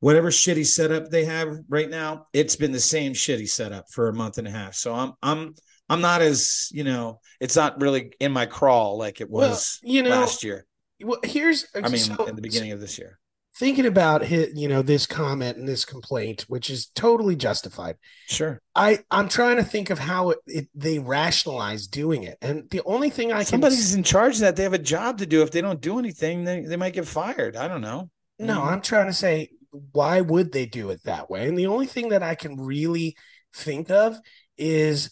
whatever 0.00 0.30
shitty 0.30 0.66
setup 0.66 1.10
they 1.10 1.26
have 1.26 1.56
right 1.68 1.88
now, 1.88 2.26
it's 2.32 2.56
been 2.56 2.72
the 2.72 2.80
same 2.80 3.12
shitty 3.12 3.48
setup 3.48 3.86
for 3.90 4.08
a 4.08 4.14
month 4.14 4.38
and 4.38 4.48
a 4.48 4.50
half. 4.50 4.74
So 4.74 4.94
I'm 4.94 5.12
I'm 5.22 5.54
I'm 5.88 6.00
not 6.00 6.22
as, 6.22 6.68
you 6.72 6.84
know, 6.84 7.20
it's 7.40 7.56
not 7.56 7.80
really 7.80 8.12
in 8.20 8.32
my 8.32 8.46
crawl 8.46 8.98
like 8.98 9.20
it 9.20 9.30
was 9.30 9.78
well, 9.82 9.92
you 9.92 10.02
know, 10.02 10.10
last 10.10 10.42
year. 10.42 10.66
Well, 11.02 11.20
here's 11.22 11.66
I 11.74 11.88
mean 11.88 11.98
so, 11.98 12.24
in 12.24 12.36
the 12.36 12.42
beginning 12.42 12.72
of 12.72 12.80
this 12.80 12.98
year 12.98 13.19
thinking 13.60 13.84
about 13.84 14.24
his, 14.24 14.58
you 14.58 14.66
know 14.66 14.80
this 14.80 15.06
comment 15.06 15.58
and 15.58 15.68
this 15.68 15.84
complaint 15.84 16.46
which 16.48 16.70
is 16.70 16.86
totally 16.86 17.36
justified. 17.36 17.96
Sure. 18.26 18.58
I 18.74 19.00
i'm 19.10 19.28
trying 19.28 19.56
to 19.56 19.64
think 19.64 19.90
of 19.90 19.98
how 19.98 20.30
it, 20.30 20.38
it 20.46 20.68
they 20.74 20.98
rationalize 20.98 21.86
doing 21.86 22.22
it. 22.22 22.38
And 22.40 22.68
the 22.70 22.80
only 22.86 23.10
thing 23.10 23.32
i 23.32 23.40
can 23.40 23.44
somebody's 23.44 23.90
can, 23.90 23.98
in 23.98 24.04
charge 24.04 24.36
of 24.36 24.40
that. 24.40 24.56
They 24.56 24.62
have 24.62 24.72
a 24.72 24.78
job 24.78 25.18
to 25.18 25.26
do. 25.26 25.42
If 25.42 25.50
they 25.50 25.60
don't 25.60 25.80
do 25.80 25.98
anything 25.98 26.44
they, 26.44 26.62
they 26.62 26.76
might 26.76 26.94
get 26.94 27.06
fired. 27.06 27.54
I 27.54 27.68
don't 27.68 27.82
know. 27.82 28.10
No 28.38 28.58
mm-hmm. 28.58 28.68
i'm 28.68 28.80
trying 28.80 29.08
to 29.08 29.12
say 29.12 29.50
why 29.92 30.22
would 30.22 30.50
they 30.52 30.66
do 30.66 30.90
it 30.90 31.04
that 31.04 31.30
way? 31.30 31.46
And 31.46 31.56
the 31.56 31.66
only 31.66 31.86
thing 31.86 32.08
that 32.08 32.22
i 32.22 32.34
can 32.34 32.56
really 32.58 33.14
think 33.54 33.90
of 33.90 34.16
is 34.56 35.10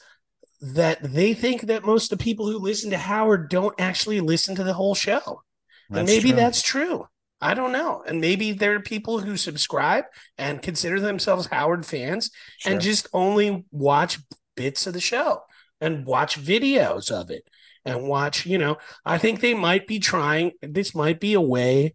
that 0.62 0.98
they 1.02 1.34
think 1.34 1.62
that 1.62 1.84
most 1.84 2.10
of 2.10 2.18
the 2.18 2.24
people 2.24 2.50
who 2.50 2.58
listen 2.58 2.90
to 2.90 2.98
howard 2.98 3.50
don't 3.50 3.78
actually 3.78 4.20
listen 4.20 4.56
to 4.56 4.64
the 4.64 4.72
whole 4.72 4.94
show. 4.94 5.42
That's 5.90 6.00
and 6.00 6.06
maybe 6.06 6.30
true. 6.30 6.36
that's 6.36 6.62
true 6.62 7.06
I 7.40 7.54
don't 7.54 7.72
know. 7.72 8.02
And 8.06 8.20
maybe 8.20 8.52
there 8.52 8.74
are 8.74 8.80
people 8.80 9.20
who 9.20 9.36
subscribe 9.36 10.04
and 10.36 10.62
consider 10.62 11.00
themselves 11.00 11.46
Howard 11.46 11.86
fans 11.86 12.30
sure. 12.58 12.72
and 12.72 12.80
just 12.80 13.08
only 13.12 13.64
watch 13.70 14.18
bits 14.56 14.86
of 14.86 14.92
the 14.92 15.00
show 15.00 15.42
and 15.80 16.04
watch 16.04 16.40
videos 16.40 17.10
of 17.10 17.30
it 17.30 17.44
and 17.84 18.08
watch, 18.08 18.44
you 18.44 18.58
know, 18.58 18.78
I 19.04 19.18
think 19.18 19.40
they 19.40 19.54
might 19.54 19.86
be 19.86 19.98
trying 19.98 20.52
this 20.60 20.94
might 20.94 21.20
be 21.20 21.34
a 21.34 21.40
way. 21.40 21.94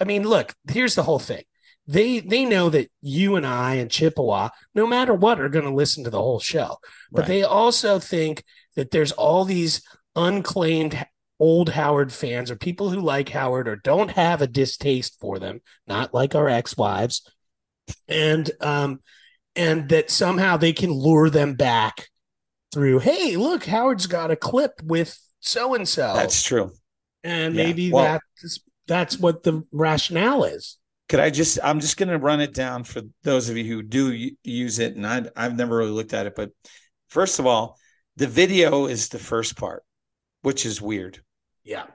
I 0.00 0.04
mean, 0.04 0.22
look, 0.22 0.54
here's 0.70 0.94
the 0.94 1.02
whole 1.02 1.18
thing. 1.18 1.42
They 1.86 2.20
they 2.20 2.44
know 2.44 2.70
that 2.70 2.90
you 3.02 3.36
and 3.36 3.46
I 3.46 3.74
and 3.74 3.90
Chippewa, 3.90 4.50
no 4.74 4.86
matter 4.86 5.12
what, 5.12 5.40
are 5.40 5.50
going 5.50 5.66
to 5.66 5.74
listen 5.74 6.04
to 6.04 6.10
the 6.10 6.22
whole 6.22 6.40
show. 6.40 6.78
But 7.10 7.22
right. 7.22 7.28
they 7.28 7.42
also 7.42 7.98
think 7.98 8.44
that 8.76 8.90
there's 8.90 9.12
all 9.12 9.44
these 9.44 9.82
unclaimed 10.16 11.04
old 11.44 11.68
Howard 11.68 12.10
fans 12.10 12.50
or 12.50 12.56
people 12.56 12.88
who 12.88 13.00
like 13.00 13.28
Howard 13.28 13.68
or 13.68 13.76
don't 13.76 14.10
have 14.12 14.40
a 14.40 14.46
distaste 14.46 15.20
for 15.20 15.38
them, 15.38 15.60
not 15.86 16.14
like 16.14 16.34
our 16.34 16.48
ex-wives, 16.48 17.30
and 18.08 18.50
um, 18.62 19.00
and 19.54 19.90
that 19.90 20.10
somehow 20.10 20.56
they 20.56 20.72
can 20.72 20.90
lure 20.90 21.28
them 21.28 21.52
back 21.52 22.08
through. 22.72 23.00
Hey, 23.00 23.36
look, 23.36 23.66
Howard's 23.66 24.06
got 24.06 24.30
a 24.30 24.36
clip 24.36 24.80
with 24.82 25.18
so 25.40 25.74
and 25.74 25.86
so. 25.86 26.14
That's 26.14 26.42
true, 26.42 26.72
and 27.22 27.54
yeah. 27.54 27.64
maybe 27.64 27.92
well, 27.92 28.20
that's 28.40 28.60
that's 28.88 29.18
what 29.18 29.42
the 29.42 29.64
rationale 29.70 30.44
is. 30.44 30.78
Could 31.10 31.20
I 31.20 31.28
just? 31.28 31.58
I'm 31.62 31.80
just 31.80 31.98
going 31.98 32.08
to 32.08 32.16
run 32.18 32.40
it 32.40 32.54
down 32.54 32.84
for 32.84 33.02
those 33.22 33.50
of 33.50 33.58
you 33.58 33.64
who 33.64 33.82
do 33.82 34.30
use 34.42 34.78
it, 34.78 34.96
and 34.96 35.06
I, 35.06 35.26
I've 35.36 35.56
never 35.56 35.76
really 35.76 35.90
looked 35.90 36.14
at 36.14 36.24
it. 36.24 36.34
But 36.34 36.52
first 37.10 37.38
of 37.38 37.46
all, 37.46 37.76
the 38.16 38.26
video 38.26 38.86
is 38.86 39.10
the 39.10 39.18
first 39.18 39.58
part 39.58 39.82
which 40.44 40.66
is 40.66 40.80
weird. 40.80 41.20
Yeah. 41.64 41.86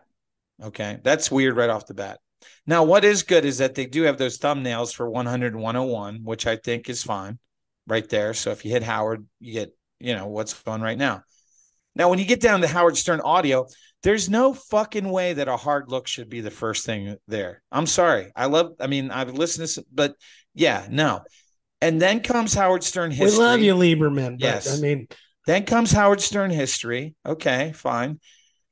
Okay. 0.61 0.99
That's 1.03 1.31
weird 1.31 1.55
right 1.55 1.69
off 1.69 1.87
the 1.87 1.93
bat. 1.93 2.19
Now, 2.65 2.83
what 2.83 3.03
is 3.03 3.23
good 3.23 3.45
is 3.45 3.57
that 3.57 3.75
they 3.75 3.85
do 3.85 4.03
have 4.03 4.17
those 4.17 4.37
thumbnails 4.37 4.93
for 4.93 5.09
100 5.09 5.53
and 5.53 5.61
101, 5.61 6.21
which 6.23 6.47
I 6.47 6.55
think 6.55 6.89
is 6.89 7.03
fine 7.03 7.39
right 7.87 8.07
there. 8.07 8.33
So 8.33 8.51
if 8.51 8.63
you 8.63 8.71
hit 8.71 8.83
Howard, 8.83 9.25
you 9.39 9.53
get, 9.53 9.75
you 9.99 10.15
know, 10.15 10.27
what's 10.27 10.53
going 10.53 10.81
right 10.81 10.97
now. 10.97 11.23
Now, 11.95 12.09
when 12.09 12.19
you 12.19 12.25
get 12.25 12.41
down 12.41 12.61
to 12.61 12.67
Howard 12.67 12.95
Stern 12.95 13.19
audio, 13.21 13.65
there's 14.03 14.29
no 14.29 14.53
fucking 14.53 15.09
way 15.09 15.33
that 15.33 15.47
a 15.47 15.57
hard 15.57 15.89
look 15.89 16.07
should 16.07 16.29
be 16.29 16.41
the 16.41 16.51
first 16.51 16.85
thing 16.85 17.17
there. 17.27 17.61
I'm 17.71 17.87
sorry. 17.87 18.31
I 18.35 18.45
love, 18.45 18.73
I 18.79 18.87
mean, 18.87 19.11
I've 19.11 19.33
listened 19.33 19.67
to, 19.67 19.73
some, 19.73 19.83
but 19.93 20.15
yeah, 20.53 20.87
no. 20.89 21.21
And 21.81 22.01
then 22.01 22.21
comes 22.21 22.53
Howard 22.53 22.83
Stern 22.83 23.11
history. 23.11 23.39
We 23.39 23.45
love 23.45 23.59
you, 23.61 23.75
Lieberman. 23.75 24.35
yes. 24.39 24.77
I 24.77 24.81
mean, 24.81 25.07
then 25.45 25.65
comes 25.65 25.91
Howard 25.91 26.21
Stern 26.21 26.51
history. 26.51 27.15
Okay, 27.25 27.73
fine. 27.73 28.19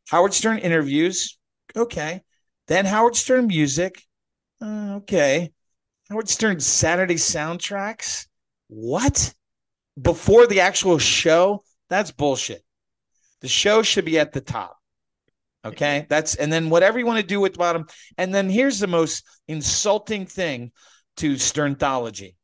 Howard 0.10 0.34
Stern 0.34 0.60
interviews. 0.60 1.38
Okay. 1.76 2.22
Then 2.68 2.86
Howard 2.86 3.16
Stern 3.16 3.48
music. 3.48 4.02
Uh, 4.62 4.96
okay. 4.98 5.52
Howard 6.10 6.30
Stern 6.30 6.60
Saturday 6.60 7.16
soundtracks. 7.16 8.28
What? 8.68 9.34
Before 10.02 10.48
the 10.48 10.62
actual 10.62 10.98
show? 10.98 11.64
That's 11.90 12.12
bullshit. 12.12 12.64
The 13.42 13.48
show 13.48 13.84
should 13.84 14.06
be 14.06 14.20
at 14.20 14.34
the 14.34 14.42
top. 14.42 14.78
Okay. 15.66 16.06
That's, 16.10 16.36
and 16.36 16.52
then 16.52 16.70
whatever 16.70 16.98
you 16.98 17.06
want 17.06 17.20
to 17.20 17.26
do 17.26 17.40
with 17.40 17.54
the 17.54 17.60
bottom. 17.60 17.88
And 18.18 18.34
then 18.34 18.50
here's 18.50 18.80
the 18.80 18.88
most 18.88 19.24
insulting 19.48 20.26
thing 20.26 20.72
to 21.18 21.34
Sternthology 21.34 22.36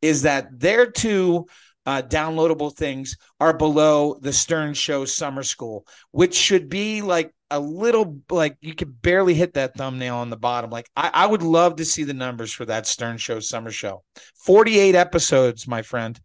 is 0.00 0.22
that 0.22 0.58
their 0.58 0.90
two 0.90 1.46
uh, 1.86 2.02
downloadable 2.02 2.74
things 2.74 3.16
are 3.40 3.56
below 3.56 4.16
the 4.20 4.32
Stern 4.32 4.74
Show 4.74 5.04
Summer 5.04 5.42
School, 5.42 5.86
which 6.10 6.34
should 6.34 6.68
be 6.68 7.02
like 7.02 7.32
a 7.50 7.60
little 7.60 8.18
like 8.30 8.56
you 8.60 8.74
could 8.74 9.02
barely 9.02 9.34
hit 9.34 9.54
that 9.54 9.74
thumbnail 9.74 10.16
on 10.16 10.30
the 10.30 10.36
bottom. 10.36 10.70
Like 10.70 10.88
I, 10.96 11.10
I 11.12 11.26
would 11.26 11.42
love 11.42 11.76
to 11.76 11.84
see 11.84 12.04
the 12.04 12.14
numbers 12.14 12.52
for 12.52 12.64
that 12.66 12.86
Stern 12.86 13.18
Show 13.18 13.40
Summer 13.40 13.70
Show. 13.70 14.02
48 14.44 14.94
episodes, 14.94 15.66
my 15.66 15.82
friend. 15.82 16.18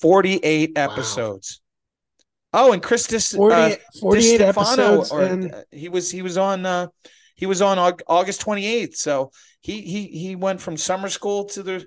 48 0.00 0.72
wow. 0.74 0.82
episodes. 0.82 1.60
Oh, 2.54 2.72
and 2.72 2.82
Christus 2.82 3.32
40, 3.32 3.54
uh, 3.54 3.76
48 4.00 4.40
episodes 4.40 5.10
or, 5.10 5.22
and... 5.22 5.54
Uh, 5.54 5.62
he 5.70 5.88
was 5.88 6.10
he 6.10 6.22
was 6.22 6.36
on 6.36 6.66
uh 6.66 6.88
he 7.34 7.46
was 7.46 7.62
on 7.62 7.78
August 7.78 8.44
28th. 8.44 8.96
So 8.96 9.30
he 9.60 9.80
he 9.80 10.06
he 10.06 10.36
went 10.36 10.60
from 10.60 10.76
summer 10.76 11.08
school 11.08 11.46
to 11.46 11.62
the 11.62 11.86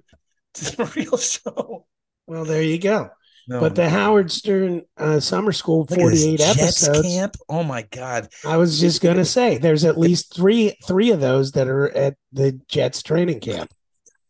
to 0.55 0.75
the 0.75 0.85
real 0.95 1.17
show. 1.17 1.85
Well, 2.27 2.45
there 2.45 2.61
you 2.61 2.79
go. 2.79 3.11
No. 3.47 3.59
But 3.59 3.75
the 3.75 3.89
Howard 3.89 4.31
Stern 4.31 4.83
uh, 4.97 5.19
Summer 5.19 5.51
School 5.51 5.81
Look 5.81 5.91
at 5.91 5.97
this 5.97 6.23
48 6.23 6.39
Jets 6.39 6.59
episodes. 6.59 7.07
camp. 7.07 7.35
Oh 7.47 7.63
my 7.63 7.83
god. 7.83 8.29
I 8.43 8.57
was 8.57 8.79
just 8.79 9.01
gonna 9.01 9.25
say 9.25 9.57
there's 9.59 9.85
at 9.85 9.99
least 9.99 10.33
three 10.35 10.75
three 10.87 11.11
of 11.11 11.19
those 11.19 11.51
that 11.51 11.67
are 11.67 11.89
at 11.89 12.15
the 12.33 12.59
Jets 12.67 13.03
training 13.03 13.41
camp. 13.41 13.71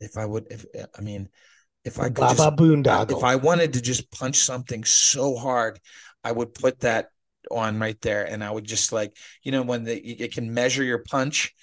If 0.01 0.17
I 0.17 0.25
would, 0.25 0.47
if 0.51 0.65
I 0.97 1.01
mean, 1.01 1.29
if 1.85 1.97
I 1.99 2.05
could 2.05 2.15
Baba 2.15 2.35
just, 2.35 2.55
Boondoggle. 2.57 3.17
if 3.17 3.23
I 3.23 3.37
wanted 3.37 3.73
to 3.73 3.81
just 3.81 4.11
punch 4.11 4.35
something 4.35 4.83
so 4.83 5.35
hard, 5.37 5.79
I 6.21 6.33
would 6.33 6.53
put 6.53 6.81
that 6.81 7.07
on 7.49 7.79
right 7.79 7.99
there, 8.01 8.25
and 8.25 8.43
I 8.43 8.51
would 8.51 8.65
just 8.65 8.91
like, 8.91 9.15
you 9.43 9.53
know, 9.53 9.61
when 9.61 9.85
the 9.85 9.95
it 9.95 10.33
can 10.33 10.53
measure 10.53 10.83
your 10.83 10.99
punch. 10.99 11.53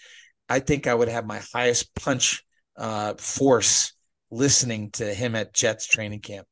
I 0.48 0.60
think 0.60 0.86
I 0.86 0.94
would 0.94 1.08
have 1.08 1.26
my 1.26 1.40
highest 1.52 1.94
punch 1.94 2.44
uh, 2.76 3.14
force 3.14 3.92
listening 4.32 4.90
to 4.92 5.14
him 5.14 5.36
at 5.36 5.54
Jets 5.54 5.86
training 5.86 6.20
camp. 6.20 6.46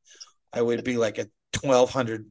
I 0.52 0.62
would 0.62 0.84
be 0.84 0.96
like 0.96 1.18
a 1.18 1.26
twelve 1.52 1.90
hundred, 1.90 2.30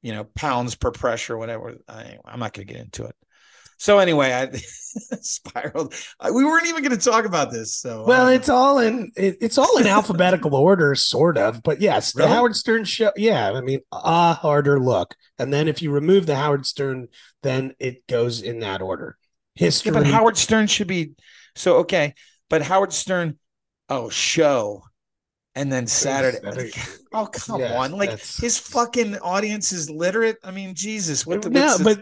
you 0.00 0.12
know, 0.12 0.24
pounds 0.24 0.74
per 0.74 0.90
pressure, 0.90 1.36
whatever. 1.36 1.76
I, 1.88 2.16
I'm 2.24 2.40
not 2.40 2.54
going 2.54 2.66
to 2.66 2.72
get 2.72 2.82
into 2.82 3.04
it. 3.04 3.16
So 3.82 3.98
anyway, 3.98 4.32
I 4.32 4.48
spiraled. 5.22 5.92
I, 6.20 6.30
we 6.30 6.44
weren't 6.44 6.68
even 6.68 6.84
going 6.84 6.96
to 6.96 7.10
talk 7.10 7.24
about 7.24 7.50
this. 7.50 7.74
So 7.74 8.04
well, 8.06 8.28
um, 8.28 8.32
it's 8.32 8.48
all 8.48 8.78
in 8.78 9.10
it, 9.16 9.38
it's 9.40 9.58
all 9.58 9.76
in 9.78 9.88
alphabetical 9.88 10.54
order, 10.54 10.94
sort 10.94 11.36
of. 11.36 11.64
But 11.64 11.80
yes, 11.80 12.12
the 12.12 12.22
Really? 12.22 12.32
Howard 12.32 12.54
Stern 12.54 12.84
show. 12.84 13.10
Yeah, 13.16 13.50
I 13.50 13.60
mean, 13.60 13.80
a 13.90 14.34
harder 14.34 14.78
look, 14.78 15.16
and 15.36 15.52
then 15.52 15.66
if 15.66 15.82
you 15.82 15.90
remove 15.90 16.26
the 16.26 16.36
Howard 16.36 16.64
Stern, 16.64 17.08
then 17.42 17.74
it 17.80 18.06
goes 18.06 18.40
in 18.40 18.60
that 18.60 18.82
order. 18.82 19.16
History. 19.56 19.92
Yeah, 19.92 19.98
but 19.98 20.06
Howard 20.06 20.36
Stern 20.36 20.68
should 20.68 20.86
be 20.86 21.12
so 21.56 21.78
okay. 21.78 22.14
But 22.48 22.62
Howard 22.62 22.92
Stern, 22.92 23.38
oh, 23.92 24.08
show, 24.08 24.82
and 25.54 25.72
then 25.72 25.86
Saturday. 25.86 26.38
Saturday. 26.42 26.72
Oh, 27.14 27.26
come 27.26 27.60
Yeah, 27.60 27.78
on! 27.78 27.92
Like 27.92 28.08
that's- 28.08 28.38
his 28.38 28.58
fucking 28.58 29.18
audience 29.18 29.70
is 29.72 29.90
literate. 29.90 30.38
I 30.42 30.50
mean, 30.50 30.74
Jesus, 30.74 31.26
what 31.26 31.42
the? 31.42 31.50
no, 31.50 31.76
but 31.84 32.00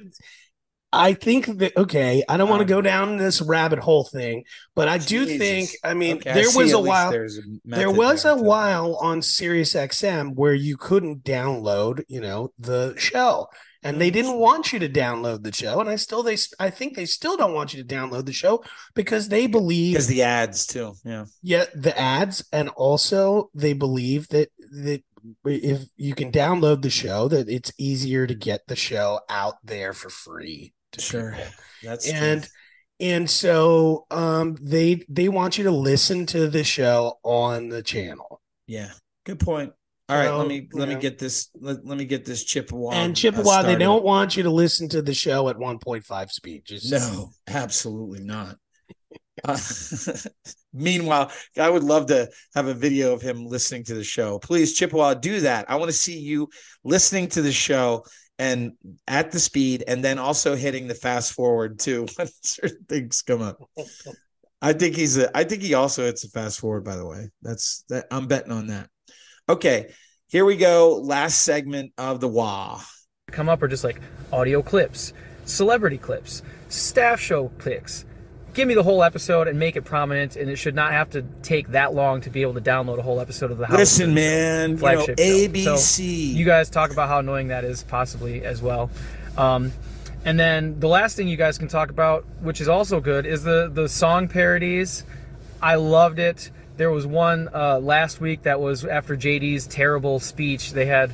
I 0.93 1.15
think 1.15 1.47
that 1.59 1.77
okay. 1.77 2.23
I 2.29 2.37
don't 2.37 2.49
want 2.49 2.61
to 2.61 2.65
go 2.65 2.81
down 2.81 3.17
this 3.17 3.41
rabbit 3.43 3.81
hole 3.81 4.05
thing, 4.05 4.45
but 4.77 4.87
I 4.89 4.99
do 4.99 5.25
Jesus. 5.25 5.39
think. 5.39 5.71
I 5.83 5.95
mean, 5.95 6.19
Okay, 6.19 6.31
I 6.31 6.35
there 6.35 6.45
see 6.45 6.59
was 6.59 6.73
a 6.73 6.79
while. 6.81 7.09
A 7.13 7.29
There 7.65 7.91
was 7.91 8.23
there 8.23 8.33
a 8.33 8.37
while 8.37 8.97
on 8.97 9.21
Sirius 9.21 9.75
XM 9.75 10.35
where 10.35 10.55
you 10.55 10.77
couldn't 10.77 11.25
download, 11.25 12.03
you 12.07 12.21
know, 12.21 12.53
the 12.59 12.95
show, 12.99 13.49
and 13.83 14.01
they 14.01 14.11
didn't 14.11 14.39
want 14.39 14.73
you 14.73 14.79
to 14.79 14.89
download 14.89 15.43
the 15.43 15.53
show. 15.53 15.81
And 15.81 15.89
I 15.89 15.97
still, 15.97 16.23
they, 16.23 16.37
I 16.59 16.71
think 16.71 16.97
they 16.97 17.07
still 17.07 17.37
don't 17.37 17.55
want 17.55 17.75
you 17.75 17.83
to 17.83 17.95
download 17.95 18.27
the 18.27 18.33
show 18.33 18.63
because 18.95 19.29
they 19.29 19.47
believe 19.47 19.95
because 19.95 20.07
the 20.07 20.23
ads 20.23 20.67
too. 20.67 20.95
Yeah, 21.05 21.27
yeah 21.43 21.65
the 21.75 21.99
ads 21.99 22.45
and 22.53 22.69
also 22.71 23.51
they 23.55 23.73
believe 23.73 24.29
that 24.29 24.51
that 24.71 25.03
if 25.45 25.85
you 25.97 26.15
can 26.15 26.33
download 26.33 26.83
the 26.83 26.91
show 26.91 27.29
that 27.29 27.49
it's 27.49 27.73
easier 27.79 28.27
to 28.27 28.35
get 28.35 28.63
the 28.69 28.77
show 28.77 29.21
out 29.29 29.57
there 29.65 29.93
for 29.93 30.11
free 30.11 30.73
sure. 30.99 31.33
people. 31.33 31.53
That's 31.83 32.09
and 32.09 32.43
true. 32.43 32.51
and 33.01 33.31
so 33.31 34.07
um 34.11 34.57
they 34.61 35.05
they 35.09 35.29
want 35.29 35.59
you 35.59 35.65
to 35.65 35.71
listen 35.71 36.25
to 36.27 36.49
the 36.49 36.65
show 36.65 37.19
on 37.23 37.69
the 37.69 37.83
channel 37.83 38.41
yeah, 38.71 38.93
good 39.25 39.41
point. 39.41 39.73
All 40.11 40.17
right, 40.17 40.27
So, 40.27 40.39
let 40.39 40.49
me 40.49 40.69
let 40.73 40.89
you 40.89 40.97
me 40.97 41.01
get 41.01 41.19
this. 41.21 41.51
Let, 41.61 41.87
let 41.87 41.97
me 41.97 42.05
get 42.05 42.25
this 42.25 42.43
Chippewa 42.43 42.91
and 42.95 43.17
chippewa 43.17 43.63
they 43.63 43.77
don't 43.77 44.03
want 44.03 44.37
you 44.37 44.43
to 44.43 44.51
listen 44.51 44.89
to 44.89 45.03
the 45.03 45.15
show 45.15 45.49
at 45.49 45.57
1.5 45.57 46.31
speed 46.31 46.65
just 46.65 46.91
No, 46.91 47.31
absolutely 47.47 48.19
not. 48.19 48.57
Uh, 49.45 49.57
meanwhile, 50.75 51.31
I 51.57 51.71
would 51.71 51.85
love 51.85 52.07
to 52.07 52.29
have 52.57 52.67
a 52.67 52.75
video 52.75 53.13
of 53.13 53.23
him 53.23 53.47
listening 53.47 53.85
to 53.85 53.95
the 53.95 54.03
show. 54.03 54.41
Please, 54.41 54.75
Chippewa, 54.75 55.15
do 55.15 55.41
that. 55.41 55.71
I 55.71 55.77
want 55.77 55.91
to 55.91 55.97
see 55.97 56.19
you 56.19 56.49
listening 56.83 57.29
to 57.29 57.43
the 57.43 57.53
show 57.53 58.05
and 58.41 58.73
at 59.07 59.31
the 59.31 59.39
speed, 59.39 59.85
and 59.87 60.03
then 60.03 60.19
also 60.19 60.57
hitting 60.57 60.89
the 60.89 60.95
fast 60.97 61.35
forward 61.35 61.79
too 61.79 62.09
when 62.17 62.29
certain 62.43 62.85
things 62.89 63.23
come 63.23 63.43
up. 63.43 63.63
I 64.61 64.73
think 64.73 64.97
he's 64.97 65.19
a. 65.19 65.35
I 65.37 65.45
think 65.45 65.63
he 65.63 65.75
also 65.75 66.05
hits 66.05 66.25
a 66.25 66.29
fast 66.29 66.59
forward. 66.59 66.85
By 66.85 66.97
the 66.97 67.07
way, 67.07 67.29
that's 67.43 67.85
that. 67.91 68.07
I'm 68.11 68.27
betting 68.27 68.51
on 68.51 68.67
that. 68.67 68.91
Okay, 69.51 69.93
here 70.29 70.45
we 70.45 70.57
go. 70.57 71.01
Last 71.03 71.43
segment 71.43 71.93
of 71.99 72.21
the 72.21 72.29
WA. 72.29 72.81
come 73.33 73.49
up 73.49 73.61
are 73.65 73.67
just 73.67 73.83
like 73.83 74.01
audio 74.33 74.63
clips, 74.63 75.13
celebrity 75.45 75.99
clips, 75.99 76.45
staff 76.69 77.19
show 77.19 77.49
clips. 77.59 78.05
Give 78.55 78.69
me 78.69 78.75
the 78.75 78.85
whole 78.85 79.03
episode 79.03 79.49
and 79.49 79.59
make 79.59 79.75
it 79.75 79.83
prominent, 79.83 80.37
and 80.37 80.49
it 80.49 80.55
should 80.55 80.77
not 80.77 80.93
have 80.93 81.11
to 81.11 81.23
take 81.43 81.67
that 81.71 81.95
long 81.95 82.21
to 82.21 82.31
be 82.31 82.43
able 82.43 82.55
to 82.55 82.61
download 82.61 82.99
a 82.99 83.03
whole 83.03 83.19
episode 83.19 83.51
of 83.51 83.59
the 83.59 83.67
House. 83.67 83.77
Listen, 83.77 84.15
man, 84.15 84.71
you 84.71 84.77
know. 84.77 85.05
ABC. 85.05 86.33
You 86.33 86.45
guys 86.45 86.71
talk 86.71 86.93
about 86.93 87.09
how 87.09 87.19
annoying 87.19 87.49
that 87.49 87.65
is, 87.65 87.83
possibly 87.83 88.45
as 88.45 88.63
well. 88.63 88.89
Um, 89.37 89.73
and 90.25 90.39
then 90.39 90.79
the 90.79 90.87
last 90.87 91.17
thing 91.17 91.27
you 91.27 91.37
guys 91.37 91.59
can 91.59 91.67
talk 91.67 91.91
about, 91.91 92.25
which 92.41 92.61
is 92.61 92.69
also 92.69 93.01
good, 93.01 93.27
is 93.27 93.43
the 93.43 93.69
the 93.69 93.89
song 93.89 94.29
parodies. 94.29 95.05
I 95.61 95.75
loved 95.75 96.21
it. 96.21 96.53
There 96.81 96.91
was 96.91 97.07
one 97.07 97.51
uh, 97.53 97.79
last 97.79 98.23
week 98.23 98.45
that 98.45 98.59
was 98.59 98.87
after 98.87 99.15
JD's 99.15 99.67
terrible 99.67 100.19
speech. 100.19 100.73
They 100.73 100.87
had 100.87 101.13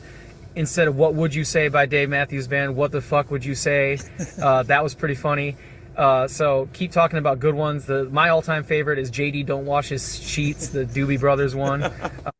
instead 0.55 0.87
of 0.87 0.95
"What 0.95 1.15
would 1.15 1.35
you 1.35 1.43
say" 1.43 1.67
by 1.67 1.87
Dave 1.87 2.09
Matthews 2.09 2.47
Band, 2.47 2.77
"What 2.77 2.93
the 2.93 3.01
fuck 3.01 3.33
would 3.33 3.45
you 3.45 3.57
say?" 3.57 3.99
Uh, 4.41 4.63
that 4.63 4.85
was 4.85 4.95
pretty 4.95 5.17
funny. 5.17 5.57
Uh, 5.97 6.29
so 6.29 6.69
keep 6.73 6.93
talking 6.93 7.19
about 7.19 7.41
good 7.41 7.57
ones. 7.57 7.85
The 7.85 8.05
my 8.05 8.29
all-time 8.29 8.63
favorite 8.63 9.01
is 9.01 9.11
JD 9.11 9.45
"Don't 9.47 9.67
Wash 9.67 9.89
His 9.89 10.23
Sheets," 10.23 10.69
the 10.69 10.85
Doobie 10.85 11.19
Brothers 11.19 11.57
one. 11.57 11.91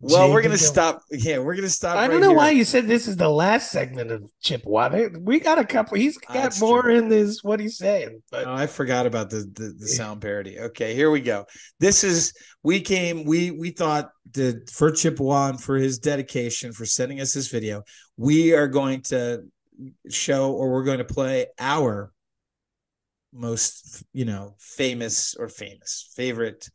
Well, 0.00 0.30
we're 0.30 0.42
gonna 0.42 0.58
stop. 0.58 1.00
Yeah, 1.10 1.38
we're 1.38 1.54
gonna 1.56 1.68
stop. 1.68 1.96
I 1.96 2.02
right 2.02 2.10
don't 2.10 2.20
know 2.20 2.28
here. 2.28 2.36
why 2.36 2.50
you 2.50 2.64
said 2.64 2.86
this 2.86 3.08
is 3.08 3.16
the 3.16 3.28
last 3.28 3.70
segment 3.70 4.10
of 4.10 4.30
Chippewa. 4.42 4.88
They- 4.90 5.08
We 5.08 5.40
got 5.40 5.58
a 5.58 5.64
couple. 5.64 5.96
He's 5.98 6.18
got 6.18 6.32
That's 6.34 6.60
more 6.60 6.82
true. 6.82 6.96
in 6.96 7.08
this. 7.08 7.42
What 7.42 7.60
he's 7.60 7.78
saying, 7.78 8.22
but 8.30 8.46
Oh, 8.46 8.52
I 8.54 8.66
forgot 8.66 9.06
about 9.06 9.30
the, 9.30 9.50
the 9.54 9.74
the 9.78 9.88
sound 9.88 10.20
parody. 10.20 10.58
Okay, 10.58 10.94
here 10.94 11.10
we 11.10 11.20
go. 11.20 11.46
This 11.80 12.04
is 12.04 12.32
we 12.62 12.80
came. 12.80 13.24
We 13.24 13.50
we 13.50 13.70
thought 13.70 14.10
the 14.32 14.60
for 14.72 14.90
Chippewa 14.90 15.50
and 15.50 15.60
for 15.62 15.76
his 15.76 15.98
dedication 15.98 16.72
for 16.72 16.84
sending 16.86 17.20
us 17.20 17.32
this 17.32 17.48
video. 17.48 17.82
We 18.16 18.54
are 18.54 18.68
going 18.68 19.02
to 19.02 19.42
show 20.10 20.52
or 20.52 20.72
we're 20.72 20.84
going 20.84 20.98
to 20.98 21.04
play 21.04 21.46
our 21.58 22.12
most 23.32 24.02
you 24.12 24.24
know 24.24 24.54
famous 24.58 25.34
or 25.34 25.48
famous 25.48 26.10
favorite 26.16 26.68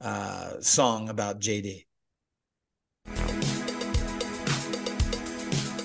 uh 0.00 0.60
song 0.60 1.08
about 1.08 1.40
JD. 1.40 1.86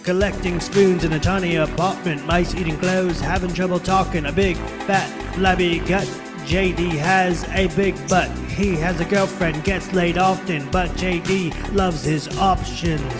Collecting 0.10 0.60
spoons 0.60 1.04
in 1.04 1.14
a 1.14 1.20
tiny 1.20 1.58
apartment, 1.58 2.26
mice 2.26 2.56
eating 2.56 2.76
clothes, 2.80 3.20
having 3.20 3.54
trouble 3.54 3.80
talking, 3.80 4.26
a 4.26 4.32
big, 4.32 4.58
fat, 4.88 5.08
flabby 5.36 5.78
gut. 5.82 6.08
JD 6.48 6.94
has 6.94 7.44
a 7.50 7.68
big 7.76 7.96
butt. 8.10 8.28
He 8.48 8.76
has 8.78 9.00
a 9.00 9.06
girlfriend, 9.06 9.64
gets 9.64 9.94
laid 9.94 10.18
often, 10.18 10.68
but 10.72 10.90
JD 10.98 11.76
loves 11.76 12.04
his 12.04 12.28
options. 12.40 13.14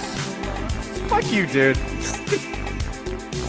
Fuck 1.08 1.32
you, 1.32 1.46
dude. 1.46 1.78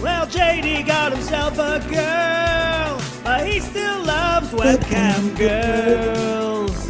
Well, 0.03 0.27
JD 0.27 0.87
got 0.87 1.13
himself 1.13 1.55
a 1.55 1.81
girl, 1.89 3.01
but 3.25 3.47
he 3.47 3.61
still 3.61 4.05
loves 4.05 4.51
webcam 4.51 5.35
girls. 5.39 6.90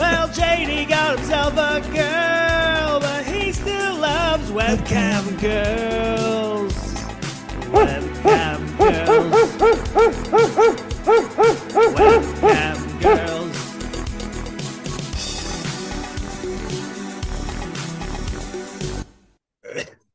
Well, 0.00 0.28
JD 0.28 0.88
got 0.88 1.18
himself 1.18 1.52
a 1.58 1.80
girl, 1.92 3.00
but 3.00 3.22
he 3.26 3.52
still 3.52 3.96
loves 3.98 4.50
webcam 4.50 5.38
girls. 5.38 6.72
Webcam 7.68 8.78
girls. 8.78 9.52
Webcam 11.98 13.00
girls. 13.02 13.56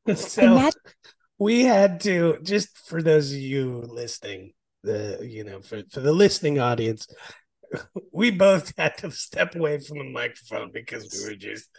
so 0.20 0.56
that 0.56 0.74
we 1.38 1.64
had 1.64 2.00
to 2.02 2.40
just 2.42 2.76
for 2.88 3.04
those 3.04 3.32
of 3.32 3.38
you 3.38 3.84
listening, 3.88 4.54
the 4.82 5.20
you 5.22 5.44
know 5.44 5.62
for 5.62 5.84
for 5.92 6.00
the 6.00 6.12
listening 6.12 6.58
audience, 6.60 7.08
we 8.12 8.32
both 8.32 8.74
had 8.78 8.98
to 9.00 9.12
step 9.12 9.56
away 9.56 9.80
from 9.80 9.98
the 10.00 10.10
microphone 10.12 10.72
because 10.72 11.08
we 11.12 11.30
were 11.30 11.36
just 11.36 11.70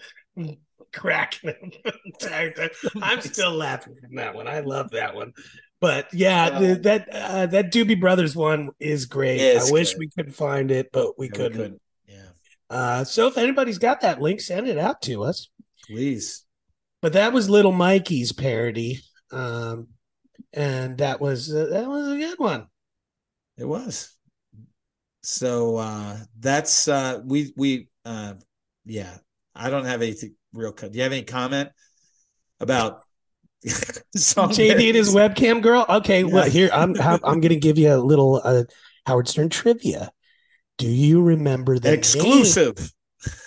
cracking 0.93 1.51
up 1.51 1.57
the 1.85 1.95
entire 2.05 2.51
time. 2.53 2.71
I'm 3.03 3.21
still 3.21 3.53
laughing 3.53 3.97
from 4.01 4.17
that 4.17 4.35
one. 4.35 4.47
I 4.49 4.61
love 4.61 4.91
that 4.91 5.15
one. 5.15 5.33
But 5.81 6.13
yeah, 6.15 6.59
the, 6.59 6.75
that 6.85 7.09
uh, 7.13 7.47
that 7.47 7.73
Doobie 7.73 8.01
Brothers 8.01 8.35
one 8.35 8.71
is 8.81 9.07
great. 9.07 9.41
Is 9.41 9.69
I 9.69 9.73
wish 9.73 9.93
good. 9.93 9.99
we 10.01 10.09
could 10.09 10.35
find 10.35 10.71
it, 10.71 10.91
but 10.93 11.19
we 11.19 11.27
Yeah, 11.27 11.33
couldn't. 11.33 11.81
Yeah, 12.09 12.29
Uh, 12.71 13.05
so 13.05 13.27
if 13.29 13.37
anybody's 13.37 13.79
got 13.79 14.01
that 14.01 14.21
link, 14.21 14.41
send 14.41 14.69
it 14.69 14.79
out 14.79 15.03
to 15.03 15.23
us. 15.25 15.49
please. 15.87 16.45
But 17.03 17.13
that 17.13 17.33
was 17.35 17.51
Little 17.51 17.73
Mikey's 17.73 18.33
parody, 18.33 19.01
um, 19.31 19.89
and 20.55 20.97
that 20.99 21.21
was 21.21 21.55
uh, 21.55 21.67
that 21.67 21.87
was 21.87 22.09
a 22.09 22.17
good 22.17 22.39
one. 22.39 22.67
It 23.59 23.67
was. 23.67 24.16
So 25.27 25.77
uh 25.79 26.19
that's 26.39 26.87
uh 26.87 27.21
we 27.25 27.53
we 27.57 27.89
uh 28.05 28.35
yeah, 28.85 29.17
I 29.57 29.71
don't 29.71 29.85
have 29.85 30.01
anything 30.01 30.37
real. 30.53 30.71
co- 30.71 30.89
Do 30.89 30.97
you 30.97 31.03
have 31.03 31.11
any 31.11 31.25
comment 31.25 31.71
about 32.61 33.03
JD 33.65 34.87
and 34.87 34.97
his 34.97 35.13
webcam 35.13 35.61
girl. 35.61 35.85
Okay, 35.89 36.23
well 36.23 36.49
here 36.49 36.71
I'm 36.73 36.95
I'm 37.01 37.41
going 37.41 37.49
to 37.49 37.57
give 37.57 37.77
you 37.77 37.93
a 37.93 37.97
little 37.97 38.41
uh, 38.45 38.63
Howard 39.05 39.27
Stern 39.27 39.49
trivia. 39.49 40.13
Do 40.79 40.87
you 40.87 41.21
remember 41.21 41.81
the 41.81 41.89
name- 41.89 41.99
exclusive? 41.99 42.93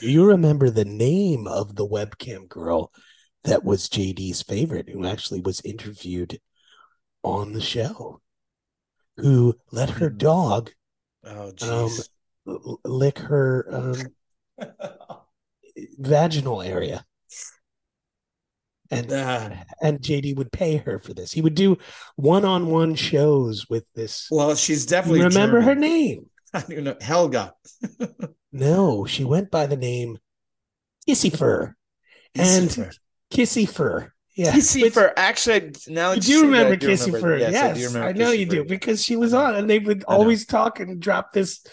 do 0.02 0.12
you 0.12 0.26
remember 0.26 0.70
the 0.70 0.84
name 0.84 1.48
of 1.48 1.78
the 1.78 1.88
webcam 1.88 2.50
girl 2.50 2.92
that 3.46 3.64
was 3.64 3.88
JD's 3.88 4.42
favorite, 4.42 4.90
who 4.90 5.06
actually 5.06 5.40
was 5.40 5.62
interviewed 5.62 6.42
on 7.24 7.54
the 7.54 7.62
show, 7.62 8.20
who 9.16 9.56
let 9.72 9.92
her 9.92 10.10
dog 10.10 10.72
Oh, 11.24 11.48
um, 11.48 11.52
jeez. 11.52 12.10
l- 12.48 12.80
lick 12.86 13.20
her 13.20 13.66
um, 13.70 13.96
vaginal 16.00 16.62
area, 16.62 17.06
and 18.92 19.12
Ah, 19.12 19.64
and 19.82 20.00
JD 20.00 20.36
would 20.38 20.52
pay 20.52 20.78
her 20.78 21.00
for 21.00 21.14
this. 21.14 21.32
He 21.32 21.42
would 21.42 21.56
do 21.56 21.78
one-on-one 22.16 22.96
shows 22.96 23.70
with 23.70 23.86
this. 23.96 24.28
well, 24.32 24.56
she's 24.56 24.86
definitely. 24.86 25.22
remember 25.24 25.62
her 25.62 25.76
name? 25.76 26.30
I 26.54 26.62
don't 26.62 26.72
even 26.72 26.84
know. 26.86 26.98
Helga. 27.02 27.54
No, 28.52 29.06
she 29.06 29.24
went 29.24 29.52
by 29.52 29.68
the 29.68 29.78
name 29.78 30.18
Kissy 31.08 31.30
Fur. 31.30 31.76
And 32.34 32.68
Kissy 33.32 33.70
Fur. 33.70 34.12
Yeah. 34.36 34.52
Kissy 34.54 34.84
which- 34.84 34.94
Fur. 34.94 35.14
Actually, 35.18 35.74
now 35.88 36.12
You 36.14 36.22
do 36.22 36.28
say 36.28 36.34
that, 36.36 36.46
remember 36.46 36.74
I 36.74 36.76
do 36.76 36.88
Kissy 36.88 37.06
remember- 37.08 37.20
Fur. 37.20 37.38
Yes, 37.38 37.52
Yes, 37.52 37.64
I 37.64 37.80
do 37.80 37.88
remember. 37.88 38.08
I 38.08 38.12
know 38.14 38.32
Kissy 38.32 38.40
you 38.40 38.46
do 38.46 38.64
because 38.64 39.04
she 39.04 39.16
was 39.16 39.34
on 39.34 39.56
and 39.56 39.70
they 39.70 39.80
would 39.80 40.04
always 40.06 40.46
talk 40.46 40.80
and 40.80 41.00
drop 41.02 41.34
this. 41.34 41.66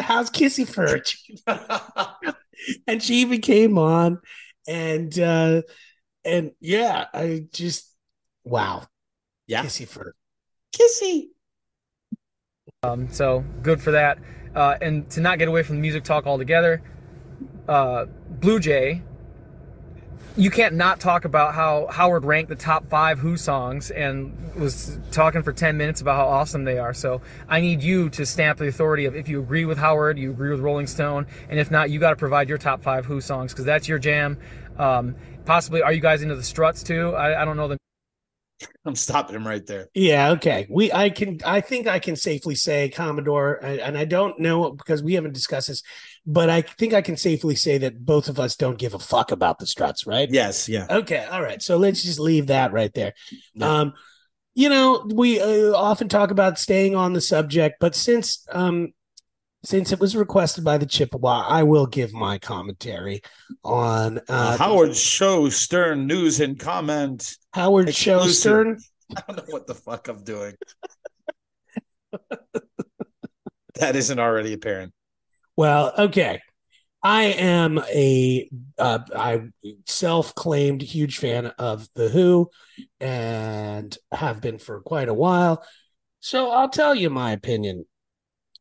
How's 0.00 0.30
Kissy 0.30 0.66
Fur? 0.66 1.02
and 2.86 3.02
she 3.02 3.16
even 3.16 3.40
came 3.40 3.78
on 3.78 4.20
and 4.66 5.18
uh 5.18 5.62
and 6.24 6.52
yeah, 6.60 7.06
I 7.14 7.44
just 7.52 7.94
wow. 8.44 8.84
Yeah. 9.46 9.64
Kissy 9.64 9.86
Fur. 9.86 10.14
Kissy. 10.74 11.28
Um, 12.82 13.08
so 13.10 13.44
good 13.62 13.80
for 13.80 13.92
that. 13.92 14.18
Uh, 14.54 14.76
and 14.80 15.08
to 15.10 15.20
not 15.20 15.38
get 15.38 15.48
away 15.48 15.62
from 15.62 15.76
the 15.76 15.82
music 15.82 16.04
talk 16.04 16.26
altogether, 16.26 16.82
uh, 17.68 18.06
Blue 18.28 18.58
Jay, 18.60 19.02
you 20.38 20.50
can't 20.50 20.76
not 20.76 21.00
talk 21.00 21.24
about 21.24 21.52
how 21.52 21.88
Howard 21.88 22.24
ranked 22.24 22.48
the 22.48 22.54
top 22.54 22.88
five 22.88 23.18
Who 23.18 23.36
songs 23.36 23.90
and 23.90 24.54
was 24.54 24.96
talking 25.10 25.42
for 25.42 25.52
10 25.52 25.76
minutes 25.76 26.00
about 26.00 26.14
how 26.14 26.28
awesome 26.28 26.62
they 26.62 26.78
are. 26.78 26.94
So 26.94 27.20
I 27.48 27.60
need 27.60 27.82
you 27.82 28.08
to 28.10 28.24
stamp 28.24 28.60
the 28.60 28.68
authority 28.68 29.06
of 29.06 29.16
if 29.16 29.28
you 29.28 29.40
agree 29.40 29.64
with 29.64 29.78
Howard, 29.78 30.16
you 30.16 30.30
agree 30.30 30.50
with 30.50 30.60
Rolling 30.60 30.86
Stone, 30.86 31.26
and 31.48 31.58
if 31.58 31.72
not, 31.72 31.90
you 31.90 31.98
got 31.98 32.10
to 32.10 32.16
provide 32.16 32.48
your 32.48 32.56
top 32.56 32.82
five 32.82 33.04
Who 33.04 33.20
songs 33.20 33.52
because 33.52 33.64
that's 33.64 33.88
your 33.88 33.98
jam. 33.98 34.38
Um, 34.78 35.16
possibly, 35.44 35.82
are 35.82 35.92
you 35.92 36.00
guys 36.00 36.22
into 36.22 36.36
the 36.36 36.44
Struts 36.44 36.84
too? 36.84 37.16
I, 37.16 37.42
I 37.42 37.44
don't 37.44 37.56
know 37.56 37.66
them. 37.66 37.78
I'm 38.84 38.94
stopping 38.94 39.36
him 39.36 39.46
right 39.46 39.64
there. 39.66 39.88
Yeah, 39.94 40.30
okay. 40.30 40.66
We 40.70 40.92
I 40.92 41.10
can 41.10 41.38
I 41.44 41.60
think 41.60 41.86
I 41.86 41.98
can 41.98 42.16
safely 42.16 42.54
say 42.54 42.88
Commodore 42.88 43.54
and, 43.64 43.96
I 43.96 44.04
don't 44.04 44.38
know 44.40 44.70
because 44.70 45.02
we 45.02 45.14
haven't 45.14 45.34
discussed 45.34 45.68
this, 45.68 45.82
but 46.26 46.50
I 46.50 46.62
think 46.62 46.94
I 46.94 47.02
can 47.02 47.16
safely 47.16 47.54
say 47.54 47.78
that 47.78 48.04
both 48.04 48.28
of 48.28 48.40
us 48.40 48.56
don't 48.56 48.78
give 48.78 48.94
a 48.94 48.98
fuck 48.98 49.30
about 49.32 49.58
the 49.58 49.66
struts, 49.66 50.06
right? 50.06 50.28
Yes, 50.30 50.68
yeah. 50.68 50.86
Okay, 50.90 51.24
all 51.24 51.42
right. 51.42 51.62
So 51.62 51.76
let's 51.76 52.02
just 52.02 52.20
leave 52.20 52.48
that 52.48 52.72
right 52.72 52.92
there. 52.94 53.14
Yeah. 53.54 53.72
Um 53.72 53.94
you 54.54 54.68
know, 54.68 55.06
we 55.14 55.40
uh, 55.40 55.72
often 55.72 56.08
talk 56.08 56.32
about 56.32 56.58
staying 56.58 56.96
on 56.96 57.12
the 57.12 57.20
subject, 57.20 57.76
but 57.78 57.94
since 57.94 58.44
um 58.50 58.92
since 59.64 59.92
it 59.92 60.00
was 60.00 60.16
requested 60.16 60.64
by 60.64 60.78
the 60.78 60.86
Chippewa, 60.86 61.46
I 61.48 61.64
will 61.64 61.86
give 61.86 62.12
my 62.12 62.38
commentary 62.38 63.22
on 63.64 64.20
uh, 64.28 64.56
Howard 64.56 64.94
Show 64.96 65.48
Stern 65.48 66.06
News 66.06 66.40
and 66.40 66.58
Comment. 66.58 67.36
Howard 67.52 67.94
Show. 67.94 68.26
Stern. 68.26 68.78
I 69.16 69.22
don't 69.26 69.36
know 69.36 69.44
what 69.48 69.66
the 69.66 69.74
fuck 69.74 70.08
I'm 70.08 70.22
doing. 70.22 70.54
that 73.74 73.96
isn't 73.96 74.18
already 74.18 74.52
apparent. 74.52 74.92
Well, 75.56 75.92
okay. 75.98 76.40
I 77.02 77.24
am 77.24 77.78
a 77.78 78.48
uh, 78.76 78.98
I 79.14 79.48
self-claimed 79.86 80.82
huge 80.82 81.18
fan 81.18 81.46
of 81.46 81.88
the 81.94 82.08
Who, 82.08 82.50
and 83.00 83.96
have 84.12 84.40
been 84.40 84.58
for 84.58 84.80
quite 84.80 85.08
a 85.08 85.14
while. 85.14 85.64
So 86.20 86.50
I'll 86.50 86.68
tell 86.68 86.94
you 86.94 87.08
my 87.08 87.32
opinion. 87.32 87.86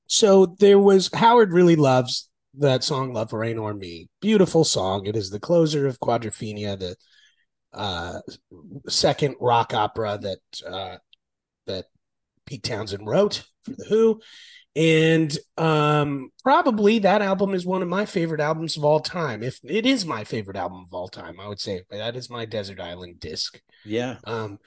So 0.08 0.56
there 0.60 0.80
was 0.80 1.10
Howard 1.14 1.54
really 1.54 1.76
loves 1.76 2.30
that 2.58 2.84
song 2.84 3.14
"Love 3.14 3.34
Reign 3.34 3.60
o'er 3.60 3.74
Me." 3.74 4.10
Beautiful 4.22 4.64
song. 4.64 5.06
It 5.06 5.16
is 5.16 5.30
the 5.30 5.40
closer 5.40 5.88
of 5.88 6.00
Quadrophenia, 6.00 6.80
the 6.80 6.96
uh, 7.74 8.20
second 8.88 9.36
rock 9.40 9.74
opera 9.74 10.18
that 10.22 10.40
uh, 10.68 10.98
that 11.68 11.86
Pete 12.46 12.64
Townshend 12.64 13.08
wrote 13.08 13.44
for 13.64 13.72
the 13.72 13.86
Who 13.86 14.22
and 14.78 15.36
um 15.58 16.30
probably 16.44 17.00
that 17.00 17.24
album 17.24 17.56
is 17.56 17.66
one 17.66 17.82
of 17.82 17.88
my 17.88 18.06
favorite 18.06 18.40
albums 18.40 18.78
of 18.78 18.86
all 18.86 19.00
time 19.00 19.42
if 19.42 19.60
it 19.64 19.88
is 19.88 20.06
my 20.06 20.24
favorite 20.24 20.56
album 20.56 20.86
of 20.86 20.94
all 20.94 21.08
time 21.08 21.40
i 21.40 21.48
would 21.48 21.60
say 21.60 21.82
that 21.90 22.16
is 22.16 22.30
my 22.30 22.46
desert 22.46 22.80
island 22.80 23.20
disc 23.20 23.60
Yeah. 23.86 24.18
um 24.26 24.60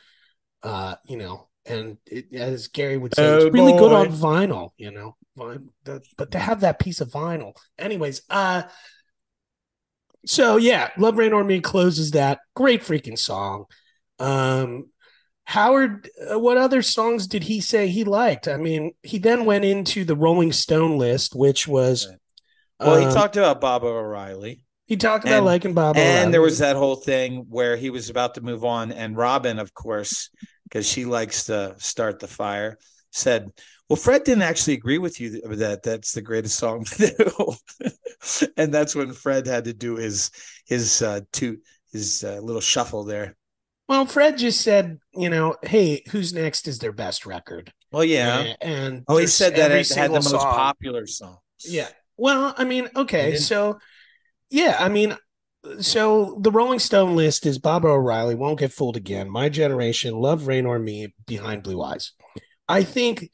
uh 0.65 0.97
you 1.07 1.17
know 1.17 1.49
and 1.65 1.99
it, 2.07 2.35
as 2.35 2.67
gary 2.67 2.97
would 2.99 3.15
say 3.15 3.23
Oh, 3.25 3.37
it's 3.37 3.55
really 3.55 3.73
good 3.73 3.93
on 3.93 4.09
vinyl 4.09 4.71
you 4.77 4.91
know 4.91 5.17
Vin- 5.37 5.71
the- 5.85 6.03
but 6.17 6.31
to 6.33 6.39
have 6.39 6.61
that 6.61 6.79
piece 6.79 7.01
of 7.01 7.09
vinyl 7.11 7.55
anyways 7.79 8.23
uh 8.31 8.63
so 10.27 10.57
yeah 10.57 10.91
love 10.99 11.17
reign 11.17 11.33
o'er 11.33 11.45
me 11.45 11.61
closes 11.61 12.11
that 12.13 12.41
great 12.55 12.83
freaking 12.83 13.19
song 13.19 13.65
um 14.19 14.87
Howard, 15.45 16.09
uh, 16.33 16.39
what 16.39 16.59
other 16.59 16.81
songs 16.81 17.27
did 17.27 17.43
he 17.43 17.61
say 17.61 17.89
he 17.89 18.05
liked? 18.05 18.47
I 18.47 18.57
mean, 18.57 18.93
he 19.03 19.19
then 19.19 19.45
went 19.45 19.65
into 19.65 20.05
the 20.05 20.15
Rolling 20.15 20.53
Stone 20.53 20.97
list, 20.97 21.35
which 21.35 21.67
was. 21.67 22.07
Right. 22.07 22.19
Well, 22.87 23.01
he 23.01 23.07
um, 23.07 23.13
talked 23.13 23.37
about 23.37 23.61
Baba 23.61 23.89
O'Riley. 23.89 24.63
He 24.87 24.97
talked 24.97 25.25
about 25.25 25.39
and- 25.39 25.47
liking 25.47 25.75
Bob. 25.75 25.97
and 25.97 26.07
O'Reilly. 26.09 26.31
there 26.31 26.41
was 26.41 26.59
that 26.59 26.77
whole 26.77 26.95
thing 26.95 27.47
where 27.49 27.77
he 27.77 27.91
was 27.91 28.11
about 28.11 28.35
to 28.37 28.43
move 28.43 28.65
on 28.65 28.93
and 28.93 29.17
robin 29.17 29.59
of 29.59 29.75
course 29.75 30.31
because 30.65 30.89
she 30.89 31.05
likes 31.05 31.45
to 31.47 31.75
start 31.79 32.21
the 32.21 32.29
fire 32.29 32.79
said 33.11 33.51
well 33.91 33.97
fred 33.97 34.25
didn't 34.25 34.43
actually 34.43 34.73
agree 34.75 34.97
with 34.99 35.21
you 35.21 35.43
that 35.43 35.83
that's 35.83 36.13
the 36.13 36.23
greatest 36.23 36.57
song 36.59 36.87
and 38.57 38.73
that's 38.73 38.95
when 38.95 39.13
fred 39.13 39.47
had 39.47 39.65
to 39.65 39.73
do 39.75 39.97
his 39.97 40.31
his 40.67 41.03
uh 41.03 41.21
two 41.33 41.59
his 41.93 42.25
uh, 42.25 42.39
little 42.41 42.61
shuffle 42.63 43.05
there 43.05 43.37
Well, 43.89 44.07
Fred 44.07 44.39
just 44.39 44.61
said, 44.61 45.01
you 45.13 45.29
know, 45.29 45.57
hey, 45.65 46.05
who's 46.13 46.33
next 46.33 46.69
is 46.69 46.79
their 46.79 46.93
best 46.93 47.27
record. 47.27 47.73
well 47.91 48.05
yeah 48.05 48.55
and 48.61 49.03
oh 49.09 49.17
he 49.19 49.27
said 49.27 49.57
that 49.57 49.73
it 49.73 49.89
had 49.89 50.13
the 50.15 50.23
single 50.23 50.23
most 50.23 50.31
song. 50.31 50.55
popular 50.55 51.07
song 51.07 51.39
Yeah. 51.65 51.89
Well, 52.17 52.55
I 52.57 52.65
mean, 52.65 52.89
okay, 52.95 53.35
so 53.35 53.79
yeah, 54.51 54.77
I 54.79 54.89
mean, 54.89 55.17
so 55.81 56.39
the 56.41 56.51
Rolling 56.53 56.79
Stone 56.79 57.17
list 57.17 57.47
is 57.47 57.59
Baba 57.59 57.89
O'Riley, 57.89 58.35
Won't 58.35 58.59
Get 58.61 58.73
Fooled 58.73 58.97
Again, 58.97 59.29
My 59.31 59.49
Generation, 59.49 60.15
Love, 60.15 60.47
Reign 60.47 60.67
o'er 60.67 60.79
Me, 60.79 61.15
Behind 61.27 61.63
Blue 61.63 61.83
Eyes. 61.83 62.13
I 62.69 62.83
think, 62.85 63.31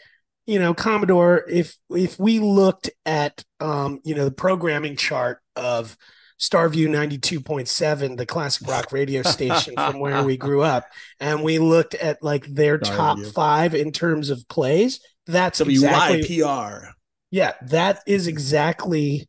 you 0.47 0.59
know, 0.59 0.73
Commodore, 0.75 1.45
if 1.49 1.77
if 1.91 2.19
we 2.19 2.39
looked 2.39 2.91
at 3.05 3.45
um, 3.61 4.01
you 4.05 4.15
know, 4.15 4.25
the 4.25 4.31
programming 4.31 4.97
chart 4.97 5.41
of 5.57 5.97
Starview 6.41 6.89
92.7, 6.89 8.17
the 8.17 8.27
classic 8.27 8.69
rock 8.69 8.93
radio 8.93 9.23
station 9.37 9.75
from 9.75 9.99
where 9.99 10.23
we 10.23 10.37
grew 10.37 10.63
up, 10.63 10.85
and 11.21 11.43
we 11.43 11.59
looked 11.59 11.95
at 11.95 12.23
like 12.23 12.47
their 12.47 12.79
top 12.79 13.19
Starview. 13.19 13.33
five 13.33 13.75
in 13.75 13.91
terms 13.93 14.31
of 14.31 14.47
plays, 14.49 15.01
that's 15.27 15.61
exactly 15.61 16.23
wypr 16.23 16.91
yeah, 17.33 17.53
that 17.63 18.01
is 18.07 18.29
exactly 18.29 19.29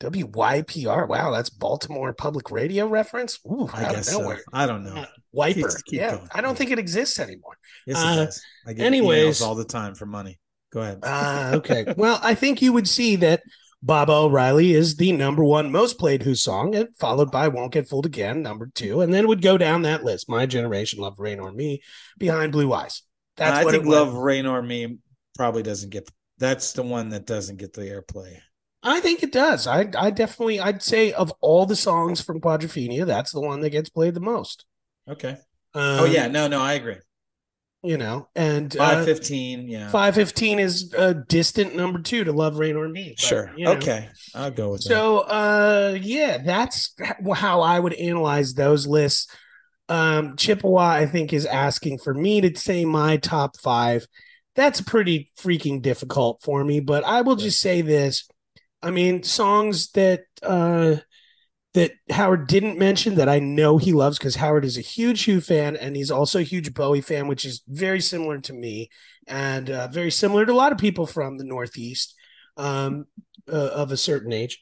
WYPR. 0.00 1.08
Wow, 1.08 1.30
that's 1.30 1.48
Baltimore 1.48 2.12
Public 2.12 2.50
Radio 2.50 2.86
reference. 2.86 3.38
Ooh, 3.46 3.68
i 3.72 3.82
guess 3.92 4.08
so 4.10 4.34
i 4.52 4.66
don't 4.66 4.84
know 4.84 5.04
Wiper. 5.32 5.60
Keep- 5.60 5.68
keep 5.86 5.98
yeah, 6.00 6.16
going. 6.16 6.28
I 6.32 6.40
don't 6.40 6.56
think 6.58 6.70
it 6.70 6.78
exists 6.78 7.18
anymore. 7.18 7.56
yes 7.86 7.98
it 7.98 8.04
Uh, 8.06 8.16
does 8.24 8.42
i 8.66 8.72
get 8.72 8.84
anyways- 8.86 9.38
emails 9.40 9.46
all 9.46 9.54
the 9.54 9.64
time 9.64 9.94
for 9.94 10.06
money 10.06 10.38
go 10.76 10.82
ahead 10.82 11.00
Ah, 11.02 11.54
okay. 11.54 11.86
well, 11.96 12.20
I 12.22 12.34
think 12.34 12.60
you 12.60 12.72
would 12.72 12.88
see 12.88 13.16
that 13.16 13.42
Baba 13.82 14.12
O'Riley 14.12 14.72
is 14.72 14.96
the 14.96 15.12
number 15.12 15.44
one 15.44 15.70
most 15.70 15.98
played 15.98 16.22
Who 16.22 16.34
song, 16.34 16.74
and 16.74 16.88
followed 16.98 17.30
by 17.30 17.48
Won't 17.48 17.72
Get 17.72 17.88
Fooled 17.88 18.06
Again, 18.06 18.42
number 18.42 18.70
two, 18.74 19.00
and 19.00 19.12
then 19.12 19.28
would 19.28 19.42
go 19.42 19.56
down 19.56 19.82
that 19.82 20.04
list. 20.04 20.28
My 20.28 20.46
Generation, 20.46 20.98
Love, 21.00 21.18
Reign 21.18 21.40
o'er 21.40 21.52
Me, 21.52 21.82
Behind 22.18 22.52
Blue 22.52 22.72
Eyes. 22.72 23.02
That's 23.36 23.58
I 23.58 23.64
what 23.64 23.72
think. 23.72 23.86
Love 23.86 24.14
Reign 24.14 24.46
o'er 24.46 24.62
Me 24.62 24.98
probably 25.36 25.62
doesn't 25.62 25.90
get 25.90 26.10
that's 26.38 26.72
the 26.72 26.82
one 26.82 27.10
that 27.10 27.26
doesn't 27.26 27.56
get 27.56 27.72
the 27.72 27.82
airplay. 27.82 28.38
I 28.82 29.00
think 29.00 29.22
it 29.22 29.32
does. 29.32 29.66
I 29.66 29.88
I 29.96 30.10
definitely 30.10 30.60
I'd 30.60 30.82
say 30.82 31.12
of 31.12 31.32
all 31.40 31.66
the 31.66 31.76
songs 31.76 32.20
from 32.20 32.40
Quadrophenia, 32.40 33.06
that's 33.06 33.32
the 33.32 33.40
one 33.40 33.60
that 33.60 33.70
gets 33.70 33.88
played 33.88 34.14
the 34.14 34.20
most. 34.20 34.64
Okay. 35.08 35.36
Um, 35.74 36.00
oh 36.00 36.04
yeah, 36.04 36.26
no, 36.28 36.48
no, 36.48 36.60
I 36.60 36.74
agree. 36.74 36.96
You 37.86 37.96
know, 37.98 38.28
and 38.34 38.72
five 38.74 39.04
fifteen, 39.04 39.60
uh. 39.60 39.64
Yeah. 39.68 39.90
five 39.90 40.14
fifteen 40.14 40.58
is 40.58 40.92
a 40.92 41.14
distant 41.14 41.76
number 41.76 42.00
two 42.00 42.24
to 42.24 42.32
Love 42.32 42.58
Reign 42.58 42.76
o'er 42.76 42.88
Me. 42.88 43.14
but, 43.16 43.20
Sure. 43.20 43.52
you 43.56 43.64
know. 43.66 43.72
Okay. 43.74 44.08
I'll 44.34 44.50
go 44.50 44.70
with 44.72 44.82
that. 44.82 44.88
So, 44.88 45.18
uh, 45.20 45.96
yeah, 46.00 46.38
that's 46.38 46.94
how 47.34 47.60
I 47.60 47.78
would 47.78 47.94
analyze 47.94 48.54
those 48.54 48.86
lists. 48.86 49.28
Um, 49.88 50.36
Chippewa, 50.36 50.80
I 50.88 51.06
think, 51.06 51.32
is 51.32 51.46
asking 51.46 51.98
for 51.98 52.12
me 52.12 52.40
to 52.40 52.58
say 52.58 52.84
my 52.84 53.18
top 53.18 53.56
five. 53.58 54.06
That's 54.56 54.80
pretty 54.80 55.30
freaking 55.38 55.80
difficult 55.80 56.40
for 56.42 56.64
me, 56.64 56.80
but 56.80 57.04
I 57.04 57.20
will 57.20 57.36
just 57.36 57.60
say 57.60 57.82
this. 57.82 58.26
I 58.82 58.90
mean, 58.90 59.22
songs 59.22 59.90
that 59.92 60.22
uh 60.42 60.96
that 61.76 61.92
Howard 62.10 62.46
didn't 62.46 62.78
mention 62.78 63.16
that 63.16 63.28
I 63.28 63.38
know 63.38 63.76
he 63.76 63.92
loves 63.92 64.16
because 64.16 64.36
Howard 64.36 64.64
is 64.64 64.78
a 64.78 64.80
huge 64.80 65.26
Who 65.26 65.42
fan 65.42 65.76
and 65.76 65.94
he's 65.94 66.10
also 66.10 66.38
a 66.38 66.42
huge 66.42 66.72
Bowie 66.72 67.02
fan, 67.02 67.28
which 67.28 67.44
is 67.44 67.62
very 67.68 68.00
similar 68.00 68.38
to 68.38 68.54
me 68.54 68.88
and 69.26 69.68
uh, 69.68 69.86
very 69.88 70.10
similar 70.10 70.46
to 70.46 70.52
a 70.52 70.54
lot 70.54 70.72
of 70.72 70.78
people 70.78 71.04
from 71.04 71.36
the 71.36 71.44
Northeast 71.44 72.14
um, 72.56 73.04
uh, 73.46 73.70
of 73.74 73.92
a 73.92 73.96
certain 73.98 74.32
age. 74.32 74.58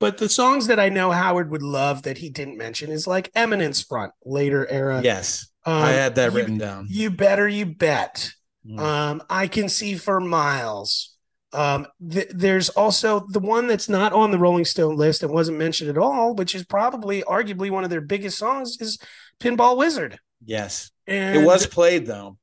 But 0.00 0.16
the 0.16 0.30
songs 0.30 0.66
that 0.68 0.80
I 0.80 0.88
know 0.88 1.10
Howard 1.10 1.50
would 1.50 1.62
love 1.62 2.04
that 2.04 2.18
he 2.18 2.30
didn't 2.30 2.56
mention 2.56 2.90
is 2.90 3.06
like 3.06 3.30
Eminence 3.34 3.82
Front, 3.82 4.12
later 4.24 4.66
era. 4.66 5.02
yes, 5.02 5.50
Um, 5.66 5.74
I 5.74 5.90
had 5.92 6.14
that 6.14 6.32
you, 6.32 6.38
written 6.38 6.56
down. 6.56 6.86
You 6.88 7.10
better, 7.10 7.46
you 7.46 7.66
bet. 7.66 8.30
Mm. 8.66 8.80
Um, 8.80 9.22
I 9.28 9.46
can 9.46 9.68
see 9.68 9.96
for 9.96 10.20
miles. 10.20 11.15
Um, 11.56 11.86
th- 12.10 12.28
there's 12.34 12.68
also 12.68 13.26
the 13.30 13.40
one 13.40 13.66
that's 13.66 13.88
not 13.88 14.12
on 14.12 14.30
the 14.30 14.38
Rolling 14.38 14.64
Stone 14.66 14.96
list 14.96 15.22
and 15.22 15.32
wasn't 15.32 15.58
mentioned 15.58 15.90
at 15.90 15.98
all, 15.98 16.34
which 16.34 16.54
is 16.54 16.64
probably 16.64 17.22
arguably 17.22 17.70
one 17.70 17.82
of 17.84 17.90
their 17.90 18.00
biggest 18.02 18.38
songs, 18.38 18.76
is 18.80 18.98
Pinball 19.40 19.76
Wizard. 19.76 20.18
yes, 20.44 20.90
And 21.06 21.38
it 21.40 21.44
was 21.46 21.66
played 21.66 22.06
though. 22.06 22.36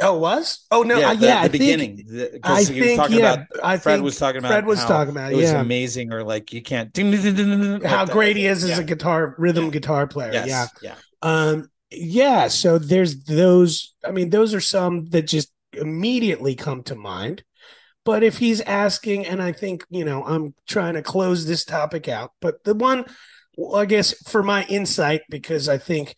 Oh, 0.00 0.16
it 0.16 0.20
was? 0.20 0.66
Oh 0.72 0.82
no, 0.82 0.98
yeah, 0.98 1.14
the, 1.14 1.24
yeah. 1.26 1.34
the 1.42 1.44
I 1.44 1.48
beginning. 1.48 1.96
Think, 1.98 2.08
The- 2.08 2.40
I 2.42 2.64
think 2.64 3.10
yeah. 3.10 3.32
about. 3.34 3.46
I 3.62 3.78
Fred 3.78 4.00
was 4.02 4.18
talking 4.18 4.38
about. 4.40 4.48
Fred 4.50 4.66
was 4.66 4.84
talking 4.84 5.12
about 5.12 5.32
It 5.32 5.36
was 5.36 5.52
yeah. 5.52 5.60
amazing, 5.60 6.12
or 6.12 6.24
like 6.24 6.52
you 6.52 6.62
can't. 6.62 6.90
how 7.86 8.04
great 8.04 8.36
he 8.36 8.46
is 8.46 8.64
as 8.64 8.70
Yeah. 8.70 8.80
a 8.80 8.82
guitar 8.82 9.36
rhythm 9.38 9.66
Yeah. 9.66 9.70
guitar 9.70 10.06
player. 10.08 10.32
Yes, 10.32 10.48
Yeah. 10.48 10.66
yeah. 10.82 10.94
Um, 11.22 11.70
yeah, 11.92 12.48
so 12.48 12.78
there's 12.78 13.22
those. 13.22 13.94
I 14.04 14.10
mean, 14.10 14.30
those 14.30 14.52
are 14.52 14.60
some 14.60 15.06
that 15.10 15.28
just 15.28 15.52
immediately 15.72 16.56
come 16.56 16.82
to 16.84 16.96
mind. 16.96 17.44
But 18.04 18.22
if 18.22 18.38
he's 18.38 18.60
asking, 18.60 19.26
and 19.26 19.42
I 19.42 19.52
think, 19.52 19.84
you 19.90 20.04
know, 20.04 20.22
I'm 20.24 20.54
trying 20.66 20.94
to 20.94 21.02
close 21.02 21.46
this 21.46 21.64
topic 21.64 22.08
out, 22.08 22.32
but 22.40 22.62
the 22.64 22.74
one, 22.74 23.04
well, 23.56 23.76
I 23.76 23.86
guess, 23.86 24.12
for 24.28 24.42
my 24.42 24.64
insight, 24.64 25.22
because 25.30 25.68
I 25.68 25.78
think 25.78 26.14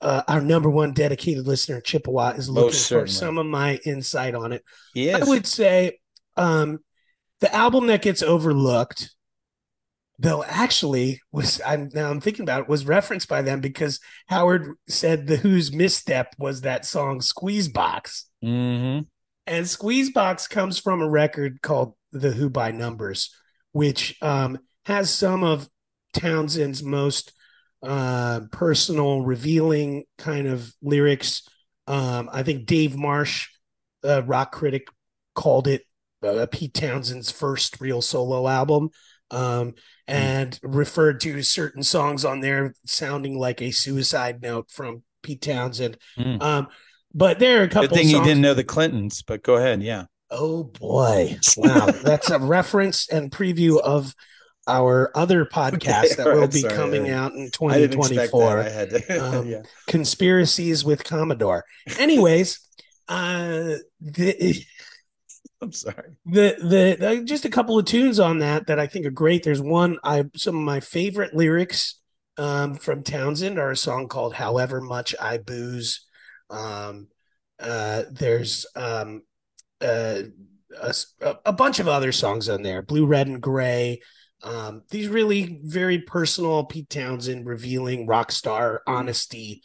uh, 0.00 0.22
our 0.28 0.40
number 0.40 0.68
one 0.68 0.92
dedicated 0.92 1.46
listener, 1.46 1.80
Chippewa, 1.80 2.32
is 2.32 2.50
looking 2.50 2.78
for 2.78 3.06
some 3.06 3.38
of 3.38 3.46
my 3.46 3.78
insight 3.86 4.34
on 4.34 4.52
it. 4.52 4.62
He 4.92 5.08
is. 5.08 5.14
I 5.14 5.24
would 5.24 5.46
say 5.46 5.98
um, 6.36 6.80
the 7.40 7.54
album 7.54 7.86
that 7.86 8.02
gets 8.02 8.22
overlooked, 8.22 9.14
though 10.18 10.44
actually 10.44 11.20
was 11.32 11.60
I'm 11.66 11.90
now 11.94 12.10
I'm 12.10 12.20
thinking 12.20 12.42
about 12.42 12.60
it, 12.62 12.68
was 12.68 12.86
referenced 12.86 13.28
by 13.28 13.42
them 13.42 13.60
because 13.60 13.98
Howard 14.26 14.74
said 14.88 15.26
the 15.26 15.36
Who's 15.36 15.72
misstep 15.72 16.34
was 16.38 16.60
that 16.60 16.84
song 16.84 17.20
Squeeze 17.20 17.68
Box. 17.68 18.26
hmm 18.42 19.00
And 19.46 19.66
Squeezebox 19.66 20.48
comes 20.48 20.78
from 20.78 21.02
a 21.02 21.08
record 21.08 21.60
called 21.62 21.94
The 22.12 22.30
Who 22.30 22.48
by 22.48 22.70
Numbers, 22.70 23.34
which 23.72 24.16
um, 24.22 24.58
has 24.86 25.10
some 25.10 25.44
of 25.44 25.68
Townshend's 26.14 26.82
most 26.82 27.32
uh, 27.82 28.40
personal, 28.50 29.20
revealing 29.22 30.04
kind 30.16 30.46
of 30.46 30.72
lyrics. 30.80 31.46
Um, 31.86 32.30
I 32.32 32.42
think 32.42 32.66
Dave 32.66 32.96
Marsh, 32.96 33.48
a 34.02 34.22
rock 34.22 34.52
critic, 34.52 34.88
called 35.34 35.68
it 35.68 35.82
uh, 36.22 36.46
Pete 36.50 36.72
Townshend's 36.72 37.30
first 37.30 37.80
real 37.80 38.00
solo 38.00 38.48
album. 38.48 38.90
Um, 39.30 39.74
and 40.06 40.58
referred 40.62 41.20
to 41.20 41.42
certain 41.42 41.82
songs 41.82 42.24
on 42.24 42.40
there 42.40 42.74
sounding 42.86 43.38
like 43.38 43.62
a 43.62 43.70
suicide 43.70 44.42
note 44.42 44.70
from 44.70 45.02
Pete 45.22 45.40
Townshend. 45.40 45.96
Mm. 46.18 46.42
Um, 46.42 46.68
but 47.14 47.38
there 47.38 47.60
are 47.60 47.64
a 47.64 47.68
couple 47.68 47.88
Good 47.88 47.94
thing 47.96 48.08
songs. 48.08 48.24
he 48.26 48.30
didn't 48.30 48.42
know 48.42 48.54
the 48.54 48.64
Clintons, 48.64 49.22
but 49.22 49.42
go 49.42 49.54
ahead. 49.56 49.82
Yeah. 49.82 50.04
Oh 50.30 50.64
boy. 50.64 51.38
Wow. 51.56 51.86
That's 52.02 52.30
a 52.30 52.38
reference 52.38 53.08
and 53.08 53.30
preview 53.30 53.80
of 53.80 54.14
our 54.66 55.10
other 55.14 55.44
podcast 55.52 56.16
that 56.16 56.26
will 56.26 56.34
alright, 56.34 56.52
be 56.52 56.60
sorry, 56.60 56.74
coming 56.74 57.10
I- 57.10 57.14
out 57.14 57.32
in 57.32 57.50
I 57.68 57.78
didn't 57.78 57.98
expect 58.00 58.32
that. 58.32 58.32
2024. 58.32 58.58
I 58.58 58.68
had 58.68 58.90
to. 58.90 59.18
Um, 59.38 59.46
yeah. 59.48 59.62
Conspiracies 59.86 60.84
with 60.84 61.04
Commodore. 61.04 61.64
Anyways, 61.98 62.60
uh 63.08 63.74
the 64.00 64.64
I'm 65.60 65.72
sorry. 65.72 66.16
the 66.26 66.56
the 66.98 67.06
uh, 67.20 67.24
just 67.24 67.44
a 67.44 67.50
couple 67.50 67.78
of 67.78 67.84
tunes 67.86 68.18
on 68.18 68.38
that 68.40 68.66
that 68.66 68.78
I 68.78 68.86
think 68.86 69.06
are 69.06 69.10
great. 69.10 69.42
There's 69.44 69.60
one 69.60 69.98
I 70.02 70.24
some 70.36 70.56
of 70.56 70.62
my 70.62 70.80
favorite 70.80 71.34
lyrics 71.34 72.00
um, 72.36 72.74
from 72.74 73.02
Townshend 73.02 73.58
are 73.58 73.70
a 73.70 73.76
song 73.76 74.08
called 74.08 74.34
"However 74.34 74.80
Much 74.80 75.14
I 75.20 75.38
Booze." 75.38 76.04
Um, 76.54 77.08
uh, 77.58 78.04
there's 78.10 78.66
um, 78.76 79.22
uh, 79.80 80.22
a, 80.80 80.94
a- 81.44 81.52
bunch 81.52 81.78
of 81.80 81.88
other 81.88 82.12
songs 82.12 82.48
on 82.48 82.62
there, 82.62 82.82
"Blue, 82.82 83.06
Red, 83.06 83.26
and 83.26 83.40
Gray." 83.40 84.00
Um, 84.42 84.82
these 84.90 85.08
really 85.08 85.60
very 85.64 85.98
personal 86.00 86.64
Pete 86.64 86.90
Townshend 86.90 87.46
revealing 87.46 88.06
rock 88.06 88.30
star 88.32 88.82
honesty 88.86 89.62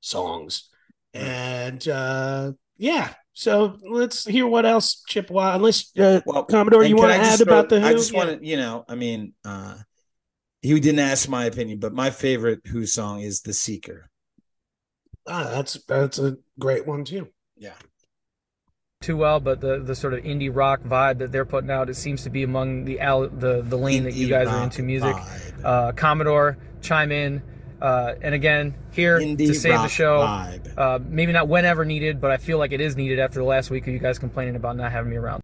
songs, 0.00 0.68
and 1.14 1.86
uh, 1.88 2.52
yeah. 2.76 3.14
So 3.34 3.78
let's 3.88 4.24
hear 4.24 4.46
what 4.46 4.66
else 4.66 5.02
Chippewa. 5.08 5.54
Unless 5.56 5.96
uh, 5.98 6.20
Well, 6.26 6.44
Commodore, 6.44 6.84
you 6.84 6.96
want 6.96 7.12
to 7.12 7.18
add 7.18 7.40
about 7.40 7.68
throw- 7.68 7.78
the 7.78 7.84
Who? 7.84 7.88
I 7.88 7.92
just 7.94 8.12
Yeah. 8.12 8.24
want 8.24 8.40
to, 8.40 8.46
you 8.46 8.56
know, 8.56 8.84
I 8.88 8.94
mean, 8.94 9.34
uh 9.44 9.76
he 10.60 10.78
didn't 10.78 11.00
ask 11.00 11.28
my 11.28 11.46
opinion, 11.46 11.80
but 11.80 11.92
my 11.92 12.10
favorite 12.10 12.60
Who 12.66 12.86
song 12.86 13.20
is 13.20 13.40
"The 13.40 13.52
Seeker." 13.52 14.08
Ah, 15.28 15.44
that's 15.44 15.74
that's 15.86 16.18
a 16.18 16.36
great 16.58 16.86
one 16.86 17.04
too. 17.04 17.28
Yeah. 17.56 17.74
too 19.02 19.16
well, 19.16 19.40
but 19.40 19.60
the 19.60 19.78
the 19.80 19.94
sort 19.94 20.14
of 20.14 20.24
indie 20.24 20.50
rock 20.54 20.80
vibe 20.82 21.18
that 21.18 21.30
they're 21.32 21.44
putting 21.44 21.70
out, 21.70 21.88
it 21.90 21.94
seems 21.94 22.22
to 22.24 22.30
be 22.30 22.42
among 22.42 22.84
the 22.84 23.00
al- 23.00 23.28
the 23.28 23.62
the 23.62 23.76
lane 23.76 24.04
that 24.04 24.14
you 24.14 24.28
guys 24.28 24.48
are 24.48 24.64
into 24.64 24.82
music. 24.82 25.14
Uh, 25.64 25.92
Commodore, 25.92 26.56
chime 26.80 27.12
in, 27.12 27.40
uh, 27.80 28.14
and 28.20 28.34
again 28.34 28.74
here 28.92 29.18
Indie 29.20 29.46
to 29.48 29.54
save 29.54 29.80
the 29.82 29.88
show. 29.88 30.20
vibe. 30.20 30.76
Uh, 30.78 30.98
maybe 31.08 31.32
not 31.32 31.46
whenever 31.48 31.84
needed, 31.84 32.20
but 32.20 32.30
I 32.32 32.36
feel 32.36 32.58
like 32.58 32.72
it 32.72 32.80
is 32.80 32.96
needed 32.96 33.18
after 33.20 33.38
the 33.38 33.44
last 33.46 33.70
week 33.70 33.86
of 33.86 33.92
you 33.92 33.98
guys 34.00 34.18
complaining 34.18 34.56
about 34.56 34.76
not 34.76 34.90
having 34.92 35.10
me 35.10 35.16
around. 35.16 35.42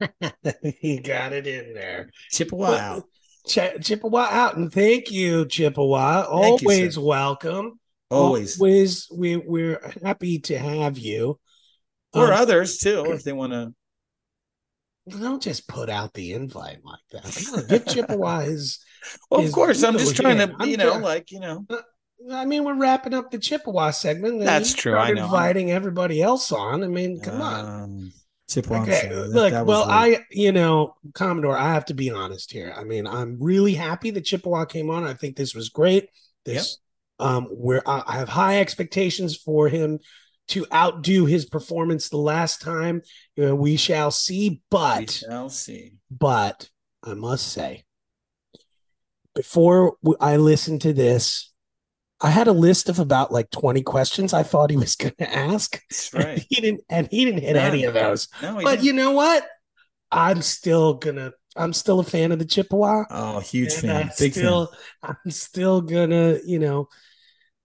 you 0.80 1.00
got 1.00 1.32
it 1.32 1.46
in 1.48 1.74
there. 1.74 2.10
Chippewa 2.30 2.70
Well, 2.70 2.78
out. 2.96 3.04
Ch- 3.48 3.80
Chippewa 3.84 4.28
out, 4.30 4.56
and 4.56 4.72
thank 4.72 5.10
you, 5.10 5.44
Chippewa. 5.46 6.22
Thank 6.22 6.62
Always 6.62 6.94
sir. 6.94 7.00
welcome. 7.00 7.78
Always. 8.14 8.60
always. 8.60 9.08
We 9.12 9.36
we're 9.36 9.80
happy 10.02 10.38
to 10.40 10.58
have 10.58 10.98
you. 10.98 11.38
Or 12.12 12.32
Um, 12.32 12.40
others 12.40 12.78
too, 12.78 13.04
if 13.12 13.24
they 13.24 13.32
want 13.32 13.52
to. 13.52 13.74
don't 15.08 15.42
just 15.42 15.66
put 15.68 15.90
out 15.90 16.14
the 16.14 16.32
invite 16.32 16.78
like 16.84 17.00
that. 17.12 17.66
Give 17.68 17.86
Chippewa 17.86 18.40
his. 18.40 18.78
Well, 19.30 19.44
of 19.44 19.52
course, 19.52 19.82
I'm 19.82 19.98
just 19.98 20.16
trying 20.16 20.38
here. 20.38 20.46
to, 20.46 20.56
I'm 20.58 20.68
you 20.70 20.78
know, 20.78 20.90
trying- 20.92 21.02
like 21.02 21.30
you 21.30 21.40
know, 21.40 21.66
I 22.32 22.46
mean, 22.46 22.64
we're 22.64 22.78
wrapping 22.78 23.12
up 23.12 23.30
the 23.30 23.38
Chippewa 23.38 23.90
segment. 23.90 24.40
That's 24.40 24.72
true, 24.72 24.96
I 24.96 25.10
know. 25.10 25.24
Inviting 25.26 25.70
everybody 25.70 26.22
else 26.22 26.50
on. 26.52 26.82
I 26.82 26.86
mean, 26.86 27.20
come 27.20 27.42
on. 27.42 27.82
Um, 27.82 28.12
Chippewa. 28.48 28.80
Okay, 28.82 29.14
look, 29.14 29.52
that 29.52 29.66
well. 29.66 29.84
I, 29.86 30.24
you 30.30 30.52
know, 30.52 30.94
Commodore, 31.12 31.54
I 31.56 31.74
have 31.74 31.84
to 31.86 31.94
be 31.94 32.10
honest 32.10 32.50
here. 32.50 32.72
I 32.74 32.84
mean, 32.84 33.06
I'm 33.06 33.36
really 33.42 33.74
happy 33.74 34.10
that 34.12 34.24
Chippewa 34.24 34.64
came 34.64 34.88
on. 34.88 35.04
I 35.04 35.12
think 35.12 35.36
this 35.36 35.54
was 35.54 35.68
great. 35.68 36.08
This, 36.46 36.78
um, 37.18 37.44
where 37.46 37.86
I, 37.88 38.02
I 38.06 38.12
have 38.18 38.28
high 38.28 38.60
expectations 38.60 39.36
for 39.36 39.68
him 39.68 39.98
to 40.48 40.66
outdo 40.72 41.24
his 41.26 41.46
performance 41.46 42.08
the 42.08 42.16
last 42.18 42.60
time. 42.60 43.02
You 43.36 43.46
know, 43.46 43.54
we 43.54 43.76
shall 43.76 44.10
see, 44.10 44.62
but 44.70 44.98
we 45.00 45.06
shall 45.06 45.48
see. 45.48 45.94
but 46.10 46.68
I 47.02 47.14
must 47.14 47.48
say, 47.52 47.84
before 49.34 49.96
I 50.20 50.36
listened 50.36 50.82
to 50.82 50.92
this, 50.92 51.50
I 52.20 52.30
had 52.30 52.46
a 52.46 52.52
list 52.52 52.88
of 52.88 52.98
about 52.98 53.32
like 53.32 53.50
20 53.50 53.82
questions 53.82 54.32
I 54.32 54.42
thought 54.42 54.70
he 54.70 54.76
was 54.76 54.94
going 54.96 55.14
to 55.18 55.34
ask. 55.36 55.80
That's 55.90 56.14
And 56.14 56.24
right. 56.24 56.46
he 56.48 56.60
didn't, 56.60 56.80
and 56.88 57.08
he 57.10 57.24
didn't 57.24 57.42
hit 57.42 57.54
None. 57.54 57.66
any 57.72 57.84
of 57.84 57.94
those. 57.94 58.28
No, 58.40 58.60
But 58.62 58.70
didn't. 58.76 58.84
you 58.84 58.92
know 58.92 59.10
what? 59.12 59.46
I'm 60.10 60.42
still 60.42 60.94
gonna. 60.94 61.32
I'm 61.56 61.72
still 61.72 62.00
a 62.00 62.04
fan 62.04 62.32
of 62.32 62.38
the 62.38 62.44
Chippewa. 62.44 63.04
oh, 63.10 63.40
huge 63.40 63.72
fan, 63.74 64.08
I 64.08 64.10
big 64.18 64.32
still, 64.32 64.70
I'm 65.02 65.30
still 65.30 65.80
gonna, 65.80 66.38
you 66.44 66.58
know, 66.58 66.88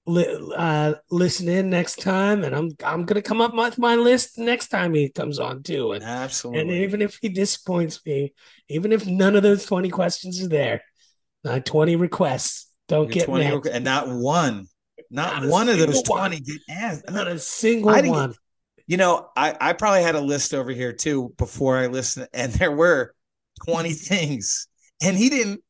li- 0.06 0.54
uh, 0.56 0.94
listen 1.12 1.50
in 1.50 1.70
next 1.70 2.02
time, 2.02 2.44
and 2.44 2.56
I'm 2.56 2.72
I'm 2.84 3.06
gonna 3.06 3.22
come 3.22 3.42
up 3.42 3.54
with 3.56 3.78
my 3.78 3.96
list 3.96 4.38
next 4.38 4.68
time 4.70 4.94
he 4.94 5.10
comes 5.10 5.40
on 5.40 5.64
too. 5.64 5.94
And, 5.94 6.04
Absolutely. 6.04 6.62
and 6.62 6.72
even 6.72 7.02
if 7.02 7.18
he 7.22 7.30
disappoints 7.30 8.04
me, 8.06 8.34
even 8.68 8.92
if 8.92 9.06
none 9.08 9.36
of 9.36 9.44
those 9.44 9.66
20 9.66 9.90
questions 9.90 10.42
are 10.44 10.48
there, 10.50 10.82
my 11.44 11.60
20 11.60 11.96
requests 11.96 12.68
don't 12.88 13.06
Your 13.08 13.14
get 13.14 13.26
20 13.26 13.44
met. 13.46 13.54
requ- 13.54 13.72
and 13.74 13.86
not 13.86 14.08
one. 14.10 14.68
Not, 15.12 15.42
Not 15.44 15.52
one 15.52 15.70
of 15.70 15.78
those 15.80 15.96
single 15.96 16.16
one. 16.16 16.30
20 16.30 16.40
did 16.42 16.62
ask. 16.70 17.10
Not 17.10 17.28
a 17.28 17.40
single 17.40 17.92
one. 17.92 18.36
You 18.86 18.98
know, 18.98 19.30
I, 19.36 19.56
I 19.60 19.74
probably 19.74 20.04
had 20.04 20.14
a 20.16 20.22
list 20.22 20.54
over 20.54 20.72
here 20.72 20.94
too 20.94 21.34
before 21.38 21.78
I 21.78 21.88
listened, 21.88 22.28
and 22.34 22.52
there 22.54 22.72
were 22.72 23.14
20 23.66 23.94
things, 23.94 24.68
and 25.02 25.18
he 25.18 25.30
didn't 25.30 25.62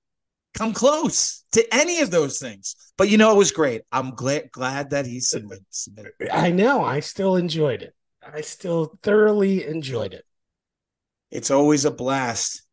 come 0.53 0.73
close 0.73 1.43
to 1.51 1.65
any 1.73 2.01
of 2.01 2.11
those 2.11 2.39
things. 2.39 2.75
But 2.97 3.09
you 3.09 3.17
know, 3.17 3.31
it 3.31 3.37
was 3.37 3.51
great. 3.51 3.81
I'm 3.91 4.11
glad 4.11 4.51
glad 4.51 4.89
that 4.91 5.05
he 5.05 5.19
submitted. 5.19 5.65
submitted. 5.69 6.13
I 6.31 6.51
know. 6.51 6.83
I 6.83 6.99
still 6.99 7.35
enjoyed 7.35 7.81
it. 7.81 7.93
I 8.21 8.41
still 8.41 8.97
thoroughly 9.03 9.65
enjoyed 9.65 10.13
it. 10.13 10.25
It's 11.31 11.51
always 11.51 11.85
a 11.85 11.91
blast. 11.91 12.63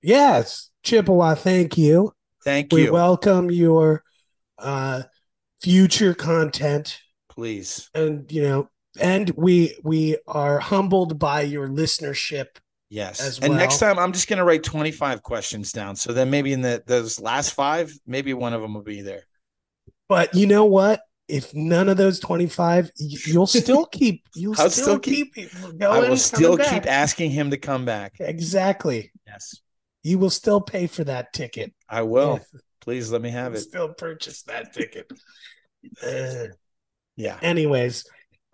Yes, 0.00 0.70
Chippewa, 0.84 1.34
thank 1.34 1.76
you. 1.76 2.12
Thank 2.44 2.72
you. 2.72 2.84
We 2.84 2.90
welcome 2.90 3.50
your 3.50 4.02
uh 4.58 5.02
future 5.60 6.14
content 6.14 7.00
Please. 7.28 7.90
and 7.94 8.30
you 8.30 8.42
know 8.42 8.68
and 9.00 9.30
we 9.30 9.76
we 9.82 10.16
are 10.26 10.58
humbled 10.58 11.18
by 11.18 11.42
your 11.42 11.68
listenership. 11.68 12.46
Yes. 12.90 13.38
and 13.40 13.54
next 13.54 13.78
time 13.78 13.98
I'm 13.98 14.12
just 14.12 14.28
gonna 14.28 14.44
write 14.44 14.62
25 14.62 15.22
questions 15.22 15.72
down. 15.72 15.96
So 15.96 16.12
then 16.12 16.30
maybe 16.30 16.52
in 16.52 16.62
the 16.62 16.82
those 16.86 17.20
last 17.20 17.52
five, 17.52 17.92
maybe 18.06 18.32
one 18.34 18.54
of 18.54 18.62
them 18.62 18.74
will 18.74 18.82
be 18.82 19.02
there. 19.02 19.24
But 20.08 20.34
you 20.34 20.46
know 20.46 20.64
what? 20.64 21.00
If 21.28 21.54
none 21.54 21.90
of 21.90 21.98
those 21.98 22.18
25, 22.20 22.90
you'll 22.96 23.46
still 23.46 23.84
keep 23.92 24.24
you'll 24.34 24.54
I'll 24.58 24.70
still, 24.70 24.84
still 24.84 24.98
keep, 24.98 25.34
going. 25.34 25.82
I 25.82 26.08
will 26.08 26.16
still 26.16 26.56
back. 26.56 26.70
keep 26.72 26.86
asking 26.90 27.30
him 27.30 27.50
to 27.50 27.58
come 27.58 27.84
back. 27.84 28.14
Exactly. 28.18 29.12
Yes. 29.26 29.60
You 30.02 30.18
will 30.18 30.30
still 30.30 30.62
pay 30.62 30.86
for 30.86 31.04
that 31.04 31.34
ticket. 31.34 31.74
I 31.86 32.02
will. 32.02 32.40
Please 32.80 33.12
let 33.12 33.20
me 33.20 33.28
have 33.28 33.52
it. 33.54 33.58
Still 33.58 33.92
purchase 33.92 34.42
that 34.44 34.72
ticket. 34.72 35.10
Uh, 36.02 36.52
Yeah. 37.16 37.36
anyways, 37.42 38.04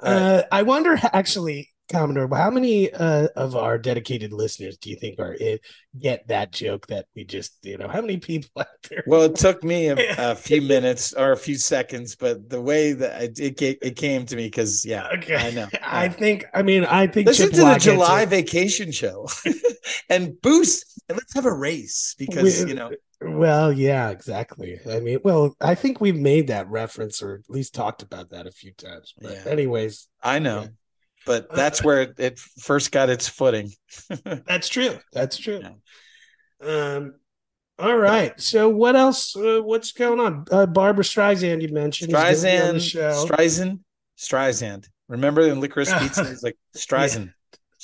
right. 0.02 0.10
uh, 0.10 0.42
I 0.50 0.62
wonder 0.62 0.98
actually, 1.12 1.70
Commodore, 1.90 2.28
how 2.34 2.50
many 2.50 2.92
uh, 2.92 3.28
of 3.36 3.56
our 3.56 3.76
dedicated 3.78 4.32
listeners 4.32 4.78
do 4.78 4.90
you 4.90 4.96
think 4.96 5.18
are 5.18 5.34
in, 5.34 5.58
get 5.98 6.26
that 6.28 6.50
joke 6.52 6.86
that 6.86 7.06
we 7.14 7.24
just, 7.24 7.58
you 7.62 7.76
know, 7.76 7.88
how 7.88 8.00
many 8.00 8.16
people 8.16 8.50
out 8.58 8.66
there? 8.88 9.04
Well, 9.06 9.22
it 9.22 9.36
took 9.36 9.62
me 9.62 9.88
a, 9.88 9.96
a 10.32 10.34
few 10.34 10.62
minutes 10.62 11.12
or 11.12 11.32
a 11.32 11.36
few 11.36 11.56
seconds, 11.56 12.16
but 12.16 12.48
the 12.48 12.60
way 12.60 12.92
that 12.94 13.22
it 13.38 13.60
it, 13.62 13.78
it 13.82 13.96
came 13.96 14.24
to 14.26 14.36
me 14.36 14.46
because 14.46 14.84
yeah, 14.84 15.08
okay, 15.18 15.36
I 15.36 15.50
know. 15.50 15.68
I 15.82 16.08
think. 16.08 16.46
I 16.54 16.62
mean, 16.62 16.84
I 16.84 17.06
think 17.06 17.26
Listen 17.26 17.46
to 17.50 17.52
Chippewa 17.52 17.74
the 17.74 17.80
July 17.80 18.22
it. 18.22 18.28
vacation 18.30 18.90
show 18.92 19.28
and 20.08 20.40
boost 20.40 20.84
and 21.08 21.16
let's 21.18 21.34
have 21.34 21.44
a 21.46 21.52
race 21.52 22.14
because 22.18 22.42
We- 22.64 22.68
you 22.70 22.74
know 22.74 22.90
Well, 23.20 23.72
yeah, 23.72 24.10
exactly. 24.10 24.78
I 24.90 25.00
mean, 25.00 25.18
well, 25.24 25.54
I 25.60 25.74
think 25.74 26.00
we've 26.00 26.16
made 26.16 26.48
that 26.48 26.68
reference 26.68 27.22
or 27.22 27.34
at 27.36 27.48
least 27.50 27.74
talked 27.74 28.02
about 28.02 28.30
that 28.30 28.46
a 28.46 28.50
few 28.50 28.72
times. 28.72 29.14
But 29.20 29.32
Yeah. 29.32 29.50
anyways, 29.50 30.08
I 30.22 30.38
know, 30.40 30.60
Yeah. 30.62 30.66
But 31.26 31.46
Uh, 31.50 31.56
that's 31.56 31.82
where 31.82 32.02
it, 32.02 32.14
it 32.18 32.38
first 32.38 32.92
got 32.92 33.08
its 33.10 33.26
footing. 33.28 33.70
That's 34.46 34.68
true. 34.68 34.98
That's 35.12 35.38
true. 35.38 35.62
Um, 36.62 37.14
all 37.78 37.96
right. 37.96 38.38
So 38.40 38.68
what 38.68 38.94
else? 38.96 39.34
Uh, 39.36 39.60
what's 39.62 39.92
going 39.92 40.20
on? 40.20 40.44
Uh, 40.50 40.66
Barbra 40.66 41.04
Streisand, 41.04 41.62
you 41.62 41.72
mentioned, 41.72 42.10
is 42.10 42.14
gonna 42.14 42.32
be 42.42 42.68
on 42.68 42.74
the 42.74 42.80
Streisand. 42.80 43.28
Streisand, 43.28 43.78
Streisand. 44.18 44.88
Remember 45.08 45.42
in 45.42 45.60
Licorice 45.60 45.92
Pizza? 46.00 46.30
It's 46.30 46.42
like 46.42 46.56
Streisand, 46.76 47.32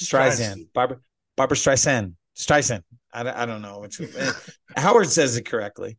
Streisand, 0.01 0.39
Streisand. 0.41 0.73
Barbra, 0.75 0.99
Barbra 1.37 1.57
Streisand, 1.57 2.15
Streisand. 2.37 2.83
I, 3.13 3.23
don't- 3.25 3.37
I 3.37 3.47
don't 3.47 3.63
know 3.63 3.81
which. 3.81 4.01
eh, 4.01 4.33
Howard 4.77 5.09
says 5.11 5.37
it 5.37 5.43
correctly. 5.47 5.99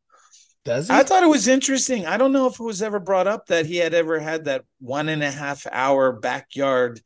Does 0.64 0.88
he? 0.88 0.94
I 0.94 1.04
thought 1.04 1.24
it 1.24 1.28
was 1.30 1.48
interesting. 1.48 2.06
I 2.06 2.18
don't 2.18 2.32
know 2.32 2.46
if 2.48 2.60
it 2.60 2.64
was 2.64 2.82
ever 2.84 3.00
brought 3.00 3.28
up 3.28 3.48
that 3.48 3.66
he 3.66 3.78
had 3.78 3.94
ever 3.96 4.20
had 4.20 4.46
that 4.46 4.64
one 4.80 5.10
and 5.10 5.24
a 5.24 5.32
half 5.32 5.66
hour 5.72 6.14
backyard 6.14 7.02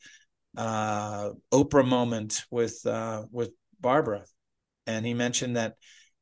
uh 0.58 1.32
Oprah 1.51 1.88
moment 1.88 2.45
with 2.49 2.86
uh 2.86 3.26
with 3.32 3.51
Barbra. 3.80 4.24
And 4.88 5.06
he 5.06 5.14
mentioned 5.14 5.58
that 5.58 5.76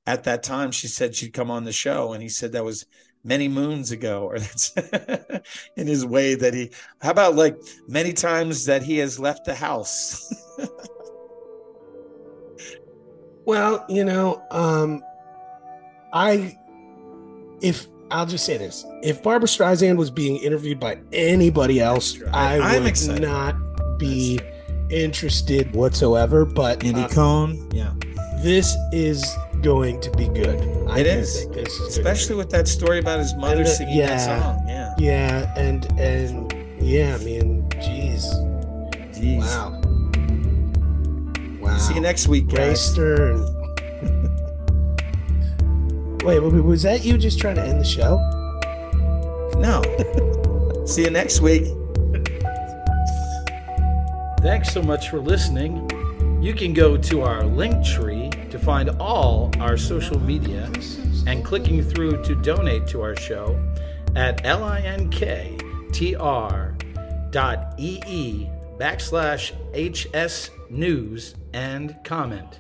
at 0.06 0.24
that 0.26 0.44
time 0.44 0.72
she 0.72 0.88
said 0.88 1.16
she'd 1.16 1.34
come 1.34 1.52
on 1.52 1.64
the 1.64 1.72
show 1.72 2.14
and 2.14 2.22
he 2.22 2.30
said 2.30 2.54
that 2.54 2.64
was 2.64 2.86
many 3.24 3.48
moons 3.48 3.92
ago 3.92 4.24
or 4.24 4.38
that's 4.40 4.74
in 5.78 5.88
his 5.88 6.06
way 6.06 6.36
that 6.36 6.54
he 6.54 6.72
how 7.02 7.12
about 7.12 7.36
like 7.36 7.58
many 7.88 8.12
times 8.12 8.66
that 8.66 8.84
he 8.84 8.98
has 8.98 9.18
left 9.18 9.46
the 9.46 9.56
house 9.56 10.30
Well, 13.46 13.86
you 13.90 14.06
know, 14.06 14.42
um, 14.52 15.04
I 16.14 16.58
if 17.62 17.88
I'll 18.12 18.26
just 18.26 18.46
say 18.46 18.58
this: 18.58 18.86
if 19.02 19.22
Barbra 19.22 19.48
Streisand 19.48 19.98
was 19.98 20.12
being 20.12 20.38
interviewed 20.38 20.80
by 20.80 21.00
anybody 21.12 21.80
else. 21.80 22.18
I 22.32 22.60
I'm 22.60 22.84
would 22.84 22.90
excited. 22.90 23.22
not 23.22 23.56
be 24.06 24.40
interested 24.90 25.74
whatsoever. 25.74 26.46
But 26.46 26.84
uh, 26.84 27.08
Cone 27.10 27.70
yeah 27.72 27.94
this 28.44 28.76
is 28.92 29.24
going 29.62 30.02
to 30.02 30.12
be 30.12 30.28
good. 30.28 30.60
I 30.90 31.00
It 31.00 31.08
is. 31.08 31.42
think 31.44 31.54
this 31.54 31.72
is 31.74 31.78
gonna 31.80 31.90
especially 31.90 32.36
with 32.36 32.50
that 32.50 32.68
story 32.68 33.00
about 33.00 33.20
his 33.20 33.34
mother 33.36 33.60
And, 33.62 33.68
uh, 33.68 33.72
singing 33.72 33.98
yeah. 33.98 34.08
that 34.08 34.20
song 34.42 34.68
yeah 34.68 34.94
yeah, 35.00 35.54
and 35.58 35.86
and 36.00 36.54
yeah, 36.82 37.16
I 37.20 37.24
mean, 37.24 37.68
geez, 37.82 38.26
Jeez. 39.16 39.40
wow, 39.40 39.72
wow. 41.62 41.78
see 41.78 41.94
you 41.96 42.02
next 42.02 42.28
week 42.28 42.48
guys 42.50 42.86
wait, 46.26 46.40
was 46.40 46.84
that 46.84 47.06
you 47.06 47.18
just 47.18 47.40
trying 47.40 47.56
to 47.56 47.64
end 47.64 47.80
the 47.80 47.86
show? 47.86 48.18
No. 49.60 49.82
See 50.86 51.04
you 51.04 51.10
next 51.10 51.40
week. 51.40 51.64
Thanks 54.44 54.74
so 54.74 54.82
much 54.84 55.08
for 55.08 55.20
listening. 55.22 55.90
You 56.44 56.54
can 56.54 56.74
go 56.74 56.98
to 56.98 57.22
our 57.22 57.46
link 57.46 57.86
tree 57.86 58.30
to 58.50 58.60
find 58.60 58.90
all 59.00 59.50
our 59.62 59.78
social 59.78 60.20
media 60.20 60.70
and 61.26 61.46
clicking 61.46 61.82
through 61.82 62.22
to 62.26 62.36
donate 62.36 62.86
to 62.88 63.02
our 63.02 63.16
show 63.16 63.58
at 64.18 64.44
linktr 64.44 65.58
ee 67.80 68.50
backslash 68.78 69.54
hs 69.74 70.52
news 70.70 71.36
and 71.54 71.96
comment. 72.04 72.60